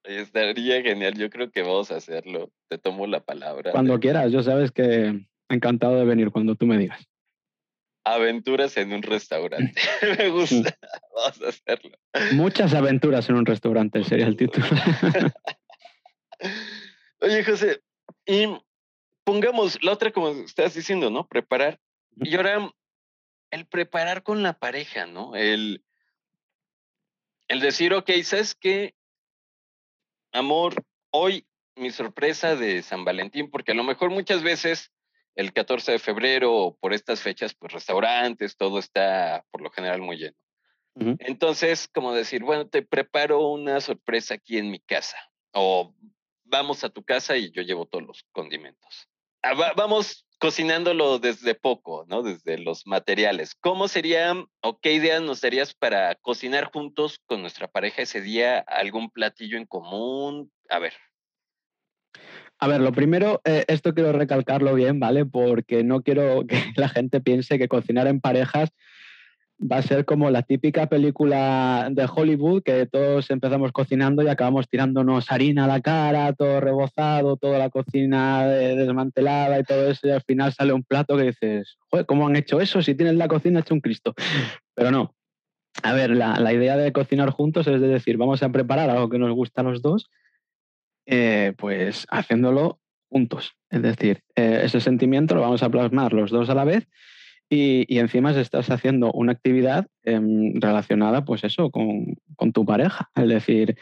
Estaría 0.04 0.82
genial. 0.82 1.14
Yo 1.14 1.30
creo 1.30 1.50
que 1.50 1.62
vamos 1.62 1.92
a 1.92 1.96
hacerlo. 1.96 2.50
Te 2.68 2.78
tomo 2.78 3.06
la 3.06 3.20
palabra. 3.20 3.70
Cuando 3.70 3.98
quieras. 4.00 4.32
Yo 4.32 4.42
sabes 4.42 4.72
que 4.72 5.26
encantado 5.48 5.96
de 5.96 6.04
venir 6.04 6.30
cuando 6.30 6.56
tú 6.56 6.66
me 6.66 6.76
digas. 6.76 7.06
Aventuras 8.04 8.76
en 8.78 8.92
un 8.92 9.02
restaurante. 9.02 9.80
me 10.18 10.28
gusta. 10.30 10.76
vamos 11.14 11.42
a 11.42 11.48
hacerlo. 11.48 11.96
Muchas 12.32 12.74
aventuras 12.74 13.28
en 13.28 13.36
un 13.36 13.46
restaurante 13.46 14.02
sería 14.02 14.26
el 14.26 14.36
título. 14.36 14.66
Oye, 17.20 17.44
José, 17.44 17.80
y 18.26 18.48
pongamos 19.22 19.78
la 19.84 19.92
otra, 19.92 20.10
como 20.10 20.30
estás 20.30 20.74
diciendo, 20.74 21.10
¿no? 21.10 21.28
Preparar. 21.28 21.78
Y 22.16 22.34
ahora 22.34 22.72
el 23.52 23.66
preparar 23.66 24.22
con 24.22 24.42
la 24.42 24.58
pareja, 24.58 25.06
¿no? 25.06 25.36
El, 25.36 25.84
el 27.48 27.60
decir, 27.60 27.92
ok, 27.92 28.10
¿sabes 28.24 28.54
qué? 28.54 28.94
Amor, 30.32 30.82
hoy 31.10 31.46
mi 31.76 31.90
sorpresa 31.90 32.56
de 32.56 32.82
San 32.82 33.04
Valentín, 33.04 33.50
porque 33.50 33.72
a 33.72 33.74
lo 33.74 33.84
mejor 33.84 34.10
muchas 34.10 34.42
veces 34.42 34.90
el 35.34 35.52
14 35.52 35.92
de 35.92 35.98
febrero 35.98 36.54
o 36.54 36.76
por 36.76 36.94
estas 36.94 37.20
fechas, 37.20 37.54
pues 37.54 37.72
restaurantes, 37.72 38.56
todo 38.56 38.78
está 38.78 39.44
por 39.50 39.60
lo 39.60 39.70
general 39.70 40.00
muy 40.00 40.16
lleno. 40.16 40.36
Entonces, 40.94 41.88
como 41.88 42.12
decir, 42.12 42.42
bueno, 42.42 42.68
te 42.68 42.82
preparo 42.82 43.48
una 43.48 43.80
sorpresa 43.80 44.34
aquí 44.34 44.58
en 44.58 44.70
mi 44.70 44.78
casa 44.78 45.16
o 45.52 45.94
vamos 46.44 46.84
a 46.84 46.90
tu 46.90 47.02
casa 47.02 47.36
y 47.36 47.50
yo 47.50 47.62
llevo 47.62 47.86
todos 47.86 48.04
los 48.04 48.24
condimentos. 48.32 49.08
Ah, 49.42 49.72
vamos 49.74 50.26
cocinándolo 50.42 51.20
desde 51.20 51.54
poco, 51.54 52.04
¿no? 52.08 52.24
Desde 52.24 52.58
los 52.58 52.84
materiales. 52.84 53.54
¿Cómo 53.54 53.86
sería 53.86 54.34
o 54.60 54.80
qué 54.80 54.92
ideas 54.92 55.22
nos 55.22 55.40
darías 55.40 55.72
para 55.72 56.16
cocinar 56.16 56.64
juntos 56.64 57.20
con 57.26 57.42
nuestra 57.42 57.68
pareja 57.68 58.02
ese 58.02 58.20
día? 58.20 58.58
¿Algún 58.58 59.08
platillo 59.08 59.56
en 59.56 59.66
común? 59.66 60.50
A 60.68 60.80
ver. 60.80 60.94
A 62.58 62.66
ver, 62.66 62.80
lo 62.80 62.90
primero, 62.90 63.40
eh, 63.44 63.64
esto 63.68 63.94
quiero 63.94 64.10
recalcarlo 64.10 64.74
bien, 64.74 64.98
¿vale? 64.98 65.24
Porque 65.24 65.84
no 65.84 66.02
quiero 66.02 66.44
que 66.48 66.60
la 66.74 66.88
gente 66.88 67.20
piense 67.20 67.56
que 67.56 67.68
cocinar 67.68 68.08
en 68.08 68.20
parejas 68.20 68.70
va 69.60 69.78
a 69.78 69.82
ser 69.82 70.04
como 70.04 70.30
la 70.30 70.42
típica 70.42 70.86
película 70.86 71.88
de 71.90 72.08
Hollywood 72.12 72.62
que 72.62 72.86
todos 72.86 73.30
empezamos 73.30 73.72
cocinando 73.72 74.22
y 74.22 74.28
acabamos 74.28 74.68
tirándonos 74.68 75.30
harina 75.30 75.64
a 75.64 75.68
la 75.68 75.80
cara, 75.80 76.32
todo 76.32 76.60
rebozado, 76.60 77.36
toda 77.36 77.58
la 77.58 77.70
cocina 77.70 78.46
desmantelada 78.46 79.60
y 79.60 79.64
todo 79.64 79.90
eso, 79.90 80.08
y 80.08 80.10
al 80.10 80.22
final 80.22 80.52
sale 80.52 80.72
un 80.72 80.82
plato 80.82 81.16
que 81.16 81.24
dices, 81.24 81.76
¿cómo 82.06 82.26
han 82.26 82.36
hecho 82.36 82.60
eso? 82.60 82.82
Si 82.82 82.94
tienes 82.94 83.14
la 83.14 83.28
cocina 83.28 83.60
hecho 83.60 83.74
un 83.74 83.80
Cristo. 83.80 84.14
Pero 84.74 84.90
no. 84.90 85.14
A 85.82 85.92
ver, 85.94 86.10
la, 86.10 86.52
idea 86.52 86.76
de 86.76 86.92
cocinar 86.92 87.30
juntos 87.30 87.66
es 87.66 87.80
de 87.80 87.88
decir, 87.88 88.16
vamos 88.16 88.42
a 88.42 88.50
preparar 88.50 88.90
algo 88.90 89.08
que 89.08 89.18
nos 89.18 89.32
gusta 89.32 89.62
a 89.62 89.64
los 89.64 89.80
dos, 89.80 90.10
eh, 91.06 91.54
pues 91.56 92.06
haciéndolo 92.10 92.78
juntos. 93.08 93.52
Es 93.70 93.82
decir, 93.82 94.20
eh, 94.36 94.60
ese 94.64 94.80
sentimiento 94.80 95.34
lo 95.34 95.40
vamos 95.40 95.62
a 95.62 95.70
plasmar 95.70 96.12
los 96.12 96.30
dos 96.30 96.50
a 96.50 96.54
la 96.54 96.64
vez 96.64 96.86
y, 97.54 97.98
encima 97.98 98.30
estás 98.30 98.70
haciendo 98.70 99.12
una 99.12 99.32
actividad 99.32 99.86
em, 100.04 100.54
relacionada, 100.58 101.26
pues 101.26 101.44
eso, 101.44 101.70
con, 101.70 102.16
tu 102.54 102.64
pareja. 102.64 103.10
Es 103.14 103.28
decir, 103.28 103.76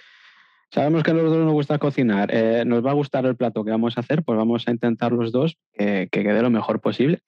sabemos 0.73 1.05
que 1.05 1.13
a 1.13 1.15
los 1.15 1.31
dos 1.31 1.45
nos 1.45 1.53
gusta 1.53 1.79
cocinar, 1.79 2.35
eh, 2.35 2.65
nos 2.67 2.85
va 2.85 2.91
a 2.91 2.95
gustar 2.95 3.27
el 3.27 3.37
plato 3.37 3.65
que 3.65 3.71
vamos 3.71 3.97
a 3.97 4.01
hacer, 4.01 4.25
pues 4.25 4.37
vamos 4.37 4.67
a 4.67 4.73
intentar 4.73 5.13
los 5.13 5.31
dos 5.31 5.57
que 5.73 6.09
quede 6.11 6.43
lo 6.43 6.51
mejor 6.51 6.81
posible. 6.81 7.21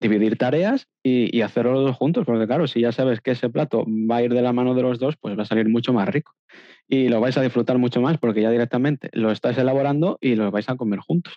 Dividir 0.00 0.38
tareas 0.38 0.88
y, 1.02 1.42
hacerlo 1.42 1.72
los 1.72 1.84
dos 1.84 1.96
juntos, 1.96 2.24
porque 2.24 2.46
claro, 2.46 2.66
si 2.66 2.80
ya 2.80 2.92
sabes 2.92 3.20
que 3.20 3.32
ese 3.32 3.50
plato 3.50 3.84
va 3.86 4.16
a 4.16 4.22
ir 4.22 4.32
de 4.32 4.42
la 4.42 4.54
mano 4.54 4.74
de 4.74 4.82
los 4.82 4.98
dos, 4.98 5.16
pues 5.20 5.38
va 5.38 5.42
a 5.42 5.46
salir 5.46 5.68
mucho 5.68 5.92
más 5.92 6.08
rico. 6.08 6.32
Y 6.88 7.10
lo 7.10 7.20
vais 7.20 7.36
a 7.36 7.42
disfrutar 7.42 7.76
mucho 7.76 8.00
más 8.00 8.16
porque 8.16 8.40
ya 8.40 8.50
directamente 8.50 9.10
lo 9.12 9.30
estáis 9.30 9.58
elaborando 9.58 10.16
y 10.22 10.36
lo 10.36 10.50
vais 10.50 10.70
a 10.70 10.76
comer 10.76 11.00
juntos. 11.00 11.34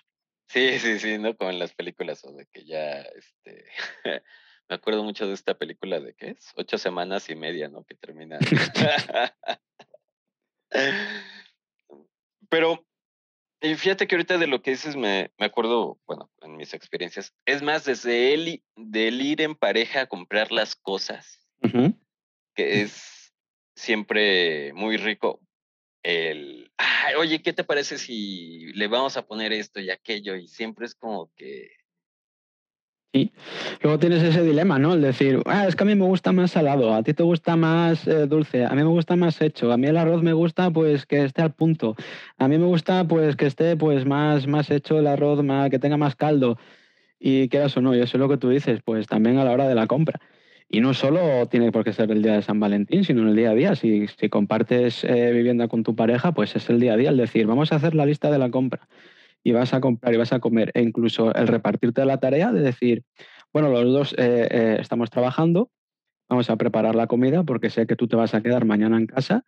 Sí, 0.50 0.78
sí, 0.80 0.98
sí, 0.98 1.16
¿no? 1.18 1.36
Como 1.36 1.50
en 1.50 1.60
las 1.60 1.72
películas, 1.74 2.24
o 2.24 2.32
de 2.32 2.46
que 2.46 2.64
ya, 2.64 3.02
este, 3.02 3.66
me 4.68 4.74
acuerdo 4.74 5.04
mucho 5.04 5.28
de 5.28 5.34
esta 5.34 5.54
película 5.56 6.00
de 6.00 6.14
qué 6.14 6.30
es, 6.30 6.52
ocho 6.56 6.76
semanas 6.76 7.30
y 7.30 7.36
media, 7.36 7.68
¿no? 7.68 7.84
Que 7.84 7.94
termina. 7.94 8.36
Pero, 12.48 12.84
y 13.60 13.76
fíjate 13.76 14.08
que 14.08 14.16
ahorita 14.16 14.38
de 14.38 14.48
lo 14.48 14.60
que 14.60 14.72
dices 14.72 14.96
me, 14.96 15.30
me 15.38 15.46
acuerdo, 15.46 16.00
bueno, 16.04 16.32
en 16.40 16.56
mis 16.56 16.74
experiencias, 16.74 17.32
es 17.46 17.62
más, 17.62 17.84
desde 17.84 18.34
él, 18.34 18.64
del 18.74 19.22
ir 19.22 19.42
en 19.42 19.54
pareja 19.54 20.00
a 20.00 20.08
comprar 20.08 20.50
las 20.50 20.74
cosas, 20.74 21.46
que 22.56 22.82
es 22.82 23.32
siempre 23.76 24.72
muy 24.72 24.96
rico 24.96 25.40
el, 26.02 26.69
oye, 27.18 27.42
¿qué 27.42 27.52
te 27.52 27.64
parece 27.64 27.98
si 27.98 28.72
le 28.74 28.88
vamos 28.88 29.16
a 29.16 29.26
poner 29.26 29.52
esto 29.52 29.80
y 29.80 29.90
aquello? 29.90 30.36
Y 30.36 30.48
siempre 30.48 30.86
es 30.86 30.94
como 30.94 31.30
que... 31.36 31.70
Sí, 33.12 33.32
luego 33.82 33.98
tienes 33.98 34.22
ese 34.22 34.42
dilema, 34.42 34.78
¿no? 34.78 34.94
El 34.94 35.02
decir, 35.02 35.42
ah, 35.46 35.66
es 35.66 35.74
que 35.74 35.82
a 35.82 35.86
mí 35.86 35.96
me 35.96 36.06
gusta 36.06 36.30
más 36.30 36.52
salado, 36.52 36.94
a 36.94 37.02
ti 37.02 37.12
te 37.12 37.24
gusta 37.24 37.56
más 37.56 38.06
eh, 38.06 38.28
dulce, 38.28 38.64
a 38.64 38.70
mí 38.70 38.76
me 38.76 38.84
gusta 38.84 39.16
más 39.16 39.40
hecho, 39.40 39.72
a 39.72 39.76
mí 39.76 39.88
el 39.88 39.96
arroz 39.96 40.22
me 40.22 40.32
gusta 40.32 40.70
pues 40.70 41.06
que 41.06 41.24
esté 41.24 41.42
al 41.42 41.52
punto, 41.52 41.96
a 42.38 42.46
mí 42.46 42.56
me 42.56 42.66
gusta 42.66 43.02
pues 43.08 43.34
que 43.34 43.46
esté 43.46 43.76
pues 43.76 44.06
más, 44.06 44.46
más 44.46 44.70
hecho 44.70 45.00
el 45.00 45.08
arroz, 45.08 45.40
que 45.70 45.78
tenga 45.80 45.96
más 45.96 46.14
caldo. 46.14 46.56
Y 47.18 47.48
quieras 47.48 47.76
o 47.76 47.82
no, 47.82 47.94
y 47.94 48.00
eso 48.00 48.16
es 48.16 48.20
lo 48.20 48.28
que 48.28 48.38
tú 48.38 48.48
dices, 48.48 48.80
pues 48.82 49.06
también 49.06 49.38
a 49.38 49.44
la 49.44 49.50
hora 49.50 49.68
de 49.68 49.74
la 49.74 49.86
compra. 49.86 50.20
Y 50.72 50.80
no 50.80 50.94
solo 50.94 51.46
tiene 51.48 51.72
por 51.72 51.82
qué 51.82 51.92
ser 51.92 52.12
el 52.12 52.22
día 52.22 52.34
de 52.34 52.42
San 52.42 52.60
Valentín, 52.60 53.02
sino 53.02 53.22
en 53.22 53.28
el 53.28 53.36
día 53.36 53.50
a 53.50 53.54
día. 53.54 53.74
Si, 53.74 54.06
compartes 54.30 55.02
eh, 55.02 55.32
vivienda 55.32 55.66
con 55.66 55.82
tu 55.82 55.96
pareja, 55.96 56.32
pues 56.32 56.54
es 56.54 56.70
el 56.70 56.78
día 56.78 56.92
a 56.92 56.96
día 56.96 57.10
el 57.10 57.16
decir, 57.16 57.46
vamos 57.46 57.72
a 57.72 57.76
hacer 57.76 57.96
la 57.96 58.06
lista 58.06 58.30
de 58.30 58.38
la 58.38 58.50
compra 58.50 58.88
y 59.42 59.50
vas 59.50 59.74
a 59.74 59.80
comprar 59.80 60.14
y 60.14 60.16
vas 60.16 60.32
a 60.32 60.38
comer. 60.38 60.70
E 60.74 60.82
incluso 60.82 61.34
el 61.34 61.48
repartirte 61.48 62.04
la 62.04 62.20
tarea 62.20 62.52
de 62.52 62.60
decir, 62.60 63.02
bueno, 63.52 63.68
los 63.68 63.84
dos 63.92 64.12
eh, 64.12 64.46
eh, 64.48 64.76
estamos 64.78 65.10
trabajando, 65.10 65.72
vamos 66.28 66.48
a 66.50 66.56
preparar 66.56 66.94
la 66.94 67.08
comida 67.08 67.42
porque 67.42 67.68
sé 67.68 67.88
que 67.88 67.96
tú 67.96 68.06
te 68.06 68.14
vas 68.14 68.34
a 68.34 68.40
quedar 68.40 68.64
mañana 68.64 68.96
en 68.96 69.06
casa 69.06 69.44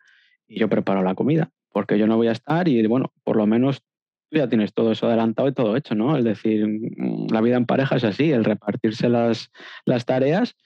y 0.48 0.58
yo 0.58 0.68
preparo 0.68 1.04
la 1.04 1.14
comida 1.14 1.52
porque 1.72 1.98
yo 1.98 2.08
no 2.08 2.16
voy 2.16 2.26
a 2.26 2.32
estar 2.32 2.66
y 2.66 2.84
bueno, 2.88 3.12
por 3.22 3.36
lo 3.36 3.46
menos 3.46 3.82
tú 4.28 4.38
ya 4.38 4.48
tienes 4.48 4.74
todo 4.74 4.90
eso 4.90 5.06
adelantado 5.06 5.48
y 5.48 5.52
todo 5.52 5.76
hecho, 5.76 5.94
¿no? 5.94 6.16
Es 6.16 6.24
decir, 6.24 6.66
mm, 6.66 7.28
la 7.30 7.40
vida 7.40 7.56
en 7.56 7.66
pareja 7.66 7.94
es 7.94 8.04
así, 8.04 8.32
el 8.32 8.44
repartirse 8.44 9.08
las, 9.08 9.52
las 9.84 10.04
tareas 10.04 10.56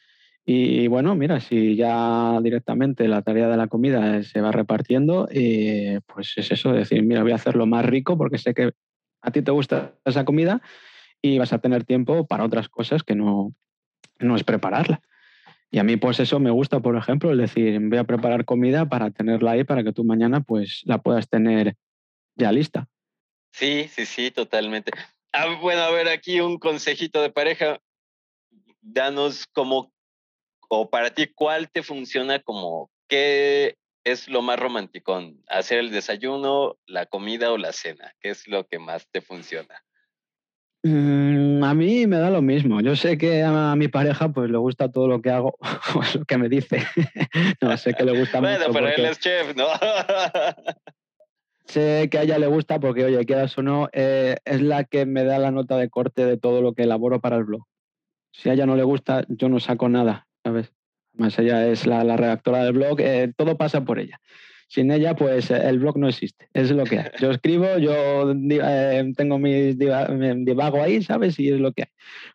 y 0.49 0.87
bueno, 0.87 1.17
mira, 1.17 1.41
si 1.41 1.75
ya 1.75 2.39
directamente 2.41 3.09
la 3.09 3.23
tarea 3.23 3.49
de 3.49 3.57
la 3.57 3.67
comida 3.67 4.23
se 4.23 4.41
va 4.41 4.53
repartiendo, 4.53 5.27
eh, 5.33 5.99
pues 6.07 6.35
es 6.37 6.53
eso, 6.53 6.73
decir, 6.73 7.03
mira, 7.03 7.23
voy 7.25 7.33
a 7.33 7.35
hacerlo 7.35 7.67
más 7.67 7.85
rico 7.85 8.17
porque 8.17 8.39
sé 8.39 8.55
que 8.55 8.71
a 9.23 9.31
ti 9.33 9.43
te 9.43 9.51
gusta 9.51 9.97
esa 10.05 10.25
comida 10.25 10.63
y 11.21 11.39
vas 11.39 11.53
a 11.53 11.59
tener 11.59 11.83
tiempo 11.83 12.29
para 12.29 12.45
otras 12.45 12.69
cosas 12.69 13.03
que 13.03 13.17
no, 13.17 13.55
no 14.21 14.37
es 14.37 14.45
prepararla. 14.45 15.03
Y 15.73 15.81
a 15.81 15.83
mí 15.83 15.97
pues 15.97 16.21
eso 16.21 16.39
me 16.39 16.53
gusta, 16.53 16.79
por 16.79 16.97
ejemplo, 16.97 17.33
es 17.33 17.39
decir, 17.39 17.81
voy 17.81 17.99
a 17.99 18.05
preparar 18.05 18.45
comida 18.45 18.89
para 18.89 19.11
tenerla 19.11 19.51
ahí 19.51 19.65
para 19.65 19.83
que 19.83 19.93
tú 19.93 20.05
mañana 20.05 20.43
pues 20.43 20.83
la 20.85 20.99
puedas 20.99 21.29
tener 21.29 21.75
ya 22.37 22.53
lista. 22.53 22.87
Sí, 23.51 23.89
sí, 23.91 24.07
sí, 24.07 24.31
totalmente. 24.31 24.93
Ah, 25.33 25.59
bueno, 25.61 25.81
a 25.83 25.91
ver, 25.91 26.07
aquí 26.09 26.41
un 26.41 26.59
consejito 26.59 27.21
de 27.21 27.31
pareja. 27.31 27.81
Danos 28.81 29.47
como 29.49 29.93
o 30.69 30.91
para 30.91 31.11
ti, 31.11 31.29
¿cuál 31.35 31.71
te 31.71 31.83
funciona 31.83 32.41
como 32.41 32.91
qué 33.09 33.77
es 34.05 34.29
lo 34.29 34.43
más 34.43 34.59
romántico? 34.59 35.21
¿Hacer 35.49 35.79
el 35.79 35.91
desayuno, 35.91 36.77
la 36.87 37.07
comida 37.07 37.53
o 37.53 37.59
la 37.59 37.73
cena? 37.73 38.15
¿Qué 38.21 38.31
es 38.31 38.47
lo 38.49 38.67
que 38.67 38.79
más 38.79 39.09
te 39.11 39.21
funciona? 39.21 39.83
Mm, 40.87 41.65
a 41.65 41.75
mí 41.75 42.07
me 42.07 42.19
da 42.19 42.31
lo 42.31 42.43
mismo. 42.43 42.81
Yo 42.81 42.95
sé 42.95 43.19
que 43.19 43.43
a 43.43 43.75
mi 43.75 43.89
pareja 43.89 44.29
pues 44.29 44.51
le 44.51 44.59
gusta 44.59 44.91
todo 44.91 45.09
lo 45.09 45.21
que 45.21 45.31
hago, 45.31 45.59
o 45.95 46.19
lo 46.19 46.25
que 46.25 46.39
me 46.39 46.49
dice. 46.49 46.79
no, 47.61 47.77
sé 47.77 47.95
que 47.95 48.05
le 48.05 48.17
gusta 48.17 48.41
mucho. 48.41 48.53
Bueno, 48.53 48.73
pero 48.73 48.89
él 48.89 49.05
es 49.07 49.19
chef, 49.19 49.57
¿no? 49.57 49.67
sé 51.65 52.09
que 52.09 52.19
a 52.19 52.23
ella 52.23 52.39
le 52.39 52.47
gusta 52.47 52.79
porque, 52.79 53.05
oye, 53.05 53.25
quieras 53.27 53.59
o 53.59 53.63
no, 53.63 53.89
eh, 53.93 54.37
es 54.45 54.63
la 54.63 54.85
que 54.85 55.07
me 55.07 55.25
da 55.25 55.41
la 55.41 55.51
nota 55.51 55.77
de 55.77 55.91
corte 55.91 56.25
de 56.25 56.37
todo 56.37 56.63
lo 56.63 56.75
que 56.75 56.85
elaboro 56.85 57.21
para 57.21 57.37
el 57.37 57.45
blog. 57.45 57.65
Si 58.33 58.49
a 58.49 58.53
ella 58.53 58.67
no 58.67 58.77
le 58.77 58.85
gusta, 58.85 59.25
yo 59.29 59.49
no 59.49 59.59
saco 59.59 59.89
nada. 59.89 60.26
¿Sabes? 60.47 60.73
Además, 61.15 61.39
ella 61.41 61.67
es 61.67 61.87
la, 61.87 62.17
redactora 62.17 62.63
del 62.63 62.75
blog, 62.75 63.01
eh, 63.01 63.33
todo 63.37 63.57
pasa 63.57 63.85
por 63.85 63.99
ella. 63.99 64.21
Sin 64.69 64.93
ella, 64.93 65.17
pues 65.17 65.51
eh, 65.51 65.61
el 65.69 65.81
blog 65.81 65.99
no 65.99 66.09
existe, 66.09 66.49
es 66.53 66.71
lo 66.71 66.85
que. 66.85 67.11
Yo 67.21 67.33
escribo, 67.33 67.79
yo 67.79 68.33
eh, 68.33 69.13
tengo 69.17 69.39
mi 69.39 69.73
divago 69.73 70.83
ahí, 70.83 71.03
¿sabes? 71.03 71.39
Y 71.41 71.49
es 71.49 71.59
lo 71.59 71.73
que. 71.73 71.89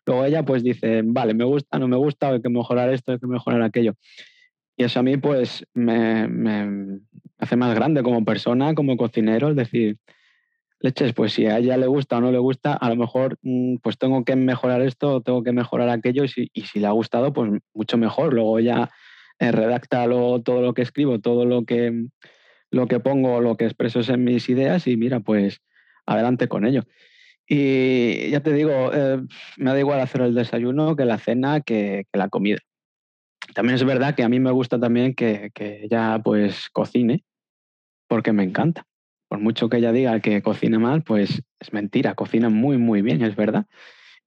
Luego 0.04 0.26
ella, 0.26 0.44
pues 0.44 0.62
dice, 0.62 1.02
vale, 1.04 1.32
me 1.32 1.44
gusta, 1.44 1.78
no 1.78 1.88
me 1.88 1.96
gusta, 1.96 2.28
hay 2.28 2.42
que 2.42 2.50
mejorar 2.50 2.92
esto, 2.92 3.12
hay 3.12 3.18
que 3.18 3.26
mejorar 3.26 3.62
aquello. 3.62 3.94
Y 4.76 4.84
eso 4.84 5.00
a 5.00 5.02
mí, 5.02 5.16
pues, 5.16 5.64
me 5.72 7.00
hace 7.38 7.56
más 7.56 7.74
grande 7.74 8.02
como 8.02 8.24
persona, 8.24 8.74
como 8.74 8.96
cocinero, 8.96 9.50
es 9.50 9.56
decir, 9.56 9.96
leches, 10.82 11.12
pues 11.14 11.32
si 11.32 11.46
a 11.46 11.58
ella 11.58 11.76
le 11.76 11.86
gusta 11.86 12.18
o 12.18 12.20
no 12.20 12.32
le 12.32 12.38
gusta, 12.38 12.74
a 12.74 12.88
lo 12.88 12.96
mejor 12.96 13.38
mm, 13.42 13.76
pues 13.76 13.98
tengo 13.98 14.24
que 14.24 14.36
mejorar 14.36 14.82
esto 14.82 15.22
tengo 15.22 15.42
que 15.42 15.52
mejorar 15.52 15.88
aquello 15.88 16.24
y 16.24 16.28
si, 16.28 16.50
le 16.80 16.86
ha 16.86 16.90
gustado, 16.90 17.32
pues 17.32 17.50
mucho 17.72 17.96
mejor. 17.96 18.34
Luego 18.34 18.58
ella 18.58 18.90
eh, 19.38 19.52
redacta 19.52 20.04
todo 20.06 20.60
lo 20.60 20.74
que 20.74 20.82
escribo, 20.82 21.20
todo 21.20 21.46
lo 21.46 21.64
que, 21.64 22.06
lo 22.70 22.88
que 22.88 23.00
pongo, 23.00 23.40
lo 23.40 23.56
que 23.56 23.64
expreso 23.64 24.00
en 24.12 24.24
mis 24.24 24.48
ideas 24.48 24.86
y 24.86 24.96
mira, 24.96 25.20
pues 25.20 25.62
adelante 26.04 26.48
con 26.48 26.66
ello. 26.66 26.82
Y 27.48 28.30
ya 28.30 28.40
te 28.40 28.52
digo, 28.52 28.90
eh, 28.92 29.20
me 29.58 29.70
da 29.70 29.78
igual 29.78 30.00
hacer 30.00 30.22
el 30.22 30.34
desayuno 30.34 30.96
que 30.96 31.04
la 31.04 31.18
cena, 31.18 31.60
que, 31.60 32.06
la 32.12 32.28
comida. 32.28 32.58
También 33.54 33.76
es 33.76 33.84
verdad 33.84 34.14
que 34.14 34.22
a 34.24 34.28
mí 34.28 34.40
me 34.40 34.50
gusta 34.52 34.80
también 34.80 35.14
que, 35.14 35.50
que 35.54 35.84
ella 35.84 36.20
pues 36.24 36.68
cocine, 36.70 37.24
porque 38.08 38.32
me 38.32 38.44
encanta 38.44 38.86
por 39.32 39.40
mucho 39.40 39.70
que 39.70 39.78
ella 39.78 39.92
diga 39.92 40.20
que 40.20 40.42
cocina 40.42 40.78
mal, 40.78 41.04
pues 41.04 41.42
es 41.58 41.72
mentira, 41.72 42.14
cocina 42.14 42.50
muy, 42.50 42.76
muy 42.76 43.00
bien, 43.00 43.22
es 43.22 43.34
verdad. 43.34 43.64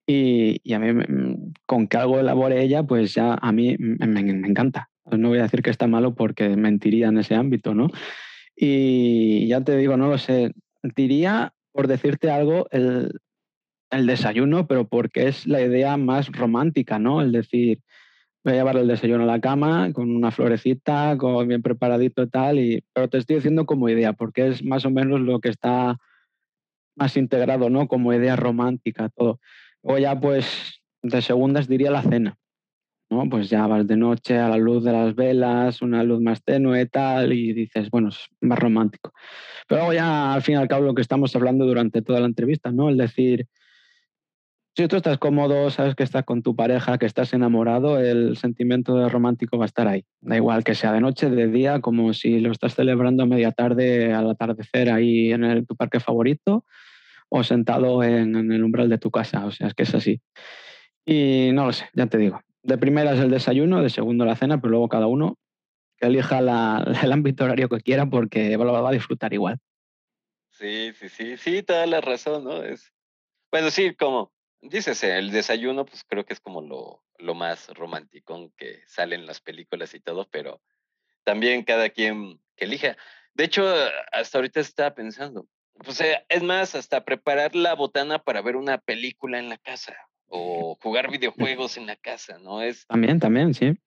Y, 0.07 0.73
a 0.73 0.79
mí, 0.79 1.05
con 1.67 1.87
que 1.87 1.97
algo 1.97 2.19
elabore 2.19 2.63
ella, 2.63 2.81
pues 2.81 3.13
ya 3.13 3.35
a 3.35 3.51
mí 3.51 3.75
me, 3.77 4.21
encanta. 4.21 4.89
No 5.05 5.29
voy 5.29 5.37
a 5.37 5.43
decir 5.43 5.61
que 5.61 5.69
está 5.69 5.85
malo 5.85 6.15
porque 6.15 6.49
mentiría 6.57 7.09
en 7.09 7.19
ese 7.19 7.35
ámbito, 7.35 7.75
¿no? 7.75 7.91
Y 8.55 9.47
ya 9.47 9.61
te 9.61 9.77
digo, 9.77 9.95
no 9.95 10.07
lo 10.07 10.17
sé, 10.17 10.55
diría, 10.81 11.53
por 11.71 11.87
decirte 11.87 12.31
algo, 12.31 12.65
el, 12.71 13.11
el 13.91 14.07
desayuno, 14.07 14.65
pero 14.65 14.87
porque 14.87 15.27
es 15.27 15.45
la 15.45 15.61
idea 15.61 15.97
más 15.97 16.31
romántica, 16.31 16.97
¿no? 16.97 17.21
El 17.21 17.31
decir, 17.31 17.77
voy 18.45 18.53
a 18.53 18.57
llevar 18.57 18.77
el 18.77 18.87
desayuno 18.87 19.23
a 19.23 19.25
la 19.27 19.41
cama 19.41 19.91
con 19.91 20.15
una 20.15 20.29
florecita, 20.29 21.17
con 21.17 21.47
bien 21.47 21.63
preparadito 21.63 22.21
y 22.21 22.29
tal, 22.29 22.59
y, 22.59 22.83
pero 22.93 23.09
te 23.09 23.17
estoy 23.17 23.37
diciendo 23.37 23.65
como 23.65 23.89
idea, 23.89 24.13
porque 24.13 24.47
es 24.47 24.63
más 24.63 24.85
o 24.85 24.91
menos 24.91 25.19
lo 25.19 25.39
que 25.39 25.49
está 25.49 25.97
más 26.95 27.17
integrado, 27.17 27.71
¿no? 27.71 27.87
Como 27.87 28.13
idea 28.13 28.35
romántica, 28.35 29.09
todo. 29.09 29.39
Luego 29.81 29.99
ya, 29.99 30.19
pues, 30.19 30.83
de 31.01 31.23
segundas 31.23 31.67
diría 31.67 31.89
la 31.89 32.03
cena, 32.03 32.37
¿no? 33.09 33.27
Pues 33.27 33.49
ya 33.49 33.65
vas 33.65 33.87
de 33.87 33.97
noche 33.97 34.37
a 34.37 34.47
la 34.47 34.57
luz 34.57 34.83
de 34.83 34.91
las 34.91 35.15
velas, 35.15 35.81
una 35.81 36.03
luz 36.03 36.21
más 36.21 36.43
tenue, 36.43 36.85
tal, 36.85 37.33
y 37.33 37.51
dices, 37.51 37.89
bueno, 37.89 38.09
es 38.09 38.27
más 38.41 38.59
romántico. 38.59 39.11
Pero 39.67 39.81
luego 39.81 39.93
ya, 39.93 40.35
al 40.35 40.43
fin 40.43 40.53
y 40.53 40.57
al 40.59 40.67
cabo, 40.67 40.85
lo 40.85 40.93
que 40.93 41.01
estamos 41.01 41.35
hablando 41.35 41.65
durante 41.65 42.03
toda 42.03 42.19
la 42.19 42.27
entrevista, 42.27 42.71
¿no? 42.71 42.89
El 42.89 42.97
decir, 42.97 43.47
si 44.75 44.89
tú 44.89 44.97
estás 44.97 45.17
cómodo, 45.17 45.69
sabes 45.69 45.95
que 45.95 46.03
estás 46.03 46.25
con 46.25 46.43
tu 46.43 46.53
pareja, 46.53 46.97
que 46.97 47.05
estás 47.05 47.33
enamorado, 47.33 47.97
el 47.97 48.35
sentimiento 48.35 49.07
romántico 49.07 49.57
va 49.57 49.63
a 49.63 49.67
estar 49.67 49.87
ahí. 49.87 50.05
Da 50.19 50.35
igual 50.35 50.65
que 50.65 50.75
sea 50.75 50.91
de 50.91 50.99
noche, 50.99 51.29
de 51.29 51.47
día, 51.47 51.79
como 51.79 52.13
si 52.13 52.41
lo 52.41 52.51
estás 52.51 52.75
celebrando 52.75 53.23
a 53.23 53.25
media 53.25 53.53
tarde, 53.53 54.13
al 54.13 54.29
atardecer, 54.29 54.91
ahí 54.91 55.31
en 55.31 55.65
tu 55.65 55.77
parque 55.77 56.01
favorito 56.01 56.65
o 57.29 57.41
sentado 57.45 58.03
en, 58.03 58.51
el 58.51 58.63
umbral 58.65 58.89
de 58.89 58.97
tu 58.97 59.11
casa. 59.11 59.45
O 59.45 59.51
sea, 59.51 59.67
es 59.67 59.73
que 59.73 59.83
es 59.83 59.95
así. 59.95 60.21
Y 61.05 61.51
no 61.53 61.67
lo 61.67 61.71
sé, 61.71 61.87
ya 61.93 62.07
te 62.07 62.17
digo. 62.17 62.41
De 62.61 62.77
primera 62.77 63.13
es 63.13 63.21
el 63.21 63.31
desayuno, 63.31 63.81
de 63.81 63.89
segundo 63.89 64.25
la 64.25 64.35
cena, 64.35 64.59
pero 64.59 64.71
luego 64.71 64.89
cada 64.89 65.07
uno 65.07 65.37
elija 66.01 66.39
el 67.03 67.11
ámbito 67.13 67.45
horario 67.45 67.69
que 67.69 67.79
quiera 67.79 68.07
porque 68.07 68.57
lo 68.57 68.73
va 68.73 68.89
a 68.89 68.93
disfrutar 68.93 69.33
igual. 69.33 69.57
Sí, 70.49 70.91
sí, 70.95 71.07
sí, 71.07 71.37
sí, 71.37 71.63
toda 71.63 71.85
la 71.85 72.01
razón, 72.01 72.43
¿no? 72.43 72.61
Es... 72.61 72.91
Bueno, 73.51 73.71
sí, 73.71 73.95
como 73.95 74.34
dices, 74.61 75.03
el 75.03 75.31
desayuno, 75.31 75.85
pues 75.85 76.03
creo 76.03 76.25
que 76.25 76.33
es 76.33 76.39
como 76.39 76.61
lo, 76.61 77.03
lo 77.17 77.35
más 77.35 77.69
romántico 77.69 78.51
que 78.57 78.81
sale 78.87 79.15
en 79.15 79.25
las 79.25 79.41
películas 79.41 79.93
y 79.93 79.99
todo, 79.99 80.27
pero 80.29 80.61
también 81.23 81.63
cada 81.63 81.89
quien 81.89 82.39
que 82.55 82.65
elija. 82.65 82.97
De 83.33 83.43
hecho, 83.43 83.65
hasta 84.11 84.37
ahorita 84.37 84.59
estaba 84.59 84.95
pensando, 84.95 85.47
pues 85.83 85.99
eh, 86.01 86.25
es 86.29 86.41
más, 86.41 86.75
hasta 86.75 87.03
preparar 87.03 87.55
la 87.55 87.75
botana 87.75 88.19
para 88.19 88.41
ver 88.41 88.55
una 88.55 88.77
película 88.77 89.39
en 89.39 89.49
la 89.49 89.57
casa 89.57 89.95
o 90.27 90.77
jugar 90.81 91.11
videojuegos 91.11 91.77
en 91.77 91.87
la 91.87 91.95
casa, 91.95 92.37
¿no? 92.39 92.61
Es, 92.61 92.85
también, 92.87 93.19
también, 93.19 93.53
sí. 93.53 93.77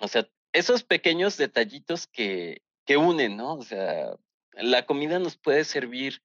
O 0.00 0.08
sea, 0.08 0.26
esos 0.52 0.82
pequeños 0.82 1.36
detallitos 1.36 2.06
que, 2.06 2.62
que 2.86 2.96
unen, 2.96 3.36
¿no? 3.36 3.54
O 3.54 3.62
sea, 3.62 4.16
la 4.52 4.86
comida 4.86 5.18
nos 5.18 5.36
puede 5.36 5.64
servir 5.64 6.22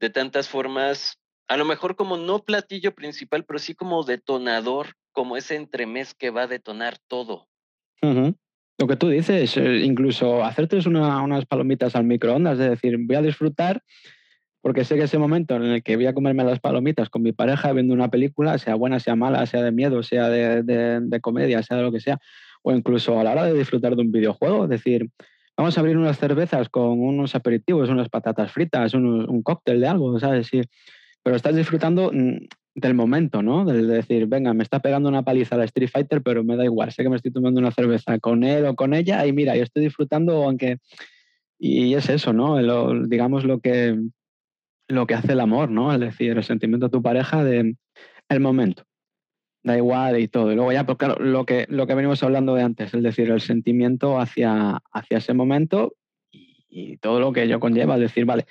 de 0.00 0.10
tantas 0.10 0.48
formas 0.48 1.20
a 1.48 1.56
lo 1.56 1.64
mejor 1.64 1.96
como 1.96 2.16
no 2.16 2.44
platillo 2.44 2.94
principal, 2.94 3.44
pero 3.44 3.58
sí 3.58 3.74
como 3.74 4.04
detonador, 4.04 4.88
como 5.12 5.36
ese 5.36 5.56
entremés 5.56 6.14
que 6.14 6.30
va 6.30 6.42
a 6.42 6.46
detonar 6.46 6.98
todo. 7.08 7.48
Lo 8.00 8.86
que 8.86 8.96
tú 8.96 9.08
dices, 9.08 9.56
eh, 9.56 9.78
incluso 9.78 10.44
hacerte 10.44 10.78
unas 10.86 11.46
palomitas 11.46 11.96
al 11.96 12.04
microondas, 12.04 12.60
es 12.60 12.70
decir, 12.70 12.96
voy 12.98 13.16
a 13.16 13.22
disfrutar 13.22 13.82
porque 14.60 14.84
sé 14.84 14.96
que 14.96 15.04
ese 15.04 15.18
momento 15.18 15.56
en 15.56 15.62
el 15.62 15.82
que 15.82 15.96
voy 15.96 16.06
a 16.06 16.14
comerme 16.14 16.44
las 16.44 16.60
palomitas 16.60 17.08
con 17.08 17.22
mi 17.22 17.32
pareja 17.32 17.72
viendo 17.72 17.94
una 17.94 18.10
película, 18.10 18.58
sea 18.58 18.74
buena, 18.74 19.00
sea 19.00 19.16
mala, 19.16 19.46
sea 19.46 19.62
de 19.62 19.72
miedo, 19.72 20.02
sea 20.02 20.28
de, 20.28 21.20
comedia, 21.22 21.62
sea 21.62 21.76
de 21.76 21.82
lo 21.84 21.92
que 21.92 22.00
sea, 22.00 22.18
o 22.62 22.72
incluso 22.72 23.18
a 23.18 23.24
la 23.24 23.32
hora 23.32 23.44
de 23.44 23.54
disfrutar 23.54 23.96
de 23.96 24.02
un 24.02 24.12
videojuego, 24.12 24.64
es 24.64 24.70
decir, 24.70 25.08
vamos 25.56 25.76
a 25.76 25.80
abrir 25.80 25.96
unas 25.96 26.18
cervezas 26.18 26.68
con 26.68 27.00
unos 27.00 27.34
aperitivos, 27.34 27.88
unas 27.88 28.08
patatas 28.08 28.52
fritas, 28.52 28.94
un, 28.94 29.42
cóctel 29.42 29.80
de 29.80 29.88
algo, 29.88 30.18
¿sabes? 30.18 30.48
Sí 30.48 30.60
pero 31.28 31.36
estás 31.36 31.54
disfrutando 31.54 32.10
mm, 32.10 32.46
del 32.74 32.94
momento, 32.94 33.42
¿no? 33.42 33.66
De 33.66 33.82
decir, 33.82 34.26
venga, 34.28 34.54
me 34.54 34.62
está 34.62 34.80
pegando 34.80 35.10
una 35.10 35.24
paliza 35.24 35.58
la 35.58 35.64
Street 35.64 35.90
Fighter, 35.92 36.22
pero 36.22 36.42
me 36.42 36.56
da 36.56 36.64
igual, 36.64 36.90
sé 36.90 37.02
que 37.02 37.10
me 37.10 37.16
estoy 37.16 37.30
tomando 37.30 37.60
una 37.60 37.70
cerveza 37.70 38.18
con 38.18 38.44
él 38.44 38.64
o 38.64 38.74
con 38.74 38.94
ella 38.94 39.26
y 39.26 39.34
mira, 39.34 39.54
yo 39.54 39.62
estoy 39.62 39.84
disfrutando 39.84 40.44
aunque... 40.44 40.78
Y 41.58 41.92
es 41.92 42.08
eso, 42.08 42.32
¿no? 42.32 42.56
digamos 43.08 43.44
lo 43.44 43.60
que, 43.60 44.00
lo 44.88 45.06
que 45.06 45.12
hace 45.12 45.32
el 45.32 45.40
amor, 45.40 45.70
¿no? 45.70 45.92
Es 45.92 46.00
decir, 46.00 46.30
el 46.34 46.44
sentimiento 46.44 46.86
de 46.86 46.92
tu 46.92 47.02
pareja 47.02 47.44
de 47.44 47.76
el 48.30 48.40
momento. 48.40 48.84
da 49.62 49.76
igual 49.76 50.18
y 50.18 50.28
todo. 50.28 50.50
Y 50.50 50.54
luego 50.54 50.72
ya, 50.72 50.86
pues 50.86 50.96
claro, 50.96 51.22
lo 51.22 51.44
que, 51.44 51.66
lo 51.68 51.86
que 51.86 51.94
venimos 51.94 52.22
hablando 52.22 52.54
de 52.54 52.62
antes, 52.62 52.94
es 52.94 53.02
decir, 53.02 53.30
el 53.30 53.42
sentimiento 53.42 54.18
hacia, 54.18 54.80
hacia 54.92 55.18
ese 55.18 55.34
momento 55.34 55.92
y, 56.32 56.64
y 56.70 56.96
todo 56.96 57.20
lo 57.20 57.34
que 57.34 57.42
ello 57.42 57.60
conlleva, 57.60 57.96
es 57.96 58.00
decir, 58.00 58.24
vale, 58.24 58.46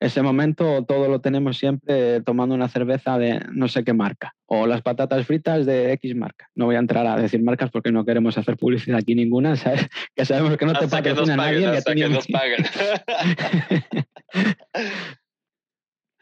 ese 0.00 0.22
momento 0.22 0.84
todo 0.84 1.08
lo 1.08 1.20
tenemos 1.20 1.58
siempre 1.58 2.20
tomando 2.22 2.54
una 2.54 2.68
cerveza 2.68 3.18
de 3.18 3.40
no 3.52 3.68
sé 3.68 3.84
qué 3.84 3.92
marca 3.92 4.34
o 4.46 4.66
las 4.66 4.82
patatas 4.82 5.26
fritas 5.26 5.66
de 5.66 5.92
X 5.92 6.14
marca. 6.14 6.48
No 6.54 6.66
voy 6.66 6.76
a 6.76 6.80
entrar 6.80 7.06
a 7.06 7.16
decir 7.16 7.42
marcas 7.42 7.70
porque 7.70 7.92
no 7.92 8.04
queremos 8.04 8.36
hacer 8.38 8.56
publicidad 8.56 8.98
aquí 8.98 9.14
ninguna, 9.14 9.56
¿sabes? 9.56 9.86
Que 10.14 10.24
sabemos 10.24 10.56
que 10.56 10.66
no 10.66 10.74
te 10.74 10.88
patrocina 10.88 11.36
nadie. 11.36 11.66
Hasta 11.66 11.94
que, 11.94 12.08
nos 12.08 12.26
paguen. 12.26 12.64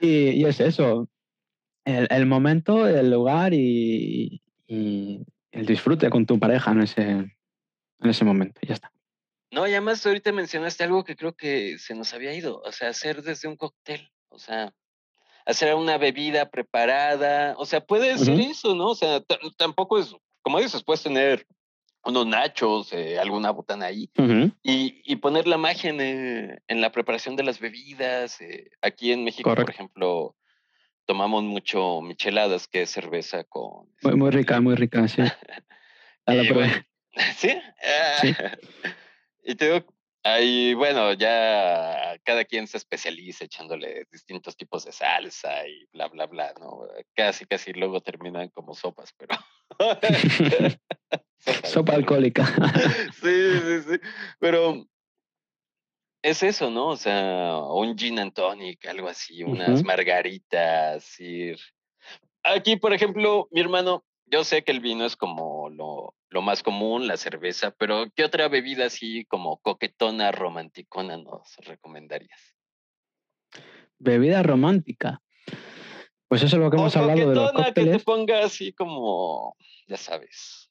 y, 0.01 0.31
y, 0.31 0.45
es 0.45 0.61
eso, 0.61 1.09
el, 1.85 2.09
el, 2.11 2.27
momento, 2.27 2.89
el 2.89 3.11
lugar 3.11 3.55
y, 3.55 4.43
y, 4.67 5.25
el 5.53 5.67
disfrute 5.67 6.11
con 6.11 6.27
tu 6.27 6.39
pareja 6.39 6.73
en 6.73 6.83
ese, 6.83 7.11
en 7.11 7.31
ese 8.03 8.25
momento. 8.25 8.61
Ya 8.63 8.75
está. 8.75 8.91
No, 9.55 9.69
y 9.69 9.71
además 9.71 10.05
ahorita 10.05 10.33
mencionaste 10.33 10.83
algo 10.83 11.05
que 11.05 11.15
creo 11.15 11.33
que 11.37 11.79
se 11.79 11.95
nos 11.95 12.13
había 12.13 12.35
ido, 12.35 12.61
o 12.65 12.73
sea, 12.73 12.89
hacer 12.89 13.23
desde 13.23 13.47
un 13.47 13.57
cóctel, 13.57 14.11
o 14.29 14.39
sea, 14.41 14.75
hacer 15.47 15.73
una 15.77 15.97
bebida 15.97 16.51
preparada, 16.51 17.55
o 17.57 17.65
sea, 17.65 17.81
puede 17.81 18.19
ser 18.19 18.41
eso, 18.41 18.75
¿no? 18.75 18.89
O 18.89 18.95
sea, 18.97 19.23
tampoco 19.57 20.01
es, 20.01 20.13
como 20.43 20.59
dices, 20.59 20.83
puedes 20.83 21.05
tener 21.05 21.47
unos 22.03 22.27
nachos, 22.27 22.93
eh, 22.93 23.17
alguna 23.21 23.53
botana 23.53 23.87
ahí, 23.87 24.11
uh 24.19 24.23
-huh. 24.23 24.57
y, 24.65 25.01
y, 25.05 25.17
poner 25.17 25.47
la 25.47 25.57
magia 25.57 25.91
en, 25.91 26.01
eh, 26.01 26.59
en, 26.67 26.81
la 26.81 26.91
preparación 26.91 27.37
de 27.37 27.45
las 27.45 27.61
bebidas. 27.61 28.41
Eh, 28.41 28.71
aquí 28.83 29.13
en 29.13 29.23
México, 29.23 29.49
Correcto. 29.51 29.67
por 29.67 29.75
ejemplo, 29.75 30.37
tomamos 31.07 31.45
mucho 31.45 32.01
micheladas, 32.01 32.67
que 32.67 32.83
es 32.83 32.91
cerveza 32.91 33.45
con... 33.45 33.87
Muy, 34.03 34.17
muy 34.17 34.31
rica, 34.31 34.61
muy 34.61 34.75
rica, 34.75 35.07
sí. 35.07 35.23
A 36.27 36.35
la 36.35 36.53
bueno, 36.53 36.73
¿Sí? 37.37 37.51
sí. 38.21 38.35
Y 39.45 39.55
te 39.55 39.67
digo, 39.67 39.87
ahí, 40.23 40.75
bueno, 40.75 41.13
ya 41.13 42.19
cada 42.25 42.45
quien 42.45 42.67
se 42.67 42.79
especializa 42.79 43.45
echándole 43.45 44.07
distintos 44.11 44.57
tipos 44.57 44.85
de 44.85 44.93
salsa 44.93 45.69
y 45.69 45.87
bla, 45.93 46.09
bla, 46.09 46.27
bla, 46.27 46.55
¿no? 46.59 46.89
Casi, 47.15 47.45
casi 47.45 47.73
luego 47.73 48.01
terminan 48.01 48.49
como 48.49 48.75
sopas, 48.75 49.13
pero... 49.17 49.37
Sopa, 51.39 51.69
Sopa 51.69 51.95
alcohólica. 51.95 52.47
sí, 53.23 53.61
sí, 53.61 53.83
sí. 53.83 54.01
Pero 54.39 54.87
es 56.23 56.43
eso, 56.43 56.71
¿no? 56.71 56.89
O 56.89 56.97
sea, 56.97 57.59
un 57.59 57.99
gin 57.99 58.19
and 58.19 58.33
tonic, 58.33 58.87
algo 58.87 59.09
así, 59.09 59.43
unas 59.43 59.69
uh 59.69 59.73
-huh. 59.73 59.85
margaritas, 59.85 61.21
ir. 61.21 61.59
Aquí, 62.43 62.77
por 62.77 62.95
ejemplo, 62.95 63.47
mi 63.51 63.61
hermano, 63.61 64.05
yo 64.35 64.43
sé 64.43 64.65
que 64.65 64.73
el 64.73 64.81
vino 64.81 65.05
es 65.05 65.15
como 65.15 65.71
lo, 65.71 66.17
lo, 66.29 66.43
más 66.43 66.65
común, 66.65 67.07
la 67.07 67.17
cerveza, 67.17 67.71
pero 67.71 68.07
¿qué 68.17 68.25
otra 68.25 68.49
bebida 68.49 68.87
así 68.87 69.25
como 69.27 69.59
coquetona, 69.59 70.33
romanticona 70.33 71.17
nos 71.17 71.57
recomendarías? 71.59 72.57
Bebida 73.97 74.43
romántica. 74.43 75.23
Pues 76.27 76.43
eso 76.43 76.57
es 76.57 76.63
lo 76.63 76.69
que 76.69 76.77
hemos 76.79 76.97
o 76.97 76.99
hablado 76.99 77.29
de 77.29 77.37
los 77.37 77.53
cócteles. 77.53 77.93
que 77.93 77.99
te 77.99 78.05
ponga 78.05 78.45
así 78.45 78.73
como, 78.73 79.57
ya 79.87 79.97
sabes, 79.97 80.69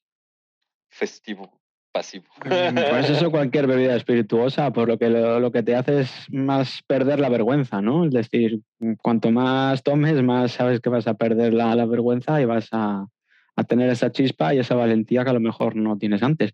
festivo, 0.89 1.61
pasivo. 1.93 2.25
Pues 2.41 3.09
eso 3.09 3.31
cualquier 3.31 3.67
bebida 3.67 3.95
espirituosa, 3.95 4.73
por 4.73 4.89
lo 4.89 4.97
que 4.97 5.09
lo, 5.09 5.39
lo, 5.39 5.53
que 5.53 5.63
te 5.63 5.77
hace 5.77 6.01
es 6.01 6.11
más 6.29 6.81
perder 6.85 7.21
la 7.21 7.29
vergüenza, 7.29 7.81
¿no? 7.81 8.03
Es 8.03 8.11
decir, 8.11 8.59
cuanto 9.01 9.31
más 9.31 9.83
tomes, 9.83 10.21
más 10.21 10.51
sabes 10.51 10.81
que 10.81 10.89
vas 10.89 11.07
a 11.07 11.13
perder 11.13 11.53
la, 11.53 11.73
la 11.75 11.85
vergüenza 11.85 12.41
y 12.41 12.45
vas 12.45 12.67
a, 12.73 13.07
a 13.55 13.63
tener 13.63 13.89
esa 13.89 14.11
chispa 14.11 14.53
y 14.53 14.59
esa 14.59 14.75
valentía 14.75 15.23
que 15.23 15.29
a 15.29 15.33
lo 15.33 15.39
mejor 15.39 15.75
no 15.75 15.97
tienes 15.97 16.23
antes. 16.23 16.53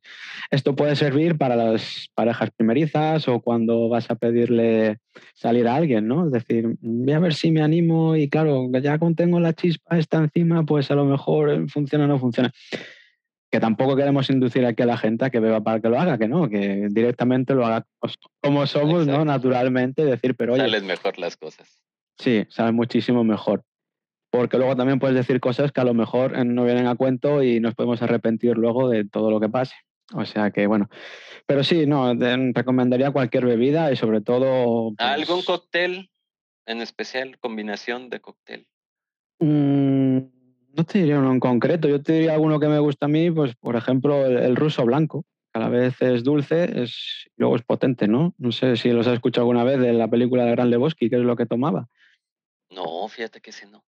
Esto 0.52 0.76
puede 0.76 0.96
servir 0.96 1.38
para 1.38 1.56
las 1.56 2.10
parejas 2.14 2.50
primerizas 2.56 3.28
o 3.28 3.40
cuando 3.40 3.88
vas 3.90 4.12
a 4.12 4.16
pedirle 4.16 4.98
salir 5.34 5.68
a 5.68 5.76
alguien, 5.76 6.08
¿no? 6.08 6.26
Es 6.26 6.32
decir, 6.32 6.76
voy 6.82 7.14
a 7.14 7.20
ver 7.20 7.34
si 7.34 7.52
me 7.52 7.62
animo 7.62 8.16
y 8.16 8.30
claro, 8.30 8.70
ya 8.82 8.98
cuando 8.98 9.16
tengo 9.16 9.40
la 9.40 9.54
chispa 9.54 9.98
está 9.98 10.18
encima, 10.18 10.66
pues 10.66 10.92
a 10.92 10.96
lo 10.96 11.06
mejor 11.06 11.70
funciona 11.70 12.06
o 12.06 12.08
no 12.08 12.20
funciona. 12.20 12.52
Que 13.52 13.60
tampoco 13.60 13.96
queremos 13.96 14.30
inducir 14.30 14.64
aquí 14.66 14.84
a 14.84 14.86
la 14.86 14.98
gente 14.98 15.26
a 15.26 15.30
que 15.32 15.40
beba 15.40 15.62
para 15.62 15.80
que 15.80 15.90
lo 15.90 16.00
haga, 16.00 16.20
que 16.20 16.28
no, 16.28 16.48
que 16.50 16.88
directamente 16.92 17.56
lo 17.56 17.66
haga 17.66 17.84
como 18.42 18.68
somos, 18.68 19.08
Exacto. 19.08 19.18
¿no? 19.18 19.26
Naturalmente, 19.26 20.06
decir, 20.06 20.36
pero 20.36 20.54
oye. 20.54 20.62
Salen 20.62 20.86
mejor 20.86 21.18
las 21.18 21.36
cosas. 21.36 21.82
Sí, 22.20 22.46
salen 22.50 22.76
muchísimo 22.76 23.24
mejor 23.24 23.64
porque 24.30 24.58
luego 24.58 24.76
también 24.76 25.00
puedes 25.00 25.16
decir 25.16 25.40
cosas 25.40 25.72
que 25.72 25.82
a 25.82 25.86
lo 25.86 25.94
mejor 25.94 26.38
eh, 26.38 26.46
no 26.46 26.64
vienen 26.64 26.88
a 26.88 26.96
cuento 26.96 27.44
y 27.44 27.60
nos 27.60 27.76
podemos 27.76 28.02
arrepentir 28.02 28.58
luego 28.58 28.90
de 28.90 29.06
todo 29.06 29.32
lo 29.32 29.40
que 29.40 29.50
pase. 29.50 29.76
O 30.14 30.26
sea 30.26 30.52
que 30.52 30.66
bueno, 30.68 30.90
pero 31.46 31.64
sí, 31.64 31.86
no, 31.86 32.18
te 32.18 32.36
recomendaría 32.54 33.12
cualquier 33.12 33.46
bebida 33.46 33.92
y 33.92 33.96
sobre 33.96 34.22
todo... 34.22 34.94
Pues... 34.98 35.10
¿Algún 35.10 35.44
cóctel 35.44 36.10
en 36.66 36.82
especial, 36.82 37.40
combinación 37.40 38.10
de 38.10 38.20
cóctel? 38.20 38.68
Mmm, 39.40 40.18
no 40.74 40.84
te 40.86 41.00
diría 41.00 41.20
uno 41.20 41.32
en 41.32 41.40
concreto, 41.40 41.88
yo 41.88 42.02
te 42.02 42.14
diría 42.14 42.34
alguno 42.34 42.60
que 42.60 42.68
me 42.68 42.80
gusta 42.80 43.06
a 43.06 43.10
mí, 43.10 43.32
pues 43.32 43.56
por 43.56 43.76
ejemplo 43.76 44.26
el, 44.26 44.38
el 44.38 44.56
ruso 44.56 44.86
blanco, 44.86 45.26
que 45.54 45.60
a 45.60 45.64
la 45.64 45.70
vez 45.70 46.02
es 46.02 46.24
dulce 46.24 46.84
es, 46.84 47.28
y 47.28 47.34
luego 47.38 47.56
es 47.56 47.64
potente, 47.64 48.08
¿no? 48.08 48.34
No 48.38 48.52
sé 48.52 48.76
si 48.78 48.92
los 48.92 49.08
has 49.08 49.14
escuchado 49.14 49.44
alguna 49.44 49.64
vez 49.64 49.80
de 49.80 49.94
la 49.94 50.08
película 50.08 50.46
de 50.46 50.52
Gran 50.52 50.70
Lebowski, 50.70 51.10
que 51.10 51.18
es 51.18 51.24
lo 51.24 51.36
que 51.36 51.46
tomaba. 51.46 51.88
No, 52.72 53.08
fíjate 53.08 53.42
que 53.42 53.50
ese 53.50 53.66
no. 53.66 53.84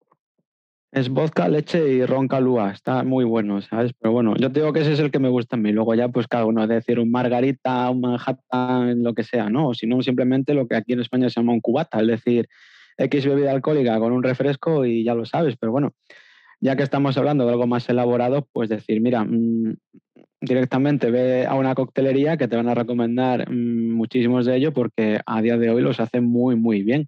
Es 0.94 1.10
vodka, 1.10 1.50
leche 1.50 1.86
y 1.90 2.06
ron 2.06 2.28
calúa. 2.30 2.72
Está 2.72 3.04
muy 3.04 3.26
bueno, 3.26 3.62
¿sabes? 3.62 3.92
Pero 4.00 4.14
bueno, 4.14 4.36
yo 4.38 4.52
te 4.52 4.62
digo 4.62 4.72
que 4.72 4.80
ese 4.82 4.94
es 4.94 5.00
el 5.00 5.12
que 5.12 5.20
me 5.20 5.28
gusta 5.30 5.58
a 5.58 5.60
mí. 5.60 5.72
Luego 5.74 5.94
ya, 5.96 6.08
pues 6.08 6.28
cada 6.28 6.46
uno, 6.46 6.64
es 6.64 6.70
decir, 6.70 7.00
un 7.00 7.12
margarita, 7.12 7.90
un 7.90 8.02
Manhattan, 8.02 9.04
lo 9.04 9.14
que 9.14 9.24
sea, 9.24 9.50
¿no? 9.50 9.70
O 9.70 9.74
si 9.74 9.86
no, 9.86 10.02
simplemente 10.02 10.54
lo 10.54 10.66
que 10.68 10.76
aquí 10.78 10.94
en 10.94 11.02
España 11.02 11.30
se 11.30 11.42
llama 11.42 11.52
un 11.54 11.60
cubata, 11.60 12.00
es 12.00 12.08
decir, 12.08 12.48
X 12.98 13.26
bebida 13.26 13.52
alcohólica 13.52 14.00
con 14.00 14.14
un 14.14 14.24
refresco 14.24 14.86
y 14.86 15.04
ya 15.04 15.14
lo 15.14 15.26
sabes. 15.26 15.58
Pero 15.58 15.74
bueno, 15.74 15.94
ya 16.62 16.76
que 16.78 16.84
estamos 16.84 17.18
hablando 17.18 17.46
de 17.46 17.52
algo 17.52 17.68
más 17.68 17.90
elaborado, 17.90 18.48
pues 18.54 18.70
decir, 18.70 19.02
mira, 19.02 19.26
mmm, 19.26 19.76
directamente 20.42 21.12
ve 21.12 21.46
a 21.46 21.56
una 21.56 21.76
coctelería 21.76 22.38
que 22.38 22.48
te 22.48 22.56
van 22.56 22.70
a 22.70 22.76
recomendar 22.76 23.50
mmm, 23.52 23.92
muchísimos 23.94 24.46
de 24.46 24.56
ellos 24.56 24.74
porque 24.74 25.20
a 25.26 25.42
día 25.42 25.58
de 25.58 25.70
hoy 25.70 25.82
los 25.82 26.00
hacen 26.00 26.26
muy, 26.26 26.56
muy 26.56 26.84
bien 26.84 27.08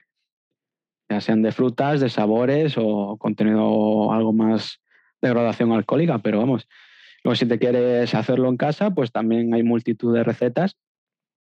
ya 1.10 1.22
sean 1.22 1.42
de 1.42 1.52
frutas, 1.52 2.00
de 2.00 2.10
sabores 2.10 2.76
o 2.78 3.18
contenido 3.18 4.12
algo 4.12 4.32
más 4.32 4.80
de 5.22 5.30
graduación 5.30 5.72
alcohólica, 5.72 6.20
pero 6.20 6.40
vamos, 6.40 6.68
luego 7.24 7.36
si 7.36 7.46
te 7.46 7.60
quieres 7.60 8.14
hacerlo 8.16 8.48
en 8.50 8.58
casa, 8.58 8.92
pues 8.92 9.12
también 9.12 9.54
hay 9.54 9.64
multitud 9.64 10.14
de 10.14 10.24
recetas 10.24 10.78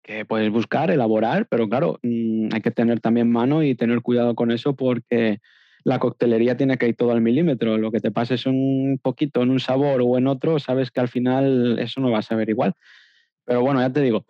que 0.03 0.25
puedes 0.25 0.51
buscar, 0.51 0.91
elaborar, 0.91 1.49
pero 1.51 1.69
claro, 1.69 1.99
mmm, 2.03 2.49
hay 2.53 2.61
que 2.61 2.71
tener 2.71 3.01
también 3.01 3.31
mano 3.31 3.65
y 3.65 3.75
tener 3.75 4.03
cuidado 4.03 4.37
con 4.37 4.53
eso 4.53 4.77
porque 4.77 5.41
la 5.83 5.99
coctelería 5.99 6.57
tiene 6.57 6.79
que 6.79 6.89
ir 6.89 6.97
todo 6.97 7.11
al 7.11 7.21
milímetro. 7.21 7.77
Lo 7.77 7.91
que 7.91 8.01
te 8.01 8.13
pases 8.13 8.47
un 8.47 9.01
poquito 9.03 9.43
en 9.43 9.51
un 9.51 9.61
sabor 9.61 10.01
o 10.05 10.17
en 10.17 10.29
otro, 10.29 10.61
sabes 10.61 10.93
que 10.93 11.01
al 11.01 11.09
final 11.09 11.79
eso 11.81 12.01
no 12.01 12.11
va 12.11 12.19
a 12.19 12.23
saber 12.23 12.49
igual. 12.51 12.75
Pero 13.45 13.63
bueno, 13.63 13.81
ya 13.81 13.91
te 13.91 14.01
digo, 14.01 14.27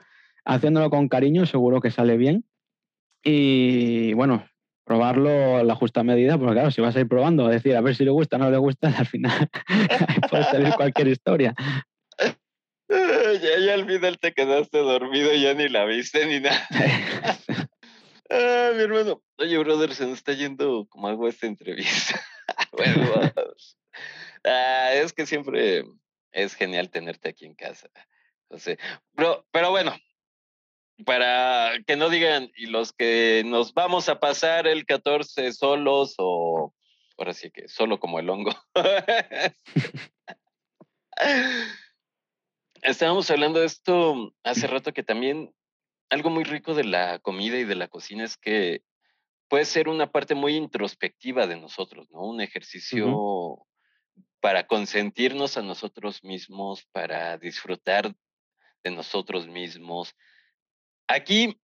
haciéndolo 0.47 0.89
con 0.89 1.09
cariño 1.09 1.45
seguro 1.45 1.81
que 1.81 1.91
sale 1.91 2.17
bien. 2.17 2.45
Y 3.23 4.15
bueno, 4.15 4.45
probarlo 4.87 5.57
a 5.57 5.65
la 5.65 5.75
justa 5.75 6.05
medida, 6.05 6.39
porque 6.39 6.55
claro, 6.55 6.71
si 6.71 6.81
vas 6.81 6.95
a 6.95 7.01
ir 7.01 7.09
probando, 7.09 7.47
a 7.47 7.51
decir 7.51 7.75
a 7.75 7.81
ver 7.81 7.97
si 7.97 8.05
le 8.05 8.13
gusta 8.13 8.37
o 8.37 8.39
no 8.39 8.51
le 8.51 8.57
gusta, 8.57 8.89
al 8.99 9.07
final 9.07 9.51
puede 10.31 10.45
salir 10.45 10.73
cualquier 10.75 11.09
historia. 11.09 11.55
Ya, 12.89 13.59
ya 13.59 13.75
al 13.75 13.85
final 13.85 14.19
te 14.19 14.33
quedaste 14.33 14.79
dormido, 14.79 15.35
ya 15.35 15.55
ni 15.55 15.69
la 15.69 15.85
viste 15.85 16.25
ni 16.27 16.39
nada. 16.39 16.67
ah, 18.31 18.71
mi 18.77 18.83
hermano, 18.83 19.23
oye, 19.39 19.59
brother, 19.59 19.93
se 19.93 20.07
nos 20.07 20.19
está 20.19 20.33
yendo 20.33 20.87
como 20.89 21.09
hago 21.09 21.27
esta 21.27 21.47
entrevista. 21.47 22.21
bueno, 22.73 23.11
vamos. 23.13 23.77
Ah, 24.45 24.93
es 24.95 25.13
que 25.13 25.27
siempre 25.27 25.85
es 26.31 26.55
genial 26.55 26.91
tenerte 26.91 27.29
aquí 27.29 27.45
en 27.45 27.57
casa. 27.57 27.91
O 28.49 28.59
sea, 28.59 28.77
pero, 29.17 29.45
pero 29.51 29.73
bueno, 29.73 29.93
para 31.05 31.73
que 31.87 31.97
no 31.97 32.09
digan, 32.09 32.51
y 32.57 32.67
los 32.67 32.93
que 32.93 33.43
nos 33.45 33.75
vamos 33.75 34.09
a 34.09 34.19
pasar 34.19 34.67
el 34.67 34.87
14 34.87 35.53
solos 35.53 36.15
o 36.19 36.73
ahora 37.19 37.33
sí 37.33 37.51
que 37.51 37.69
solo 37.69 38.01
como 38.01 38.19
el 38.19 38.31
hongo. 38.31 38.53
Estábamos 42.83 43.31
hablando 43.31 43.61
de 43.61 43.67
esto 43.67 44.35
hace 44.45 44.67
rato 44.67 44.93
que 44.93 45.03
también 45.03 45.53
algo 46.09 46.31
muy 46.31 46.45
rico 46.45 46.75
de 46.75 46.85
la 46.85 47.19
comida 47.19 47.59
y 47.59 47.65
de 47.65 47.75
la 47.75 47.89
cocina 47.89 48.25
es 48.25 48.37
que 48.37 48.83
puede 49.49 49.65
ser 49.65 49.89
una 49.89 50.11
parte 50.11 50.35
muy 50.35 50.55
introspectiva 50.57 51.47
de 51.47 51.57
nosotros, 51.57 52.11
¿no? 52.11 52.21
Un 52.21 52.41
ejercicio 52.41 53.09
uh 53.09 53.57
-huh. 53.59 53.67
para 54.41 54.67
consentirnos 54.67 55.57
a 55.57 55.63
nosotros 55.63 56.23
mismos, 56.23 56.85
para 56.93 57.39
disfrutar 57.39 58.15
de 58.85 58.91
nosotros 58.91 59.49
mismos, 59.49 60.15
Aquí, 61.09 61.57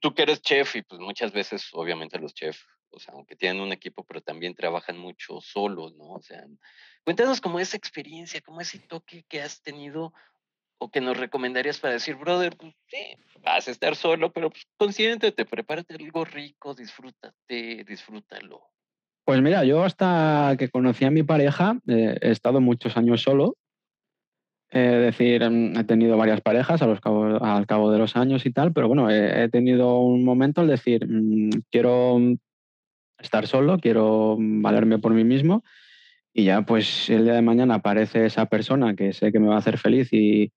tú 0.00 0.14
que 0.14 0.22
eres 0.22 0.42
chef 0.42 0.76
y 0.76 0.82
pues 0.82 1.00
muchas 1.00 1.32
veces, 1.32 1.68
obviamente 1.72 2.18
los 2.18 2.34
chefs, 2.34 2.64
o 2.90 2.98
sea, 2.98 3.14
aunque 3.14 3.36
tienen 3.36 3.62
un 3.62 3.72
equipo, 3.72 4.04
pero 4.04 4.20
también 4.20 4.54
trabajan 4.54 4.98
mucho 4.98 5.40
solos, 5.40 5.94
¿no? 5.96 6.12
O 6.12 6.22
sea, 6.22 6.44
cuéntanos 7.04 7.40
como 7.40 7.58
esa 7.58 7.76
experiencia, 7.76 8.40
como 8.40 8.60
ese 8.60 8.78
toque 8.78 9.24
que 9.28 9.42
has 9.42 9.62
tenido 9.62 10.12
o 10.78 10.90
que 10.90 11.00
nos 11.00 11.16
recomendarías 11.16 11.78
para 11.78 11.94
decir, 11.94 12.16
brother, 12.16 12.56
pues 12.56 12.74
sí, 12.88 13.16
vas 13.40 13.68
a 13.68 13.70
estar 13.70 13.96
solo, 13.96 14.32
pero 14.32 14.50
pues 14.50 14.66
prepárate 15.44 15.94
algo 15.94 16.24
rico, 16.24 16.74
disfrútate, 16.74 17.84
disfrútalo. 17.84 18.62
Pues 19.24 19.40
mira, 19.40 19.64
yo 19.64 19.82
hasta 19.82 20.54
que 20.58 20.68
conocí 20.68 21.04
a 21.04 21.10
mi 21.10 21.22
pareja 21.22 21.78
eh, 21.88 22.18
he 22.20 22.30
estado 22.30 22.60
muchos 22.60 22.96
años 22.96 23.22
solo. 23.22 23.56
Es 24.74 25.00
decir, 25.00 25.48
mm, 25.48 25.78
he 25.78 25.84
tenido 25.84 26.16
varias 26.16 26.40
parejas 26.40 26.82
a 26.82 26.86
los 26.86 26.98
al 27.40 27.66
cabo 27.66 27.92
de 27.92 27.98
los 27.98 28.16
años 28.16 28.44
y 28.44 28.50
tal, 28.50 28.72
pero 28.72 28.88
bueno, 28.88 29.08
he, 29.08 29.48
tenido 29.48 30.00
un 30.00 30.24
momento 30.24 30.62
al 30.62 30.66
decir, 30.66 31.06
mm, 31.08 31.50
quiero 31.70 32.18
estar 33.20 33.46
solo, 33.46 33.78
quiero 33.78 34.36
valerme 34.36 34.98
por 34.98 35.14
mí 35.14 35.22
mismo 35.22 35.62
y 36.32 36.44
ya 36.44 36.62
pues 36.62 37.08
el 37.08 37.22
día 37.22 37.34
de 37.34 37.42
mañana 37.42 37.76
aparece 37.76 38.26
esa 38.26 38.46
persona 38.46 38.96
que 38.96 39.12
sé 39.12 39.30
que 39.30 39.38
me 39.38 39.46
va 39.46 39.54
a 39.54 39.58
hacer 39.58 39.78
feliz 39.78 40.12
y, 40.12 40.50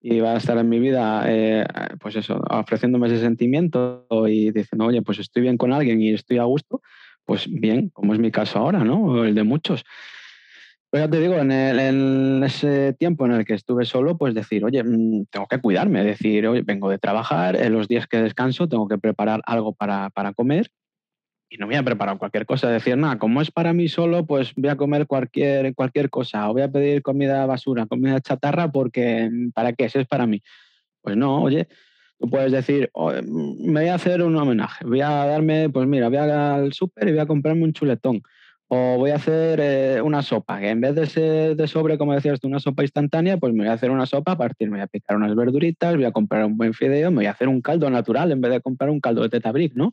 y 0.00 0.20
va 0.20 0.32
a 0.32 0.38
estar 0.38 0.56
en 0.56 0.68
mi 0.70 0.78
vida, 0.78 1.24
eh, 1.28 1.66
pues 2.00 2.16
eso, 2.16 2.40
ofreciéndome 2.48 3.08
ese 3.08 3.20
sentimiento 3.20 4.06
y 4.26 4.52
diciendo, 4.52 4.86
oye, 4.86 5.02
pues 5.02 5.18
estoy 5.18 5.42
bien 5.42 5.58
con 5.58 5.74
alguien 5.74 6.00
y 6.00 6.14
estoy 6.14 6.38
a 6.38 6.44
gusto, 6.44 6.80
pues 7.26 7.46
bien, 7.46 7.90
como 7.90 8.14
es 8.14 8.20
mi 8.20 8.30
caso 8.30 8.58
ahora, 8.58 8.84
¿no? 8.84 9.22
El 9.22 9.34
de 9.34 9.42
muchos. 9.42 9.84
Pero 10.90 11.04
ya 11.04 11.10
te 11.10 11.20
digo, 11.20 11.34
en, 11.36 12.42
ese 12.42 12.92
tiempo 12.94 13.24
en 13.26 13.32
el 13.32 13.44
que 13.44 13.54
estuve 13.54 13.84
solo, 13.84 14.18
pues 14.18 14.34
decir, 14.34 14.64
oye, 14.64 14.82
mm, 14.82 15.26
tengo 15.30 15.46
que 15.46 15.60
cuidarme, 15.60 16.04
decir, 16.04 16.46
oye, 16.48 16.62
vengo 16.62 16.90
de 16.90 16.98
trabajar, 16.98 17.56
en 17.56 17.72
los 17.72 17.86
días 17.86 18.06
que 18.08 18.18
descanso 18.18 18.68
tengo 18.68 18.88
que 18.88 18.98
preparar 18.98 19.40
algo 19.46 19.72
para, 19.72 20.10
para 20.10 20.32
comer 20.32 20.70
y 21.50 21.56
no 21.58 21.66
voy 21.66 21.74
a 21.74 21.82
preparar 21.82 22.16
cualquier 22.16 22.46
cosa, 22.46 22.70
decir, 22.70 22.96
nada, 22.96 23.18
como 23.18 23.42
es 23.42 23.50
para 23.50 23.72
mí 23.72 23.88
solo, 23.88 24.24
pues 24.24 24.52
voy 24.54 24.70
a 24.70 24.76
comer 24.76 25.08
cualquier, 25.08 25.74
cualquier 25.74 26.08
cosa, 26.08 26.48
o 26.48 26.52
voy 26.52 26.62
a 26.62 26.70
pedir 26.70 27.02
comida 27.02 27.44
basura, 27.44 27.86
comida 27.86 28.20
chatarra, 28.20 28.70
porque 28.70 29.28
¿para 29.52 29.72
qué? 29.72 29.88
Si 29.88 29.98
es 29.98 30.06
para 30.06 30.28
mí. 30.28 30.40
Pues 31.02 31.16
no, 31.16 31.42
oye, 31.42 31.66
tú 32.20 32.30
puedes 32.30 32.52
decir, 32.52 32.92
me 32.94 33.80
voy 33.80 33.88
a 33.88 33.94
hacer 33.94 34.22
un 34.22 34.36
homenaje, 34.36 34.84
voy 34.84 35.00
a 35.00 35.10
darme, 35.10 35.68
pues 35.70 35.88
mira, 35.88 36.08
voy 36.08 36.18
al 36.18 36.72
súper 36.72 37.08
y 37.08 37.12
voy 37.12 37.20
a 37.20 37.26
comprarme 37.26 37.64
un 37.64 37.72
chuletón. 37.72 38.22
O 38.72 38.98
voy 38.98 39.10
a 39.10 39.16
hacer 39.16 39.58
eh, 39.60 40.00
una 40.00 40.22
sopa, 40.22 40.60
que 40.60 40.68
en 40.68 40.80
vez 40.80 40.94
de 40.94 41.06
ser 41.06 41.56
de 41.56 41.66
sobre, 41.66 41.98
como 41.98 42.14
decías 42.14 42.38
tú, 42.38 42.46
una 42.46 42.60
sopa 42.60 42.84
instantánea, 42.84 43.36
pues 43.36 43.52
me 43.52 43.64
voy 43.64 43.68
a 43.68 43.72
hacer 43.72 43.90
una 43.90 44.06
sopa 44.06 44.32
a 44.32 44.38
partir, 44.38 44.68
me 44.70 44.76
voy 44.76 44.84
a 44.84 44.86
picar 44.86 45.16
unas 45.16 45.34
verduritas, 45.34 45.96
voy 45.96 46.04
a 46.04 46.12
comprar 46.12 46.44
un 46.44 46.56
buen 46.56 46.72
fideo, 46.72 47.10
me 47.10 47.16
voy 47.16 47.26
a 47.26 47.32
hacer 47.32 47.48
un 47.48 47.62
caldo 47.62 47.90
natural 47.90 48.30
en 48.30 48.40
vez 48.40 48.52
de 48.52 48.60
comprar 48.60 48.90
un 48.90 49.00
caldo 49.00 49.22
de 49.22 49.28
tetabric, 49.28 49.74
¿no? 49.74 49.90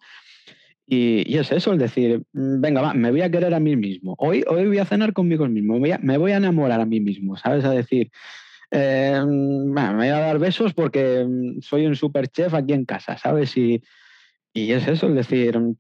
Y, 0.86 1.36
es 1.36 1.51
eso, 1.51 1.73
es 1.73 1.80
decir, 1.80 2.21
mm, 2.34 2.61
venga, 2.61 2.82
va, 2.82 2.93
me 2.93 3.09
voy 3.09 3.21
a 3.21 3.32
querer 3.32 3.51
a 3.55 3.59
mí 3.59 3.75
mismo. 3.75 4.15
Hoy, 4.19 4.43
hoy 4.47 4.67
voy 4.67 4.78
a 4.78 4.86
cenar 4.86 5.11
conmigo 5.11 5.47
mismo, 5.47 5.73
me 5.73 5.80
voy 5.80 5.91
a, 5.93 5.97
me 5.97 6.17
voy 6.19 6.32
a 6.34 6.38
enamorar 6.38 6.80
a 6.80 6.86
mí 6.86 6.99
mismo, 6.99 7.36
¿sabes? 7.36 7.65
A 7.65 7.71
decir, 7.71 8.11
eh, 8.69 9.19
me 9.25 9.95
voy 9.95 10.07
a 10.07 10.19
dar 10.19 10.38
besos 10.38 10.75
porque 10.75 11.25
mm, 11.28 11.61
soy 11.61 11.88
un 11.88 11.95
super 11.95 12.28
chef 12.28 12.53
aquí 12.53 12.73
en 12.73 12.86
casa, 12.86 13.17
¿sabes? 13.17 13.57
Y, 13.57 13.82
y 14.53 14.71
es 14.71 14.88
eso, 14.88 15.09
es 15.09 15.15
decir, 15.15 15.57
mm, 15.57 15.75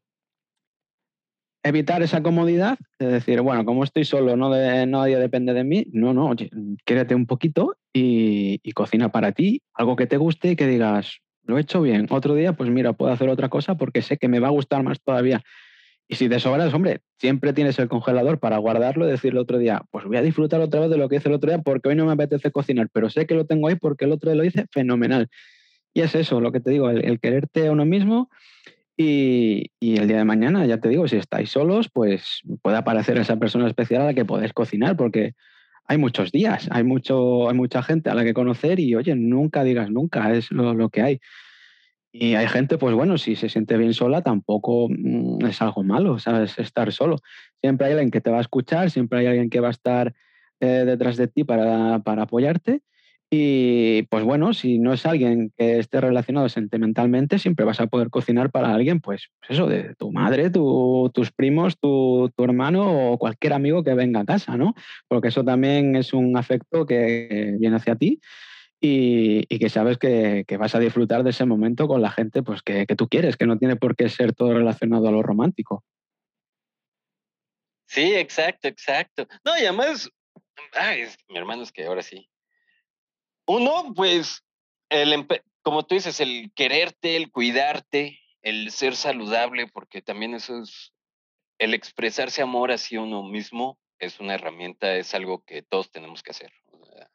evitar 1.63 2.01
esa 2.01 2.21
comodidad, 2.23 2.77
es 2.99 3.11
decir, 3.11 3.41
bueno, 3.41 3.65
como 3.65 3.83
estoy 3.83 4.05
solo, 4.05 4.35
no 4.35 4.49
de, 4.49 4.85
nadie 4.85 5.17
depende 5.17 5.53
de 5.53 5.63
mí, 5.63 5.85
no, 5.91 6.13
no, 6.13 6.29
oye, 6.29 6.49
quédate 6.85 7.15
un 7.15 7.25
poquito 7.25 7.77
y, 7.93 8.59
cocina 8.73 9.09
para 9.09 9.31
ti, 9.31 9.61
algo 9.73 9.95
que 9.95 10.07
te 10.07 10.17
guste 10.17 10.51
y 10.51 10.55
que 10.55 10.67
digas, 10.67 11.19
lo 11.43 11.57
he 11.57 11.61
hecho 11.61 11.81
bien. 11.81 12.07
Otro 12.09 12.35
día, 12.35 12.53
pues 12.53 12.69
mira, 12.69 12.93
puedo 12.93 13.11
hacer 13.11 13.29
otra 13.29 13.49
cosa 13.49 13.75
porque 13.75 14.01
sé 14.01 14.17
que 14.17 14.27
me 14.27 14.39
va 14.39 14.47
a 14.47 14.51
gustar 14.51 14.83
más 14.83 15.01
todavía. 15.01 15.41
Y 16.07 16.15
si 16.15 16.29
te 16.29 16.39
sobras, 16.39 16.73
hombre, 16.73 17.01
siempre 17.17 17.53
tienes 17.53 17.79
el 17.79 17.89
congelador 17.89 18.39
para 18.39 18.57
guardarlo 18.57 19.07
y 19.07 19.11
decirle 19.11 19.39
otro 19.39 19.57
día, 19.57 19.83
pues 19.91 20.05
voy 20.05 20.17
a 20.17 20.21
disfrutar 20.21 20.61
otra 20.61 20.81
vez 20.81 20.89
de 20.89 20.97
lo 20.97 21.09
que 21.09 21.17
hice 21.17 21.27
el 21.27 21.35
otro 21.35 21.49
día 21.49 21.59
porque 21.59 21.89
hoy 21.89 21.95
no 21.95 22.05
me 22.05 22.13
apetece 22.13 22.51
cocinar, 22.51 22.87
pero 22.93 23.09
sé 23.09 23.25
que 23.25 23.33
lo 23.33 23.45
tengo 23.45 23.67
ahí 23.67 23.75
porque 23.75 24.05
el 24.05 24.11
otro 24.11 24.29
día 24.29 24.37
lo 24.37 24.45
hice 24.45 24.65
fenomenal. 24.71 25.27
Y 25.93 26.01
es 26.01 26.15
eso, 26.15 26.39
lo 26.39 26.51
que 26.51 26.59
te 26.59 26.69
digo, 26.69 26.89
el, 26.89 27.19
quererte 27.19 27.67
a 27.67 27.71
uno 27.71 27.83
mismo 27.83 28.29
y, 28.97 29.69
el 29.79 30.07
día 30.07 30.17
de 30.17 30.25
mañana, 30.25 30.65
ya 30.65 30.79
te 30.79 30.89
digo, 30.89 31.07
si 31.07 31.17
estáis 31.17 31.51
solos, 31.51 31.89
pues 31.93 32.41
puede 32.63 32.77
aparecer 32.77 33.17
esa 33.19 33.37
persona 33.37 33.67
especial 33.67 34.01
a 34.01 34.05
la 34.05 34.13
que 34.15 34.25
podés 34.25 34.53
cocinar 34.53 34.97
porque 34.97 35.33
hay 35.85 35.99
muchos 35.99 36.31
días, 36.31 36.67
hay, 36.71 36.83
mucho, 36.83 37.47
hay 37.47 37.55
mucha 37.55 37.83
gente 37.83 38.09
a 38.09 38.15
la 38.15 38.23
que 38.23 38.33
conocer 38.33 38.79
y, 38.79 38.95
oye, 38.95 39.15
nunca 39.15 39.63
digas 39.63 39.91
nunca, 39.91 40.33
es 40.33 40.51
lo, 40.51 40.89
que 40.89 41.01
hay. 41.03 41.19
Y 42.11 42.33
hay 42.33 42.47
gente, 42.47 42.79
pues 42.79 42.95
bueno, 42.95 43.19
si 43.19 43.35
se 43.35 43.49
siente 43.49 43.77
bien 43.77 43.93
sola, 43.93 44.23
tampoco 44.23 44.87
mm, 44.89 45.45
es 45.45 45.61
algo 45.61 45.83
malo, 45.83 46.17
¿sabes? 46.17 46.57
Estar 46.57 46.91
solo. 46.91 47.17
Siempre 47.61 47.87
hay 47.87 47.93
alguien 47.93 48.11
que 48.11 48.21
te 48.21 48.31
va 48.31 48.39
a 48.39 48.41
escuchar, 48.41 48.89
siempre 48.89 49.19
hay 49.19 49.27
alguien 49.27 49.51
que 49.51 49.59
va 49.59 49.67
a 49.67 49.71
estar 49.71 50.15
eh, 50.59 50.83
detrás 50.85 51.17
de 51.17 51.27
ti 51.27 51.43
para, 51.43 51.99
para 51.99 52.23
apoyarte 52.23 52.81
y 53.29 54.03
pues 54.03 54.23
bueno, 54.23 54.53
si 54.53 54.79
no 54.79 54.93
es 54.93 55.05
alguien 55.05 55.51
que 55.57 55.79
esté 55.79 55.99
relacionado 55.99 56.47
sentimentalmente, 56.47 57.39
siempre 57.39 57.65
vas 57.65 57.81
a 57.81 57.87
poder 57.87 58.09
cocinar 58.09 58.51
para 58.51 58.73
alguien, 58.73 59.01
pues, 59.01 59.29
pues 59.39 59.51
eso, 59.51 59.67
de 59.67 59.95
tu 59.95 60.13
madre, 60.13 60.49
tus 60.49 61.31
primos, 61.35 61.77
tu, 61.77 62.31
hermano 62.37 63.11
o 63.11 63.17
cualquier 63.17 63.51
amigo 63.51 63.83
que 63.83 63.95
venga 63.95 64.21
a 64.21 64.25
casa, 64.25 64.55
¿no? 64.55 64.75
Porque 65.09 65.27
eso 65.27 65.43
también 65.43 65.97
es 65.97 66.13
un 66.13 66.37
afecto 66.37 66.85
que 66.85 67.57
viene 67.59 67.75
hacia 67.75 67.95
ti 67.95 68.21
y, 68.79 69.45
que 69.59 69.67
sabes 69.67 69.97
que, 69.97 70.45
vas 70.57 70.75
a 70.75 70.79
disfrutar 70.79 71.23
de 71.23 71.31
ese 71.31 71.45
momento 71.45 71.89
con 71.89 72.01
la 72.01 72.11
gente 72.11 72.43
pues, 72.43 72.61
que, 72.61 72.85
que 72.85 72.95
tú 72.95 73.09
quieres, 73.09 73.35
que 73.35 73.45
no 73.45 73.57
tiene 73.57 73.75
por 73.75 73.97
qué 73.97 74.07
ser 74.07 74.33
todo 74.33 74.53
relacionado 74.53 75.09
a 75.09 75.11
lo 75.11 75.21
romántico. 75.21 75.83
Sí, 77.87 78.13
exacto, 78.13 78.69
exacto. 78.69 79.27
No, 79.43 79.57
y 79.57 79.65
además, 79.65 80.09
ay, 80.73 81.03
mi 81.27 81.37
hermano 81.37 81.63
es 81.63 81.73
que 81.73 81.85
ahora 81.85 82.01
sí, 82.01 82.29
uno, 83.47 83.93
pues, 83.95 84.43
el, 84.89 85.27
como 85.63 85.85
tú 85.85 85.95
dices, 85.95 86.19
el 86.19 86.51
quererte, 86.53 87.15
el 87.15 87.31
cuidarte, 87.31 88.19
el 88.41 88.71
ser 88.71 88.95
saludable, 88.95 89.67
porque 89.67 90.01
también 90.01 90.35
eso 90.35 90.61
es, 90.61 90.93
el 91.57 91.73
expresarse 91.73 92.41
amor 92.41 92.71
hacia 92.71 93.01
uno 93.01 93.23
mismo 93.23 93.79
es 93.99 94.19
una 94.19 94.35
herramienta, 94.35 94.95
es 94.95 95.13
algo 95.15 95.43
que 95.43 95.63
todos 95.63 95.89
tenemos 95.91 96.21
que 96.21 96.31
hacer, 96.31 96.53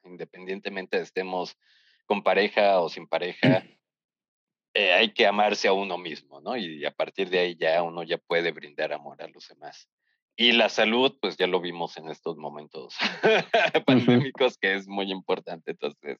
independientemente 0.04 0.96
de 0.96 1.04
estemos 1.04 1.56
con 2.06 2.22
pareja 2.22 2.80
o 2.80 2.88
sin 2.88 3.06
pareja, 3.06 3.62
eh, 4.74 4.92
hay 4.92 5.12
que 5.12 5.26
amarse 5.26 5.68
a 5.68 5.72
uno 5.72 5.96
mismo, 5.96 6.40
¿no? 6.40 6.56
Y 6.56 6.84
a 6.84 6.90
partir 6.90 7.30
de 7.30 7.38
ahí 7.38 7.56
ya 7.56 7.82
uno 7.82 8.02
ya 8.02 8.18
puede 8.18 8.50
brindar 8.52 8.92
amor 8.92 9.22
a 9.22 9.28
los 9.28 9.48
demás. 9.48 9.88
Y 10.36 10.52
la 10.52 10.68
salud, 10.68 11.16
pues 11.20 11.36
ya 11.36 11.46
lo 11.46 11.60
vimos 11.60 11.96
en 11.98 12.08
estos 12.08 12.36
momentos 12.36 12.96
pandémicos, 13.86 14.56
que 14.56 14.74
es 14.74 14.88
muy 14.88 15.10
importante, 15.10 15.72
entonces, 15.72 16.18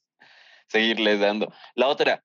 seguirles 0.67 1.19
dando. 1.19 1.51
La 1.73 1.87
otra, 1.87 2.23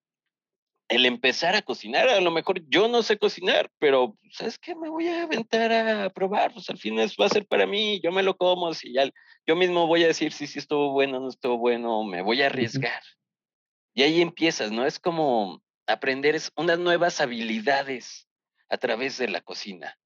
el 0.88 1.04
empezar 1.04 1.54
a 1.54 1.62
cocinar, 1.62 2.08
a 2.08 2.20
lo 2.20 2.30
mejor 2.30 2.62
yo 2.68 2.88
no 2.88 3.02
sé 3.02 3.18
cocinar, 3.18 3.70
pero 3.78 4.16
¿sabes 4.30 4.58
qué? 4.58 4.74
Me 4.74 4.88
voy 4.88 5.06
a 5.06 5.22
aventar 5.22 5.72
a 5.72 6.10
probar, 6.10 6.52
pues 6.52 6.68
al 6.70 6.78
fin 6.78 6.98
eso 6.98 7.14
va 7.20 7.26
a 7.26 7.30
ser 7.30 7.46
para 7.46 7.66
mí, 7.66 8.00
yo 8.02 8.10
me 8.10 8.22
lo 8.22 8.36
como, 8.36 8.72
si 8.74 8.92
ya, 8.92 9.08
yo 9.46 9.56
mismo 9.56 9.86
voy 9.86 10.04
a 10.04 10.08
decir 10.08 10.32
si 10.32 10.46
sí, 10.46 10.54
sí 10.54 10.58
estuvo 10.60 10.92
bueno, 10.92 11.20
no 11.20 11.28
estuvo 11.28 11.58
bueno, 11.58 12.04
me 12.04 12.22
voy 12.22 12.42
a 12.42 12.46
arriesgar. 12.46 13.02
Y 13.94 14.02
ahí 14.02 14.22
empiezas, 14.22 14.70
¿no? 14.70 14.86
Es 14.86 14.98
como 14.98 15.62
aprender 15.86 16.40
unas 16.56 16.78
nuevas 16.78 17.20
habilidades 17.20 18.28
a 18.68 18.78
través 18.78 19.18
de 19.18 19.28
la 19.28 19.40
cocina. 19.40 19.98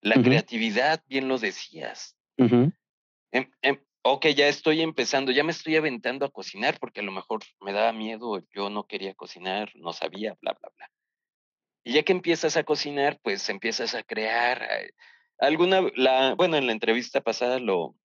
La 0.00 0.20
creatividad, 0.22 1.02
bien 1.06 1.28
lo 1.28 1.38
decías. 1.38 2.16
Em, 3.32 3.50
em, 3.62 3.78
ok, 4.02 4.26
ya 4.28 4.48
estoy 4.48 4.80
empezando, 4.80 5.32
ya 5.32 5.44
me 5.44 5.52
estoy 5.52 5.76
aventando 5.76 6.24
a 6.24 6.30
cocinar 6.30 6.78
porque 6.78 7.00
a 7.00 7.02
lo 7.02 7.12
mejor 7.12 7.40
me 7.60 7.72
daba 7.72 7.92
miedo, 7.92 8.42
yo 8.54 8.70
no 8.70 8.86
quería 8.86 9.14
cocinar, 9.14 9.70
no 9.74 9.92
sabía, 9.92 10.36
bla, 10.40 10.56
bla, 10.60 10.70
bla. 10.76 10.90
Y 11.84 11.94
ya 11.94 12.02
que 12.02 12.12
empiezas 12.12 12.56
a 12.56 12.64
cocinar, 12.64 13.18
pues 13.22 13.48
empiezas 13.48 13.94
a 13.94 14.02
crear 14.02 14.62
eh, 14.62 14.92
alguna, 15.38 15.82
la, 15.96 16.34
bueno, 16.34 16.56
en 16.56 16.66
la 16.66 16.72
entrevista 16.72 17.20
pasada 17.20 17.58
lo, 17.58 17.96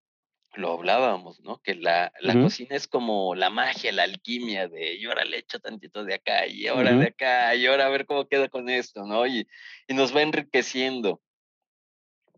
lo 0.55 0.73
hablábamos, 0.73 1.39
¿no? 1.41 1.61
Que 1.61 1.75
la, 1.75 2.11
la 2.19 2.33
cocina 2.33 2.75
es 2.75 2.87
como 2.87 3.35
la 3.35 3.49
magia, 3.49 3.91
la 3.91 4.03
alquimia 4.03 4.67
de, 4.67 4.95
y 4.95 5.05
ahora 5.05 5.25
le 5.25 5.39
echo 5.39 5.59
tantito 5.59 6.03
de 6.03 6.15
acá, 6.15 6.47
y 6.47 6.67
ahora 6.67 6.93
de 6.93 7.07
acá, 7.07 7.55
y 7.55 7.65
ahora 7.65 7.87
a 7.87 7.89
ver 7.89 8.05
cómo 8.05 8.27
queda 8.27 8.49
con 8.49 8.69
esto, 8.69 9.05
¿no? 9.05 9.25
Y, 9.25 9.47
y 9.87 9.93
nos 9.93 10.15
va 10.15 10.21
enriqueciendo. 10.21 11.21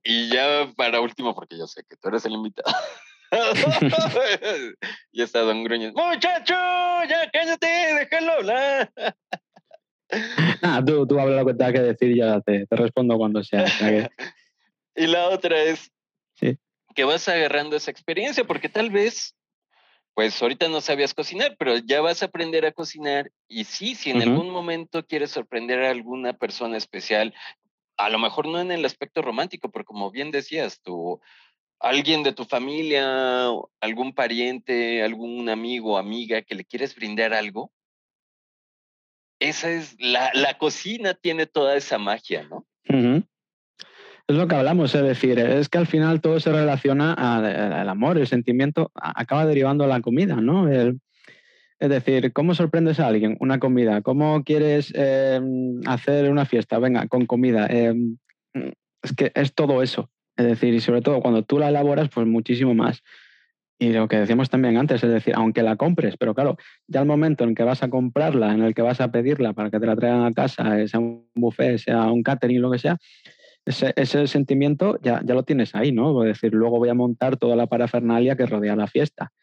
Y 0.07 0.29
ya 0.29 0.71
para 0.77 1.01
último, 1.01 1.33
porque 1.33 1.57
yo 1.57 1.65
sé 1.65 1.83
que 1.89 1.97
tú 1.97 2.09
eres 2.09 2.23
el 2.25 2.33
invitado. 2.33 2.71
y 5.11 5.23
está 5.23 5.39
Don 5.39 5.63
Gruñez. 5.63 5.93
Muchacho, 5.93 6.53
ya 7.09 7.29
cállate, 7.33 7.67
déjalo 7.67 8.31
hablar. 8.33 8.93
Ah, 10.61 10.83
tú, 10.85 11.07
tú 11.07 11.19
habla 11.19 11.37
lo 11.37 11.47
que 11.47 11.55
tengas 11.55 11.73
que 11.73 11.79
decir 11.79 12.15
ya 12.15 12.39
te, 12.39 12.67
te 12.67 12.75
respondo 12.75 13.17
cuando 13.17 13.43
sea. 13.43 13.65
y 14.95 15.07
la 15.07 15.29
otra 15.29 15.59
es 15.63 15.91
que 16.95 17.03
vas 17.03 17.27
agarrando 17.27 17.75
esa 17.75 17.89
experiencia, 17.89 18.45
porque 18.45 18.69
tal 18.69 18.91
vez, 18.91 19.35
pues 20.13 20.39
ahorita 20.39 20.69
no 20.69 20.79
sabías 20.79 21.15
cocinar, 21.15 21.55
pero 21.57 21.77
ya 21.77 22.01
vas 22.01 22.21
a 22.21 22.27
aprender 22.27 22.65
a 22.67 22.71
cocinar. 22.71 23.31
Y 23.47 23.65
sí, 23.65 23.95
si 23.95 24.11
en 24.11 24.21
algún 24.21 24.51
momento 24.51 25.05
quieres 25.05 25.31
sorprender 25.31 25.83
a 25.83 25.89
alguna 25.89 26.33
persona 26.33 26.77
especial, 26.77 27.33
a 27.97 28.09
lo 28.09 28.19
mejor 28.19 28.47
no 28.47 28.59
en 28.59 28.71
el 28.71 28.85
aspecto 28.85 29.21
romántico, 29.21 29.69
pero 29.71 29.85
como 29.85 30.11
bien 30.11 30.31
decías, 30.31 30.81
tú, 30.81 31.19
alguien 31.79 32.23
de 32.23 32.33
tu 32.33 32.45
familia, 32.45 33.49
algún 33.79 34.13
pariente, 34.13 35.03
algún 35.03 35.49
amigo, 35.49 35.97
amiga 35.97 36.41
que 36.41 36.55
le 36.55 36.65
quieres 36.65 36.95
brindar 36.95 37.33
algo, 37.33 37.71
esa 39.39 39.69
es, 39.69 39.95
la, 39.99 40.31
la 40.33 40.57
cocina 40.57 41.13
tiene 41.13 41.45
toda 41.45 41.75
esa 41.75 41.97
magia, 41.97 42.47
¿no? 42.47 42.65
Es 44.27 44.35
lo 44.35 44.47
que 44.47 44.55
hablamos, 44.55 44.95
es 44.95 45.03
decir, 45.03 45.37
es 45.37 45.69
que 45.69 45.77
al 45.77 45.85
final 45.85 46.19
todo 46.19 46.39
se 46.39 46.51
relaciona 46.51 47.13
al, 47.13 47.87
amor, 47.87 48.17
el 48.17 48.25
sentimiento 48.25 48.91
acaba 48.95 49.45
derivando 49.45 49.83
a 49.83 49.87
la 49.87 50.01
comida, 50.01 50.37
¿no? 50.37 50.67
Es 51.80 51.89
decir, 51.89 52.32
¿cómo 52.34 52.55
sorprendes 52.55 52.99
a 52.99 53.07
alguien? 53.07 53.38
Una 53.39 53.59
comida. 53.59 54.01
¿Cómo 54.01 54.43
quieres 54.43 54.93
em, 54.95 55.82
hacer 55.86 56.30
una 56.32 56.45
fiesta? 56.45 56.80
Venga, 56.80 57.07
con 57.07 57.26
comida. 57.26 57.67
Em, 57.67 58.17
es 59.03 59.13
que 59.13 59.32
es 59.36 59.53
todo 59.53 59.82
eso. 59.82 60.09
Es 60.38 60.45
decir, 60.45 60.73
y 60.73 60.80
sobre 60.80 61.01
todo 61.01 61.21
cuando 61.21 61.43
tú 61.43 61.59
la 61.59 61.69
elaboras, 61.69 62.09
pues 62.09 62.28
muchísimo 62.28 62.73
más. 62.73 63.03
Y 63.78 63.91
lo 63.91 64.07
que 64.07 64.17
decíamos 64.17 64.49
también 64.49 64.78
antes, 64.78 65.03
es 65.03 65.09
decir, 65.09 65.34
aunque 65.36 65.61
la 65.61 65.76
compres, 65.76 66.15
pero 66.17 66.34
claro, 66.34 66.57
ya 66.88 67.01
el 67.01 67.05
momento 67.05 67.43
en 67.43 67.55
que 67.55 67.63
vas 67.63 67.84
a 67.84 67.89
comprarla, 67.89 68.53
en 68.53 68.63
el 68.63 68.73
que 68.73 68.82
vas 68.82 69.01
a 69.01 69.11
pedirla 69.11 69.51
para 69.51 69.69
que 69.69 69.80
te 69.80 69.86
la 69.86 69.97
traigan 69.97 70.23
a 70.23 70.32
casa, 70.32 70.88
sea 70.88 70.99
un 70.99 71.28
buffet, 71.36 71.78
sea 71.78 72.09
un 72.09 72.23
catering, 72.23 72.61
lo 72.61 72.71
que 72.71 72.80
sea, 72.80 72.97
ese, 73.65 74.28
sentimiento 74.28 74.97
ya, 75.01 75.21
ya, 75.26 75.34
lo 75.34 75.43
tienes 75.43 75.76
ahí, 75.76 75.91
¿no? 75.91 76.23
Es 76.23 76.36
decir, 76.36 76.53
luego 76.53 76.78
voy 76.78 76.89
a 76.89 76.93
montar 76.93 77.36
toda 77.36 77.57
la 77.57 77.67
parafernalia 77.67 78.38
que 78.38 78.45
rodea 78.45 78.78
la 78.78 78.88
fiesta. 78.88 79.34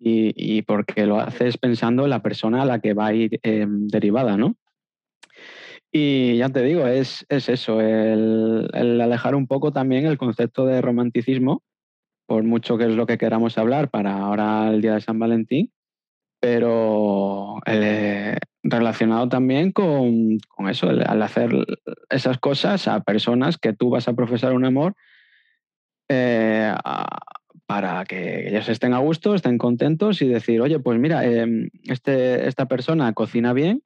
Y, 0.00 0.62
porque 0.62 1.06
lo 1.06 1.20
haces 1.20 1.58
pensando 1.58 2.04
en 2.04 2.10
la 2.10 2.22
persona 2.22 2.62
a 2.62 2.66
la 2.66 2.78
que 2.78 2.94
va 2.94 3.06
a 3.08 3.14
ir 3.14 3.40
em, 3.42 3.88
derivada, 3.88 4.36
¿no? 4.36 4.56
Y 5.90 6.36
ya 6.36 6.50
te 6.50 6.62
digo, 6.62 6.86
es, 6.86 7.26
es 7.28 7.48
eso, 7.48 7.80
el, 7.80 8.68
el, 8.74 9.00
alejar 9.00 9.34
un 9.34 9.46
poco 9.46 9.72
también 9.72 10.06
el 10.06 10.18
concepto 10.18 10.66
de 10.66 10.80
romanticismo, 10.82 11.62
por 12.26 12.44
mucho 12.44 12.76
que 12.78 12.84
es 12.84 12.94
lo 12.94 13.06
que 13.06 13.18
queramos 13.18 13.58
hablar 13.58 13.88
para 13.90 14.18
ahora 14.18 14.68
el 14.68 14.82
día 14.82 14.94
de 14.94 15.00
San 15.00 15.18
Valentín, 15.18 15.72
pero 16.40 17.56
eh, 17.66 18.36
relacionado 18.62 19.28
también 19.28 19.72
con, 19.72 20.38
con 20.48 20.68
eso, 20.68 20.88
al 20.90 21.22
hacer 21.22 21.50
esas 22.10 22.38
cosas 22.38 22.86
a 22.86 23.00
personas 23.00 23.58
que 23.58 23.72
tú 23.72 23.90
vas 23.90 24.08
a 24.08 24.14
profesar 24.14 24.52
un 24.52 24.64
amor 24.64 24.94
eh, 26.08 26.72
para 27.68 28.02
que 28.06 28.48
ellos 28.48 28.66
estén 28.70 28.94
a 28.94 28.98
gusto, 28.98 29.34
estén 29.34 29.58
contentos 29.58 30.22
y 30.22 30.26
decir, 30.26 30.62
oye, 30.62 30.78
pues 30.78 30.98
mira, 30.98 31.26
em, 31.26 31.68
este, 31.84 32.48
esta 32.48 32.64
persona 32.64 33.12
cocina 33.12 33.52
bien 33.52 33.82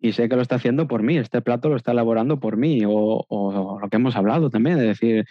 y 0.00 0.12
sé 0.12 0.28
que 0.28 0.36
lo 0.36 0.42
está 0.42 0.54
haciendo 0.54 0.86
por 0.86 1.02
mí, 1.02 1.18
este 1.18 1.42
plato 1.42 1.68
lo 1.68 1.74
está 1.74 1.90
elaborando 1.90 2.38
por 2.38 2.56
mí, 2.56 2.82
o, 2.86 3.78
lo 3.82 3.88
que 3.88 3.96
hemos 3.96 4.14
hablado 4.14 4.48
también, 4.48 4.78
de 4.78 4.86
decir, 4.86 5.24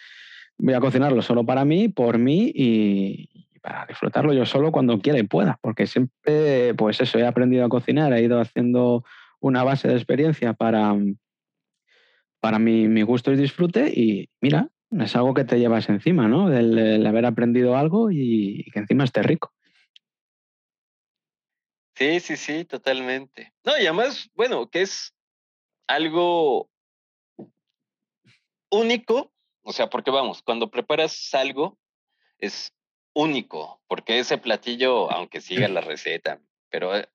voy 0.58 0.74
a 0.74 0.82
cocinarlo 0.82 1.22
solo 1.22 1.46
para 1.46 1.64
mí, 1.64 1.88
por 1.88 2.18
mí 2.18 2.52
y, 2.54 3.48
para 3.62 3.86
disfrutarlo 3.86 4.34
yo 4.34 4.46
solo 4.46 4.74
cuando 4.74 5.00
quiera 5.00 5.18
y 5.18 5.24
pueda, 5.24 5.58
porque 5.62 5.88
siempre, 5.88 6.74
pues 6.74 7.00
eso, 7.00 7.18
he 7.18 7.26
aprendido 7.26 7.64
a 7.64 7.70
cocinar, 7.70 8.12
he 8.12 8.24
ido 8.24 8.42
haciendo 8.42 9.06
una 9.40 9.64
base 9.64 9.88
de 9.88 9.96
experiencia 9.96 10.52
para, 10.52 10.94
para 12.42 12.60
mi, 12.60 12.90
mi 12.90 13.04
gusto 13.04 13.32
y 13.32 13.38
disfrute 13.38 13.88
y 13.88 14.28
mira, 14.42 14.68
es 14.92 15.16
algo 15.16 15.34
que 15.34 15.44
te 15.44 15.60
llevas 15.60 15.90
encima, 15.90 16.28
¿no? 16.28 16.52
El, 16.52 17.06
haber 17.06 17.26
aprendido 17.26 17.76
algo 17.76 18.12
y, 18.12 18.66
que 18.72 18.80
encima 18.80 19.04
esté 19.04 19.22
rico. 19.24 19.52
Sí, 21.96 22.20
sí, 22.20 22.36
sí, 22.36 22.66
totalmente. 22.66 23.54
No, 23.64 23.78
y 23.78 23.86
además, 23.86 24.30
bueno, 24.36 24.70
que 24.70 24.82
es 24.82 25.14
algo 25.88 26.70
único, 28.70 29.32
o 29.64 29.72
sea, 29.72 29.90
porque 29.90 30.12
vamos, 30.12 30.42
cuando 30.44 30.70
preparas 30.70 31.34
algo, 31.34 31.78
es 32.38 32.74
único, 33.14 33.82
porque 33.88 34.20
ese 34.20 34.38
platillo, 34.38 35.10
aunque 35.10 35.40
siga 35.40 35.70
la 35.70 35.82
receta, 35.82 36.42
pero, 36.70 36.96
eh, 36.96 37.08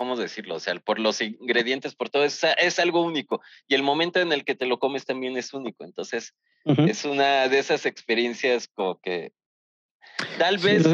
¿cómo 0.00 0.16
decirlo? 0.16 0.54
O 0.54 0.60
sea, 0.60 0.74
por 0.76 0.98
los 0.98 1.20
ingredientes, 1.20 1.94
por 1.94 2.08
todo, 2.08 2.24
es, 2.24 2.40
es 2.56 2.78
algo 2.78 3.02
único. 3.02 3.42
Y 3.68 3.74
el 3.74 3.82
momento 3.82 4.18
en 4.18 4.32
el 4.32 4.46
que 4.46 4.54
te 4.54 4.64
lo 4.64 4.78
comes 4.78 5.04
también 5.04 5.36
es 5.36 5.52
único. 5.52 5.84
Entonces, 5.84 6.32
es 6.64 7.04
una 7.04 7.48
de 7.48 7.58
esas 7.58 7.84
experiencias 7.84 8.66
como 8.66 8.98
que 8.98 9.34
tal 10.38 10.56
vez... 10.56 10.86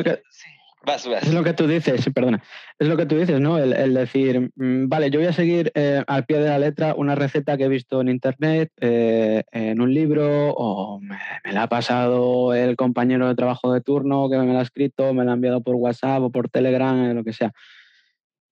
Es 1.23 1.33
lo 1.33 1.45
que 1.45 1.53
tú 1.53 1.69
dices, 1.69 2.01
sí, 2.01 2.11
perdona. 2.11 2.43
Es 2.81 2.89
lo 2.89 2.97
que 2.97 3.07
tú 3.07 3.17
dices, 3.17 3.39
¿no? 3.39 3.59
El, 3.59 3.95
decir, 3.95 4.51
mm, 4.57 4.89
vale, 4.89 5.11
yo 5.11 5.21
voy 5.21 5.29
a 5.29 5.33
seguir 5.33 5.71
eh, 5.77 6.03
al 6.09 6.27
pie 6.27 6.41
de 6.41 6.49
la 6.49 6.59
letra 6.59 6.97
una 6.97 7.15
receta 7.15 7.57
que 7.57 7.65
he 7.65 7.69
visto 7.69 8.01
en 8.01 8.09
internet, 8.09 8.73
eh, 8.81 9.45
en 9.53 9.81
un 9.81 9.95
libro, 9.95 10.51
o 10.51 10.99
me, 10.99 11.17
la 11.53 11.63
ha 11.63 11.69
pasado 11.69 12.55
el 12.55 12.75
compañero 12.75 13.29
de 13.29 13.37
trabajo 13.37 13.73
de 13.73 13.83
turno 13.83 14.29
que 14.29 14.37
me 14.37 14.53
la 14.53 14.59
ha 14.59 14.63
escrito, 14.63 15.15
me 15.15 15.25
la 15.25 15.31
ha 15.31 15.35
enviado 15.35 15.61
por 15.61 15.77
WhatsApp 15.77 16.23
o 16.23 16.31
por 16.31 16.49
Telegram, 16.49 17.05
eh, 17.05 17.15
lo 17.15 17.23
que 17.23 17.33
sea. 17.33 17.53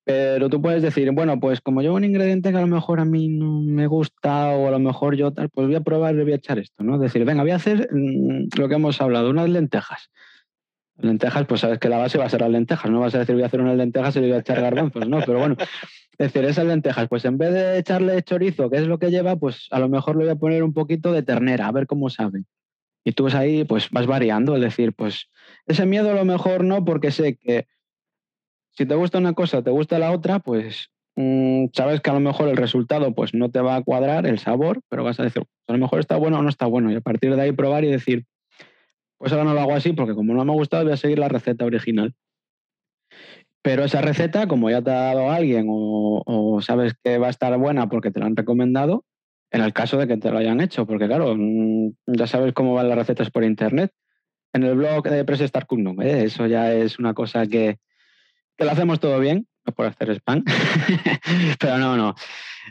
Pero 0.04 0.50
tú 0.50 0.60
puedes 0.60 0.82
decir, 0.82 1.10
bueno, 1.12 1.40
pues 1.40 1.60
como 1.60 1.80
llevo 1.80 1.96
un 1.96 2.04
ingrediente 2.04 2.50
que 2.50 2.58
a 2.58 2.60
lo 2.60 2.66
mejor 2.66 3.00
a 3.00 3.06
mí 3.06 3.28
no 3.28 3.60
me 3.60 3.86
gusta 3.86 4.50
o 4.50 4.68
a 4.68 4.70
lo 4.70 4.78
mejor 4.78 5.16
yo 5.16 5.32
tal, 5.32 5.48
pues 5.48 5.66
voy 5.66 5.76
a 5.76 5.80
probar 5.80 6.14
voy 6.14 6.32
a 6.32 6.36
echar 6.36 6.58
esto, 6.58 6.84
¿no? 6.84 6.98
Decir, 6.98 7.24
venga, 7.24 7.42
voy 7.42 7.52
a 7.52 7.56
hacer 7.56 7.88
mm, 7.90 8.48
lo 8.58 8.68
que 8.68 8.74
hemos 8.74 9.00
hablado, 9.00 9.30
unas 9.30 9.48
lentejas 9.48 10.10
lentejas, 10.98 11.46
pues 11.46 11.60
sabes 11.60 11.78
que 11.78 11.88
la 11.88 11.98
base 11.98 12.18
va 12.18 12.26
a 12.26 12.30
ser 12.30 12.40
las 12.40 12.50
lentejas. 12.50 12.90
No 12.90 13.00
vas 13.00 13.14
a 13.14 13.18
decir 13.18 13.34
voy 13.34 13.42
a 13.42 13.46
hacer 13.46 13.60
unas 13.60 13.76
lentejas 13.76 14.14
y 14.16 14.20
le 14.20 14.28
voy 14.28 14.36
a 14.36 14.40
echar 14.40 14.60
garbanzos, 14.60 15.08
¿no? 15.08 15.20
Pero 15.20 15.38
bueno, 15.38 15.56
decir, 16.18 16.44
esas 16.44 16.66
lentejas, 16.66 17.08
pues 17.08 17.24
en 17.24 17.38
vez 17.38 17.52
de 17.52 17.78
echarle 17.78 18.22
chorizo, 18.22 18.70
que 18.70 18.78
es 18.78 18.86
lo 18.86 18.98
que 18.98 19.10
lleva, 19.10 19.36
pues 19.36 19.68
a 19.70 19.78
lo 19.78 19.88
mejor 19.88 20.16
le 20.16 20.24
voy 20.24 20.32
a 20.32 20.36
poner 20.36 20.62
un 20.62 20.72
poquito 20.72 21.12
de 21.12 21.22
ternera, 21.22 21.66
a 21.66 21.72
ver 21.72 21.86
cómo 21.86 22.10
sabe. 22.10 22.44
Y 23.04 23.12
tú 23.12 23.28
ahí, 23.34 23.64
pues 23.64 23.90
vas 23.90 24.06
variando, 24.06 24.54
es 24.56 24.62
decir, 24.62 24.94
pues 24.94 25.28
ese 25.66 25.84
miedo 25.84 26.10
a 26.10 26.14
lo 26.14 26.24
mejor 26.24 26.64
no, 26.64 26.84
porque 26.84 27.10
sé 27.10 27.36
que 27.36 27.66
si 28.76 28.86
te 28.86 28.94
gusta 28.94 29.18
una 29.18 29.34
cosa, 29.34 29.62
te 29.62 29.70
gusta 29.70 29.98
la 29.98 30.12
otra, 30.12 30.40
pues 30.40 30.90
mm, 31.16 31.66
sabes 31.72 32.00
que 32.00 32.10
a 32.10 32.14
lo 32.14 32.20
mejor 32.20 32.48
el 32.48 32.56
resultado 32.56 33.14
pues 33.14 33.34
no 33.34 33.50
te 33.50 33.60
va 33.60 33.76
a 33.76 33.82
cuadrar, 33.82 34.26
el 34.26 34.38
sabor, 34.38 34.80
pero 34.88 35.04
vas 35.04 35.18
a 35.20 35.24
decir, 35.24 35.42
pues, 35.42 35.68
a 35.68 35.72
lo 35.72 35.78
mejor 35.78 36.00
está 36.00 36.16
bueno 36.16 36.38
o 36.38 36.42
no 36.42 36.48
está 36.48 36.66
bueno. 36.66 36.90
Y 36.90 36.96
a 36.96 37.00
partir 37.00 37.34
de 37.34 37.42
ahí 37.42 37.52
probar 37.52 37.84
y 37.84 37.90
decir, 37.90 38.24
pues 39.18 39.32
ahora 39.32 39.44
no 39.44 39.54
lo 39.54 39.60
hago 39.60 39.74
así 39.74 39.92
porque 39.92 40.14
como 40.14 40.34
no 40.34 40.44
me 40.44 40.52
ha 40.52 40.56
gustado 40.56 40.84
voy 40.84 40.92
a 40.92 40.96
seguir 40.96 41.18
la 41.18 41.28
receta 41.28 41.64
original. 41.64 42.14
Pero 43.62 43.84
esa 43.84 44.02
receta, 44.02 44.46
como 44.46 44.68
ya 44.68 44.82
te 44.82 44.90
ha 44.90 45.14
dado 45.14 45.30
alguien 45.30 45.66
o, 45.70 46.60
sabes 46.60 46.92
que 47.02 47.16
va 47.16 47.28
a 47.28 47.30
estar 47.30 47.56
buena 47.56 47.88
porque 47.88 48.10
te 48.10 48.20
la 48.20 48.26
han 48.26 48.36
recomendado, 48.36 49.04
en 49.50 49.62
el 49.62 49.72
caso 49.72 49.96
de 49.96 50.06
que 50.06 50.18
te 50.18 50.30
lo 50.30 50.36
hayan 50.36 50.60
hecho, 50.60 50.84
porque 50.86 51.06
claro, 51.06 51.34
mm, 51.34 51.92
ya 52.06 52.26
sabes 52.26 52.52
cómo 52.52 52.74
van 52.74 52.88
las 52.88 52.98
recetas 52.98 53.30
por 53.30 53.44
internet. 53.44 53.90
En 54.52 54.64
el 54.64 54.76
blog 54.76 55.04
de 55.08 55.24
Press 55.24 55.40
Star 55.40 55.66
no, 55.70 56.02
¿eh? 56.02 56.24
eso 56.24 56.46
ya 56.46 56.72
es 56.74 56.98
una 56.98 57.14
cosa 57.14 57.46
que, 57.46 57.78
que 58.56 58.64
lo 58.64 58.70
hacemos 58.70 59.00
todo 59.00 59.18
bien, 59.18 59.46
no 59.66 59.72
por 59.72 59.86
hacer 59.86 60.10
spam, 60.10 60.44
pero 61.58 61.78
no, 61.78 61.96
no. 61.96 62.14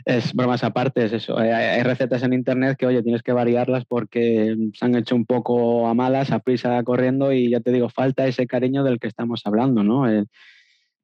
Es 0.04 0.32
bromas 0.34 0.64
aparte, 0.64 1.04
es 1.04 1.12
eso. 1.12 1.38
Hay, 1.38 1.82
recetas 1.82 2.22
en 2.22 2.32
internet 2.32 2.76
que, 2.76 2.86
oye, 2.86 3.02
tienes 3.02 3.22
que 3.22 3.32
variarlas 3.32 3.84
porque 3.84 4.56
se 4.74 4.84
han 4.84 4.96
hecho 4.96 5.14
un 5.14 5.24
poco 5.24 5.86
a 5.86 5.94
malas, 5.94 6.32
a 6.32 6.40
prisa, 6.40 6.82
corriendo 6.82 7.32
y 7.32 7.50
ya 7.50 7.60
te 7.60 7.70
digo, 7.70 7.88
falta 7.88 8.26
ese 8.26 8.46
cariño 8.46 8.82
del 8.82 8.98
que 8.98 9.06
estamos 9.06 9.42
hablando, 9.44 9.84
¿no? 9.84 10.04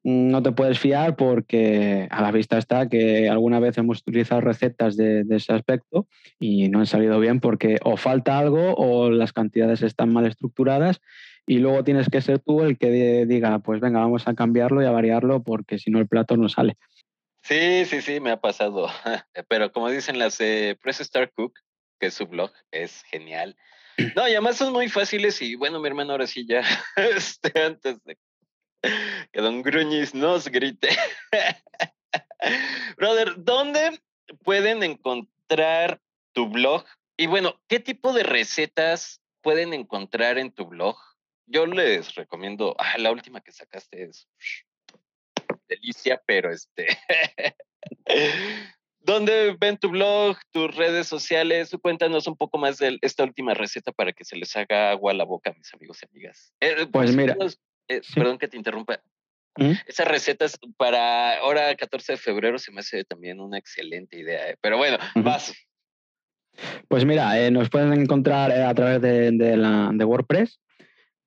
no 0.03 0.41
te 0.41 0.51
puedes 0.51 0.79
fiar 0.79 1.15
porque 1.15 2.07
a 2.09 2.23
la 2.23 2.31
vista 2.31 2.57
está 2.57 2.89
que 2.89 3.29
alguna 3.29 3.59
vez 3.59 3.77
hemos 3.77 3.99
utilizado 3.99 4.41
recetas 4.41 4.97
de, 4.97 5.23
de, 5.23 5.35
ese 5.35 5.53
aspecto 5.53 6.07
y 6.39 6.69
no 6.69 6.79
han 6.79 6.87
salido 6.87 7.19
bien 7.19 7.39
porque 7.39 7.77
o 7.83 7.97
falta 7.97 8.39
algo 8.39 8.73
o 8.73 9.11
las 9.11 9.31
cantidades 9.31 9.83
están 9.83 10.11
mal 10.11 10.25
estructuradas 10.25 11.01
y 11.45 11.59
luego 11.59 11.83
tienes 11.83 12.07
que 12.09 12.21
ser 12.21 12.39
tú 12.39 12.61
el 12.61 12.77
que 12.77 13.25
diga, 13.25 13.59
pues 13.59 13.81
venga, 13.81 13.99
vamos 13.99 14.27
a 14.27 14.35
cambiarlo 14.35 14.81
y 14.81 14.85
a 14.85 14.91
variarlo 14.91 15.43
porque 15.43 15.79
si 15.79 15.91
no 15.91 15.99
el 15.99 16.07
plato 16.07 16.37
no 16.37 16.49
sale. 16.49 16.77
Sí, 17.43 17.85
sí, 17.85 18.01
sí, 18.01 18.19
me 18.19 18.31
ha 18.31 18.39
pasado. 18.39 18.87
Pero 19.49 19.71
como 19.71 19.89
dicen 19.89 20.19
las 20.19 20.37
Press 20.37 21.01
Star 21.01 21.31
Cook, 21.31 21.53
que 21.99 22.07
es 22.07 22.13
su 22.13 22.27
blog, 22.27 22.51
es 22.71 23.03
genial. 23.03 23.55
No, 24.15 24.27
y 24.27 24.31
además 24.31 24.57
son 24.57 24.73
muy 24.73 24.89
fáciles 24.89 25.41
y 25.41 25.55
bueno, 25.55 25.79
mi 25.79 25.87
hermano 25.87 26.13
ahora 26.13 26.27
sí 26.27 26.45
ya, 26.47 26.61
este, 26.95 27.59
antes 27.59 28.03
de 28.03 28.17
que 29.31 29.41
Don 29.41 29.61
Gruñis 29.61 30.15
nos 30.15 30.47
grite. 30.47 30.89
Brother, 32.97 33.35
¿dónde 33.37 34.01
pueden 34.43 34.83
encontrar 34.83 36.01
tu 36.33 36.49
blog? 36.49 36.85
Y 37.17 37.27
bueno, 37.27 37.61
¿qué 37.67 37.79
tipo 37.79 38.13
de 38.13 38.23
recetas 38.23 39.21
pueden 39.41 39.73
encontrar 39.73 40.37
en 40.37 40.51
tu 40.51 40.65
blog? 40.65 40.97
Yo 41.51 41.65
les 41.65 42.15
recomiendo, 42.15 42.75
ah, 42.79 42.97
la 42.97 43.11
última 43.11 43.41
que 43.41 43.51
sacaste 43.51 44.03
es 44.03 44.27
delicia, 45.67 46.21
pero 46.25 46.51
este... 46.51 46.87
¿Dónde 49.03 49.57
ven 49.59 49.77
tu 49.77 49.89
blog, 49.89 50.37
tus 50.51 50.75
redes 50.75 51.07
sociales? 51.07 51.75
Cuéntanos 51.81 52.27
un 52.27 52.37
poco 52.37 52.59
más 52.59 52.77
de 52.77 52.99
esta 53.01 53.23
última 53.23 53.55
receta 53.55 53.91
para 53.91 54.13
que 54.13 54.23
se 54.23 54.35
les 54.35 54.55
haga 54.55 54.91
agua 54.91 55.11
a 55.11 55.15
la 55.15 55.23
boca, 55.23 55.53
mis 55.57 55.73
amigos 55.73 55.99
y 56.01 56.05
amigas. 56.05 56.53
Eh, 56.59 56.85
pues 56.91 57.15
mira. 57.15 57.35
Eh, 57.87 58.01
perdón 58.13 58.37
que 58.37 58.47
te 58.47 58.57
interrumpa. 58.57 59.01
¿Mm? 59.57 59.71
Esas 59.87 60.07
recetas 60.07 60.59
para 60.77 61.39
ahora 61.39 61.75
14 61.75 62.13
de 62.13 62.17
febrero 62.17 62.59
se 62.59 62.71
me 62.71 62.81
hace 62.81 63.03
también 63.03 63.39
una 63.39 63.57
excelente 63.57 64.19
idea. 64.19 64.51
¿eh? 64.51 64.57
Pero 64.61 64.77
bueno, 64.77 64.99
vas. 65.15 65.51
Pues 66.87 67.03
mira, 67.03 67.49
nos 67.49 67.69
pueden 67.71 67.93
encontrar 67.93 68.51
a 68.51 68.73
través 68.75 69.01
de, 69.01 69.31
de, 69.31 69.57
la, 69.57 69.89
de 69.93 70.05
WordPress. 70.05 70.59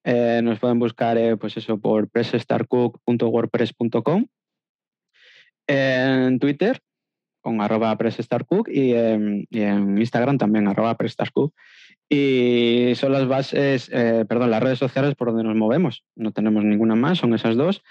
Eh, 0.05 0.41
nos 0.43 0.59
pueden 0.59 0.79
buscar, 0.79 1.17
pues 1.39 1.57
eso, 1.57 1.79
por 1.79 2.11
pressstarcook.wordpress.com. 2.11 4.27
En 5.67 6.39
Twitter, 6.39 6.79
con 7.41 7.63
arroba 7.63 7.97
pressstarcook 7.97 8.69
y, 8.69 8.93
en 8.93 9.99
Instagram 9.99 10.37
también, 10.39 10.69
arroba 10.69 10.97
pressstarcook. 10.97 11.55
Y 12.09 12.93
son 12.97 13.13
las 13.13 13.27
bases, 13.27 13.89
perdón, 13.89 14.51
las 14.51 14.63
redes 14.63 14.79
sociales 14.79 15.15
por 15.15 15.29
donde 15.29 15.45
nos 15.45 15.57
movemos. 15.57 16.05
No 16.15 16.33
tenemos 16.33 16.65
ninguna 16.65 16.95
más, 16.95 17.17
son 17.19 17.33
esas 17.33 17.57
dos. 17.57 17.83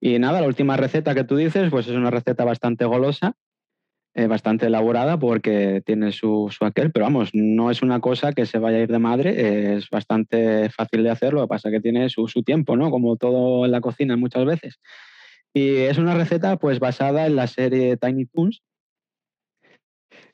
Y 0.00 0.18
nada, 0.18 0.40
la 0.40 0.48
última 0.48 0.76
receta 0.76 1.14
que 1.14 1.22
tú 1.22 1.36
dices, 1.36 1.70
pues 1.70 1.86
es 1.86 1.94
una 1.94 2.10
receta 2.10 2.44
bastante 2.44 2.84
golosa 2.84 3.36
eh, 4.14 4.26
bastante 4.26 4.66
elaborada 4.66 5.18
porque 5.18 5.82
tiene 5.86 6.12
su, 6.12 6.48
su, 6.50 6.64
aquel, 6.64 6.90
pero 6.90 7.04
vamos, 7.04 7.30
no 7.32 7.70
es 7.70 7.82
una 7.82 8.00
cosa 8.00 8.32
que 8.32 8.46
se 8.46 8.58
vaya 8.58 8.78
a 8.78 8.82
ir 8.82 8.88
de 8.90 8.98
madre, 8.98 9.76
es 9.76 9.88
bastante 9.88 10.68
fácil 10.70 11.04
de 11.04 11.10
hacer, 11.10 11.32
lo 11.32 11.42
que 11.42 11.48
pasa 11.48 11.70
que 11.70 11.80
tiene 11.80 12.08
su, 12.08 12.26
su 12.26 12.42
tiempo, 12.42 12.76
¿no? 12.76 12.90
Como 12.90 13.16
todo 13.16 13.64
en 13.64 13.70
la 13.70 13.80
cocina 13.80 14.16
muchas 14.16 14.44
veces. 14.44 14.80
Y 15.54 15.76
es 15.76 15.98
una 15.98 16.14
receta 16.14 16.56
pues 16.56 16.80
basada 16.80 17.26
en 17.26 17.36
la 17.36 17.46
serie 17.46 17.96
Tiny 17.96 18.26
Toons, 18.26 18.62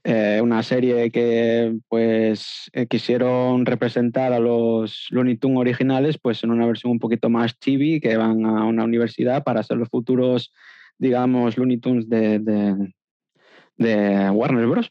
eh, 0.05 0.41
una 0.43 0.63
serie 0.63 1.11
que 1.11 1.77
pues 1.89 2.71
eh, 2.73 2.87
quisieron 2.87 3.67
representar 3.67 4.33
a 4.33 4.39
los 4.39 5.09
Looney 5.11 5.37
Tunes 5.37 5.59
originales 5.59 6.17
pues 6.17 6.45
en 6.45 6.51
una 6.51 6.65
versión 6.67 6.93
un 6.93 6.99
poquito 7.01 7.29
más 7.29 7.59
chibi 7.59 8.01
que 8.01 8.17
van 8.17 8.45
a 8.47 8.65
una 8.65 8.85
universidad 8.85 9.43
para 9.43 9.65
ser 9.65 9.79
los 9.79 9.89
futuros 9.89 10.53
digamos 10.97 11.59
Looney 11.59 11.79
Tunes 11.79 12.09
de, 12.09 12.39
de, 12.39 12.95
de 13.77 14.31
Warner 14.31 14.67
Bros. 14.67 14.91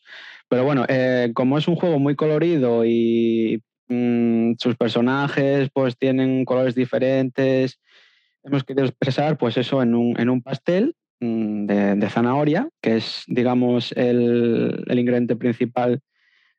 Pero 0.49 0.63
bueno, 0.63 0.85
eh, 0.87 1.31
como 1.33 1.57
es 1.57 1.67
un 1.67 1.75
juego 1.75 1.99
muy 1.99 2.15
colorido 2.15 2.85
y 2.85 3.61
mm, 3.87 4.53
sus 4.57 4.75
personajes 4.75 5.69
pues 5.73 5.97
tienen 5.97 6.45
colores 6.45 6.75
diferentes, 6.75 7.79
hemos 8.43 8.63
querido 8.63 8.85
expresar 8.85 9.37
pues 9.37 9.57
eso 9.57 9.81
en 9.81 9.95
un, 9.95 10.19
en 10.19 10.29
un 10.29 10.41
pastel 10.41 10.95
mm, 11.19 11.65
de, 11.65 12.09
zanahoria, 12.09 12.69
que 12.81 12.97
es 12.97 13.23
digamos 13.27 13.91
el, 13.93 14.83
el 14.87 14.99
ingrediente 14.99 15.35
principal 15.35 16.01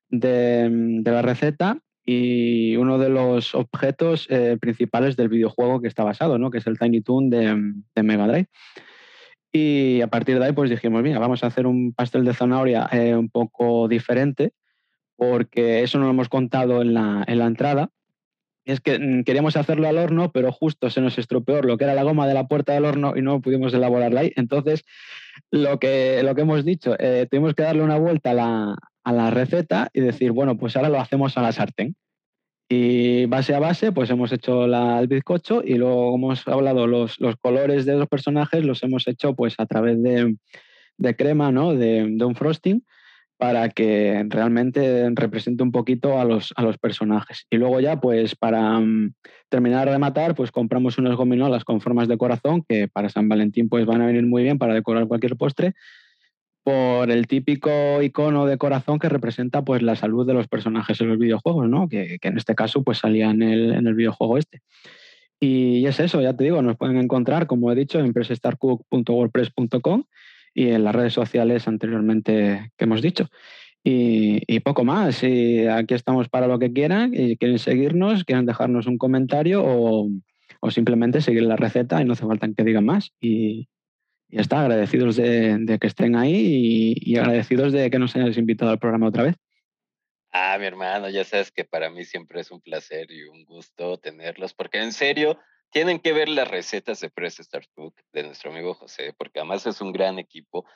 de, 0.09 0.69
de, 0.71 1.11
la 1.11 1.23
receta 1.23 1.79
y 2.05 2.77
uno 2.77 2.99
de 2.99 3.09
los 3.09 3.55
objetos 3.55 4.27
eh, 4.31 4.57
principales 4.61 5.17
del 5.17 5.29
videojuego 5.29 5.81
que 5.81 5.89
está 5.89 6.05
basado, 6.05 6.39
¿no? 6.39 6.51
que 6.51 6.59
es 6.59 6.67
el 6.67 6.79
Tiny 6.79 7.03
Toon 7.03 7.31
de, 7.31 7.73
de 7.95 8.03
Mega 8.03 8.29
Drive. 8.29 8.49
Y 9.57 10.03
a 10.03 10.09
partir 10.09 10.39
de 10.39 10.45
ahí, 10.45 10.53
pues 10.53 10.69
dijimos, 10.69 11.03
mira, 11.03 11.19
vamos 11.19 11.43
a 11.43 11.47
hacer 11.47 11.67
un 11.67 11.95
pastel 11.95 12.27
de 12.27 12.35
zanahoria 12.35 12.87
eh, 12.93 13.17
un 13.17 13.31
poco 13.31 13.89
diferente, 13.89 14.53
porque 15.17 15.83
eso 15.83 15.99
no 15.99 16.05
lo 16.05 16.11
hemos 16.11 16.29
contado 16.29 16.83
en 16.83 16.93
la, 16.93 17.25
en 17.27 17.39
la 17.39 17.47
entrada. 17.47 17.89
Es 18.67 18.81
que 18.81 18.99
mm, 18.99 19.25
queríamos 19.25 19.57
hacerlo 19.57 19.89
al 19.89 19.97
horno, 19.97 20.31
pero 20.31 20.53
justo 20.53 20.91
se 20.91 21.01
nos 21.01 21.17
estropeó 21.17 21.63
lo 21.63 21.79
que 21.79 21.85
era 21.85 21.95
la 21.95 22.03
goma 22.03 22.29
de 22.29 22.35
la 22.35 22.49
puerta 22.49 22.75
del 22.75 22.85
horno 22.85 23.15
y 23.17 23.23
no 23.23 23.41
pudimos 23.41 23.73
elaborarla 23.73 24.21
ahí. 24.21 24.33
Entonces, 24.37 24.85
lo 25.51 25.79
que, 25.79 26.23
lo 26.23 26.35
que 26.35 26.43
hemos 26.43 26.63
dicho, 26.63 26.95
eh, 26.99 27.27
tuvimos 27.31 27.55
que 27.55 27.63
darle 27.63 27.83
una 27.83 27.97
vuelta 27.97 28.33
a 28.33 28.35
la, 28.35 28.77
a 29.05 29.13
la 29.13 29.31
receta 29.31 29.89
y 29.95 30.03
decir, 30.03 30.33
bueno, 30.33 30.59
pues 30.59 30.77
ahora 30.77 30.91
lo 30.91 31.01
hacemos 31.01 31.39
a 31.39 31.43
la 31.43 31.53
sartén. 31.53 31.97
Y 32.69 33.27
base 33.27 33.55
a 33.55 33.61
base, 33.61 33.93
pues 33.93 34.11
hemos 34.11 34.33
hecho 34.33 34.67
la, 34.67 34.99
el 34.99 35.07
bizcocho 35.07 35.63
y 35.65 35.75
luego 35.77 36.17
hemos 36.17 36.47
hablado 36.49 36.89
los, 36.89 37.21
los 37.21 37.37
colores 37.37 37.87
de 37.87 37.97
los 37.97 38.09
personajes, 38.09 38.65
los 38.65 38.83
hemos 38.83 39.07
hecho 39.07 39.35
pues 39.35 39.55
a 39.59 39.67
través 39.67 40.03
de, 40.03 40.37
de 40.97 41.17
crema, 41.17 41.53
¿no? 41.53 41.75
De, 41.75 42.07
de, 42.09 42.25
un 42.25 42.35
frosting 42.35 42.85
para 43.37 43.69
que 43.69 44.25
realmente 44.29 45.09
represente 45.15 45.63
un 45.63 45.71
poquito 45.71 46.19
a 46.19 46.25
los, 46.25 46.53
a 46.57 46.63
los 46.63 46.79
personajes. 46.79 47.47
Y 47.51 47.59
luego 47.59 47.79
ya, 47.81 48.01
pues 48.01 48.35
para 48.35 48.79
um, 48.79 49.13
terminar 49.49 49.89
de 49.89 49.99
matar, 49.99 50.35
pues 50.35 50.51
compramos 50.51 50.99
unas 50.99 51.15
gominolas 51.15 51.63
con 51.65 51.81
formas 51.81 52.09
de 52.09 52.19
corazón 52.19 52.65
que 52.69 52.89
para 52.89 53.11
San 53.11 53.29
Valentín 53.29 53.69
pues 53.69 53.87
van 53.87 54.03
a 54.03 54.07
venir 54.07 54.27
muy 54.27 54.43
bien 54.43 54.59
para 54.59 54.75
decorar 54.75 55.07
cualquier 55.07 55.37
postre 55.37 55.75
por 56.67 57.13
el 57.13 57.29
típico 57.29 58.03
icono 58.03 58.45
de 58.45 58.59
corazón 58.59 58.99
que 58.99 59.09
representa 59.09 59.63
pues 59.63 59.83
la 59.83 59.95
salud 59.95 60.27
de 60.27 60.35
los 60.35 60.49
personajes 60.49 61.01
en 61.01 61.11
los 61.11 61.17
videojuegos, 61.17 61.69
¿no? 61.69 61.89
Que, 61.89 62.19
que 62.21 62.27
en 62.27 62.39
este 62.39 62.57
caso 62.57 62.83
pues 62.83 62.99
salía 62.99 63.31
en 63.31 63.41
el, 63.41 63.73
en 63.73 63.87
el, 63.87 63.95
videojuego 63.95 64.37
este. 64.37 64.63
Y 65.39 65.87
es 65.87 66.01
eso, 66.01 66.21
ya 66.21 66.35
te 66.37 66.43
digo, 66.43 66.61
nos 66.63 66.77
pueden 66.77 66.97
encontrar, 66.97 67.47
como 67.47 67.71
he 67.71 67.77
dicho, 67.77 68.01
en 68.01 68.13
pressstarcook.wordpress.com 68.13 70.07
y 70.55 70.71
en 70.71 70.83
las 70.83 70.93
redes 70.93 71.13
sociales 71.13 71.69
anteriormente 71.69 72.73
que 72.77 72.85
hemos 72.85 73.01
dicho. 73.01 73.29
Y, 73.85 74.43
y, 74.53 74.59
poco 74.59 74.83
más. 74.83 75.23
Y 75.23 75.69
aquí 75.69 75.95
estamos 75.95 76.29
para 76.29 76.49
lo 76.49 76.59
que 76.59 76.73
quieran 76.73 77.13
y 77.15 77.37
quieren 77.37 77.61
seguirnos, 77.61 78.25
quieren 78.25 78.45
dejarnos 78.45 78.89
un 78.89 78.99
comentario 78.99 79.63
o, 79.65 80.09
o 80.61 80.71
simplemente 80.73 81.21
seguir 81.21 81.45
la 81.45 81.55
receta 81.55 82.03
y 82.03 82.05
no 82.05 82.15
hace 82.15 82.27
falta 82.27 82.49
que 82.53 82.65
digan 82.65 82.87
más. 82.87 83.13
Y, 83.21 83.69
ya 84.29 84.41
está, 84.41 84.61
agradecidos 84.61 85.17
de, 85.17 85.59
de 85.59 85.79
que 85.79 85.87
estén 85.87 86.17
ahí 86.17 86.95
y, 86.97 87.13
y, 87.13 87.17
agradecidos 87.19 87.73
de 87.73 87.91
que 87.91 87.99
nos 87.99 88.15
hayáis 88.17 88.37
invitado 88.37 88.71
al 88.71 88.79
programa 88.79 89.09
otra 89.09 89.23
vez. 89.23 89.37
Ah, 90.33 90.59
mi 90.59 90.67
hermano, 90.67 91.09
ya 91.09 91.25
sabes 91.25 91.51
que 91.51 91.65
para 91.65 91.89
mí 91.89 92.05
siempre 92.05 92.41
es 92.41 92.51
un 92.51 92.61
placer 92.61 93.11
y 93.11 93.25
un 93.25 93.45
gusto 93.45 93.99
tenerlos, 93.99 94.53
porque 94.53 94.83
en 94.83 94.93
serio 94.93 95.39
tienen 95.71 95.99
que 95.99 96.13
ver 96.13 96.29
las 96.29 96.49
recetas 96.49 97.01
de 97.01 97.11
Press 97.11 97.37
Start 97.37 97.69
Cook 97.75 97.95
de 98.13 98.25
nuestro 98.25 98.51
amigo 98.51 98.75
José, 98.75 99.15
porque 99.17 99.39
además 99.39 99.67
es 99.67 99.81
un 99.81 99.93
gran 99.93 100.19
equipo 100.19 100.67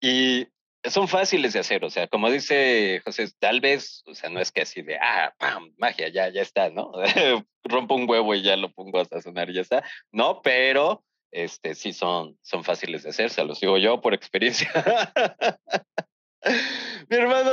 y 0.00 0.48
son 0.84 1.08
fáciles 1.08 1.52
de 1.52 1.60
hacer, 1.60 1.84
o 1.84 1.90
sea, 1.90 2.06
como 2.08 2.30
dice 2.30 3.00
José, 3.04 3.28
tal 3.38 3.60
vez, 3.60 4.02
o 4.06 4.14
sea, 4.14 4.30
no 4.30 4.40
es 4.40 4.52
que 4.52 4.62
así 4.62 4.82
de, 4.82 4.96
ah, 4.96 5.34
pam, 5.38 5.74
magia, 5.76 6.08
ya, 6.08 6.28
ya 6.28 6.42
está, 6.42 6.70
¿no? 6.70 6.92
Rompo 7.64 7.94
un 7.94 8.08
huevo 8.08 8.34
y 8.34 8.42
ya 8.42 8.56
lo 8.56 8.72
pongo 8.72 9.00
hasta 9.00 9.20
sonar 9.20 9.50
y 9.50 9.54
ya 9.54 9.60
está, 9.62 9.84
no, 10.12 10.40
pero 10.42 11.04
este, 11.30 11.74
sí 11.74 11.92
son, 11.92 12.38
son 12.42 12.64
fáciles 12.64 13.02
de 13.02 13.10
hacer, 13.10 13.30
se 13.30 13.44
los 13.44 13.60
digo 13.60 13.78
yo 13.78 14.00
por 14.00 14.14
experiencia. 14.14 14.70
Mi 17.08 17.16
hermano, 17.16 17.50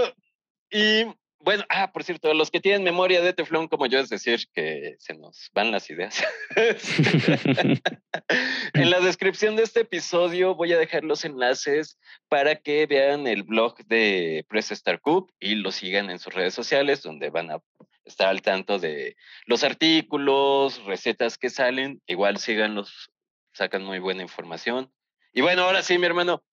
y 0.70 1.06
bueno, 1.46 1.64
ah, 1.70 1.92
por 1.92 2.04
cierto, 2.04 2.34
los 2.34 2.50
que 2.50 2.60
tienen 2.60 2.84
memoria 2.84 3.22
de 3.22 3.32
teflón 3.32 3.68
como 3.68 3.86
yo, 3.86 4.00
es 4.00 4.10
decir, 4.10 4.48
que 4.52 4.96
se 4.98 5.14
nos 5.14 5.52
van 5.54 5.72
las 5.72 5.88
ideas. 5.92 6.24
en 8.74 8.90
la 8.90 9.00
descripción 9.00 9.56
de 9.56 9.62
este 9.62 9.82
episodio 9.82 10.56
voy 10.56 10.74
a 10.74 10.80
dejar 10.80 11.04
los 11.04 11.24
enlaces 11.24 12.00
para 12.30 12.56
que 12.56 12.88
vean 12.88 13.28
el 13.28 13.44
blog 13.44 13.78
de 13.86 14.44
Press 14.50 14.72
Star 14.72 15.00
Cook 15.00 15.32
y 15.40 15.54
lo 15.54 15.72
sigan 15.72 16.10
en 16.10 16.18
sus 16.18 16.34
redes 16.34 16.56
sociales, 16.56 17.04
donde 17.04 17.30
van 17.30 17.52
a 17.52 17.60
estar 18.06 18.28
al 18.28 18.42
tanto 18.42 18.80
de 18.80 19.16
los 19.46 19.64
artículos, 19.64 20.84
recetas 20.86 21.38
que 21.38 21.52
salen. 21.52 22.02
Igual 22.08 22.40
síganlos 22.40 23.12
sacan 23.56 23.84
muy 23.84 23.99
buena 23.99 24.22
información. 24.22 24.91
Y 25.34 25.41
bueno, 25.41 25.64
ahora 25.64 25.82
sí, 25.82 25.97
mi 25.97 26.06
hermano, 26.06 26.43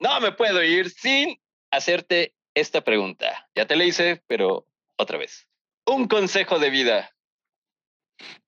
no 0.00 0.20
me 0.20 0.32
puedo 0.32 0.62
ir 0.62 0.90
sin 0.90 1.38
hacerte 1.70 2.34
esta 2.54 2.80
pregunta. 2.82 3.48
Ya 3.54 3.66
te 3.66 3.76
la 3.76 3.84
hice, 3.84 4.22
pero 4.26 4.66
otra 4.96 5.18
vez. 5.18 5.46
Un 5.86 6.08
consejo 6.08 6.58
de 6.58 6.70
vida. 6.70 7.10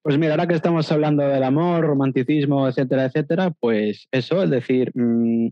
Pues 0.02 0.18
mira, 0.18 0.32
ahora 0.32 0.46
que 0.46 0.54
estamos 0.54 0.90
hablando 0.90 1.22
del 1.28 1.42
amor, 1.42 1.84
romanticismo, 1.84 2.66
etcétera, 2.66 3.04
etcétera, 3.04 3.50
pues 3.50 4.08
eso, 4.10 4.42
es 4.42 4.50
decir, 4.50 4.90
mmm, 4.94 5.48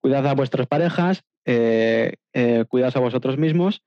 cuidad 0.00 0.26
a 0.26 0.34
vuestras 0.34 0.66
parejas, 0.66 1.22
eh, 1.46 2.14
eh, 2.34 2.66
cuidad 2.68 2.94
a 2.94 3.00
vosotros 3.00 3.38
mismos 3.38 3.82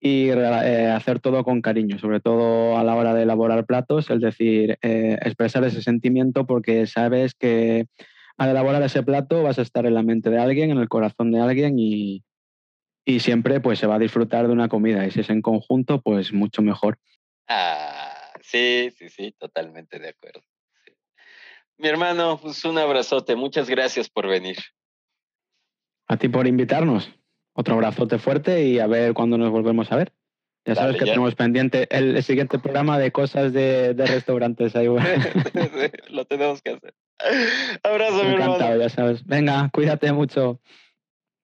y 0.00 0.30
eh, 0.30 0.86
hacer 0.86 1.20
todo 1.20 1.44
con 1.44 1.60
cariño, 1.60 1.98
sobre 1.98 2.20
todo 2.20 2.78
a 2.78 2.84
la 2.84 2.96
hora 2.96 3.12
de 3.12 3.24
elaborar 3.24 3.66
platos, 3.66 4.08
es 4.10 4.20
decir, 4.20 4.78
eh, 4.80 5.18
expresar 5.22 5.62
ese 5.64 5.82
sentimiento 5.82 6.46
porque 6.46 6.86
sabes 6.86 7.34
que 7.34 7.86
al 8.38 8.48
elaborar 8.48 8.82
ese 8.82 9.02
plato 9.02 9.42
vas 9.42 9.58
a 9.58 9.62
estar 9.62 9.84
en 9.84 9.92
la 9.92 10.02
mente 10.02 10.30
de 10.30 10.38
alguien, 10.38 10.70
en 10.70 10.78
el 10.78 10.88
corazón 10.88 11.30
de 11.30 11.40
alguien 11.40 11.78
y, 11.78 12.24
y 13.04 13.20
siempre 13.20 13.60
pues 13.60 13.78
se 13.78 13.86
va 13.86 13.96
a 13.96 13.98
disfrutar 13.98 14.46
de 14.46 14.54
una 14.54 14.70
comida 14.70 15.06
y 15.06 15.10
si 15.10 15.20
es 15.20 15.28
en 15.28 15.42
conjunto 15.42 16.00
pues 16.00 16.32
mucho 16.32 16.62
mejor. 16.62 16.98
Ah, 17.46 18.32
sí, 18.40 18.90
sí, 18.96 19.10
sí, 19.10 19.34
totalmente 19.38 19.98
de 19.98 20.08
acuerdo. 20.08 20.42
Sí. 20.82 20.92
Mi 21.76 21.88
hermano, 21.88 22.38
pues 22.40 22.64
un 22.64 22.78
abrazote, 22.78 23.36
muchas 23.36 23.68
gracias 23.68 24.08
por 24.08 24.26
venir. 24.26 24.56
A 26.08 26.16
ti 26.16 26.28
por 26.28 26.46
invitarnos. 26.46 27.19
Otro 27.60 27.74
abrazote 27.74 28.18
fuerte 28.18 28.64
y 28.64 28.78
a 28.78 28.86
ver 28.86 29.12
cuándo 29.12 29.36
nos 29.36 29.50
volvemos 29.50 29.92
a 29.92 29.96
ver. 29.96 30.14
Ya 30.64 30.74
sabes 30.74 30.92
Dale, 30.94 30.98
que 30.98 31.04
ya. 31.04 31.12
tenemos 31.12 31.34
pendiente 31.34 31.86
el, 31.90 32.16
el, 32.16 32.22
siguiente 32.22 32.58
programa 32.58 32.98
de 32.98 33.12
cosas 33.12 33.52
de, 33.52 33.92
de 33.92 34.06
restaurantes. 34.06 34.74
Ahí, 34.74 34.88
bueno. 34.88 35.06
Lo 36.08 36.24
tenemos 36.24 36.62
que 36.62 36.70
hacer. 36.70 36.94
Abrazo, 37.82 38.24
Me 38.24 38.36
mi 38.38 38.80
ya 38.80 38.88
sabes. 38.88 39.26
Venga, 39.26 39.68
cuídate 39.74 40.10
mucho. 40.10 40.58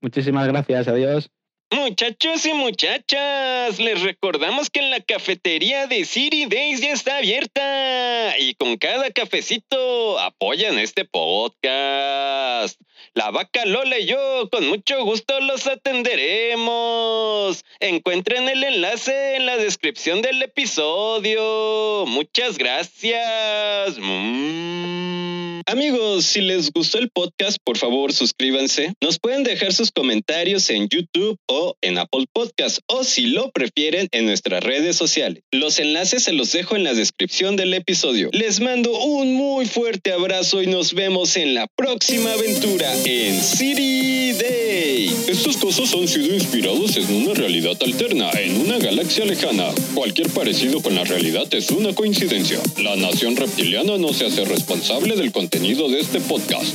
Muchísimas 0.01 0.49
gracias. 0.49 0.89
Adiós. 0.89 1.31
Muchachos 1.71 2.47
y 2.47 2.55
muchachas, 2.55 3.79
les 3.79 4.01
recordamos 4.03 4.71
que 4.71 4.81
la 4.81 5.01
cafetería 5.01 5.87
de 5.87 6.07
City 6.07 6.47
Days 6.47 6.81
ya 6.81 6.93
está 6.93 7.19
abierta 7.19 8.39
y 8.39 8.55
con 8.55 8.79
cada 8.79 9.11
cafecito 9.11 10.19
apoyan 10.19 10.79
este 10.79 11.05
podcast. 11.05 12.81
La 13.17 13.31
vaca 13.31 13.65
Lola 13.65 13.99
y 13.99 14.05
yo 14.05 14.51
con 14.53 14.69
mucho 14.69 15.03
gusto 15.03 15.41
los 15.41 15.67
atenderemos. 15.67 17.65
Encuentren 17.81 18.47
el 18.47 18.63
enlace 18.63 19.37
en 19.37 19.47
la 19.47 19.57
descripción 19.57 20.21
del 20.21 20.43
episodio. 20.43 22.05
Muchas 22.07 22.59
gracias. 22.59 23.97
Mm. 23.99 25.63
Amigos, 25.69 26.27
si 26.27 26.43
les 26.43 26.71
gustó 26.71 26.99
el 26.99 27.11
podcast, 27.11 27.57
por 27.65 27.77
favor 27.77 28.13
suscríbanse. 28.13 28.93
Nos 29.03 29.19
pueden 29.19 29.43
dejar 29.43 29.73
sus 29.73 29.91
comentarios 29.91 30.71
en 30.71 30.89
YouTube 30.89 31.39
o 31.49 31.75
en 31.81 31.99
Apple 31.99 32.27
Podcast 32.33 32.79
o 32.87 33.03
si 33.03 33.27
lo 33.27 33.51
prefieren 33.51 34.09
en 34.13 34.27
nuestras 34.27 34.63
redes 34.63 34.95
sociales. 34.95 35.43
Los 35.51 35.79
enlaces 35.81 36.23
se 36.23 36.33
los 36.33 36.53
dejo 36.53 36.77
en 36.77 36.85
la 36.85 36.95
descripción 36.95 37.57
del 37.57 37.75
episodio. 37.75 38.29
Les 38.33 38.61
mando 38.61 38.97
un 38.97 39.35
muy 39.35 39.67
fuerte 39.67 40.13
abrazo 40.13 40.63
y 40.63 40.67
nos 40.67 40.93
vemos 40.93 41.37
en 41.37 41.55
la 41.55 41.67
próxima 41.67 42.35
aventura 42.35 42.93
en 43.09 43.41
City 43.41 44.33
Day. 44.33 45.15
Estos 45.29 45.57
casos 45.59 45.95
han 45.95 46.09
sido 46.09 46.35
inspirados 46.35 46.97
en 46.97 47.15
una 47.15 47.35
realidad 47.35 47.77
alterna, 47.81 48.31
en 48.33 48.61
una 48.61 48.79
galaxia 48.79 49.25
lejana. 49.25 49.69
Cualquier 49.95 50.29
parecido 50.31 50.83
con 50.83 50.97
la 50.97 51.05
realidad 51.05 51.47
es 51.53 51.71
una 51.71 51.95
coincidencia. 51.95 52.59
La 52.83 52.97
nación 52.97 53.37
reptiliana 53.37 53.97
no 53.97 54.13
se 54.13 54.27
hace 54.27 54.45
responsable 54.45 55.15
del 55.15 55.31
contenido 55.31 55.89
de 55.89 56.01
este 56.01 56.21
podcast. 56.21 56.75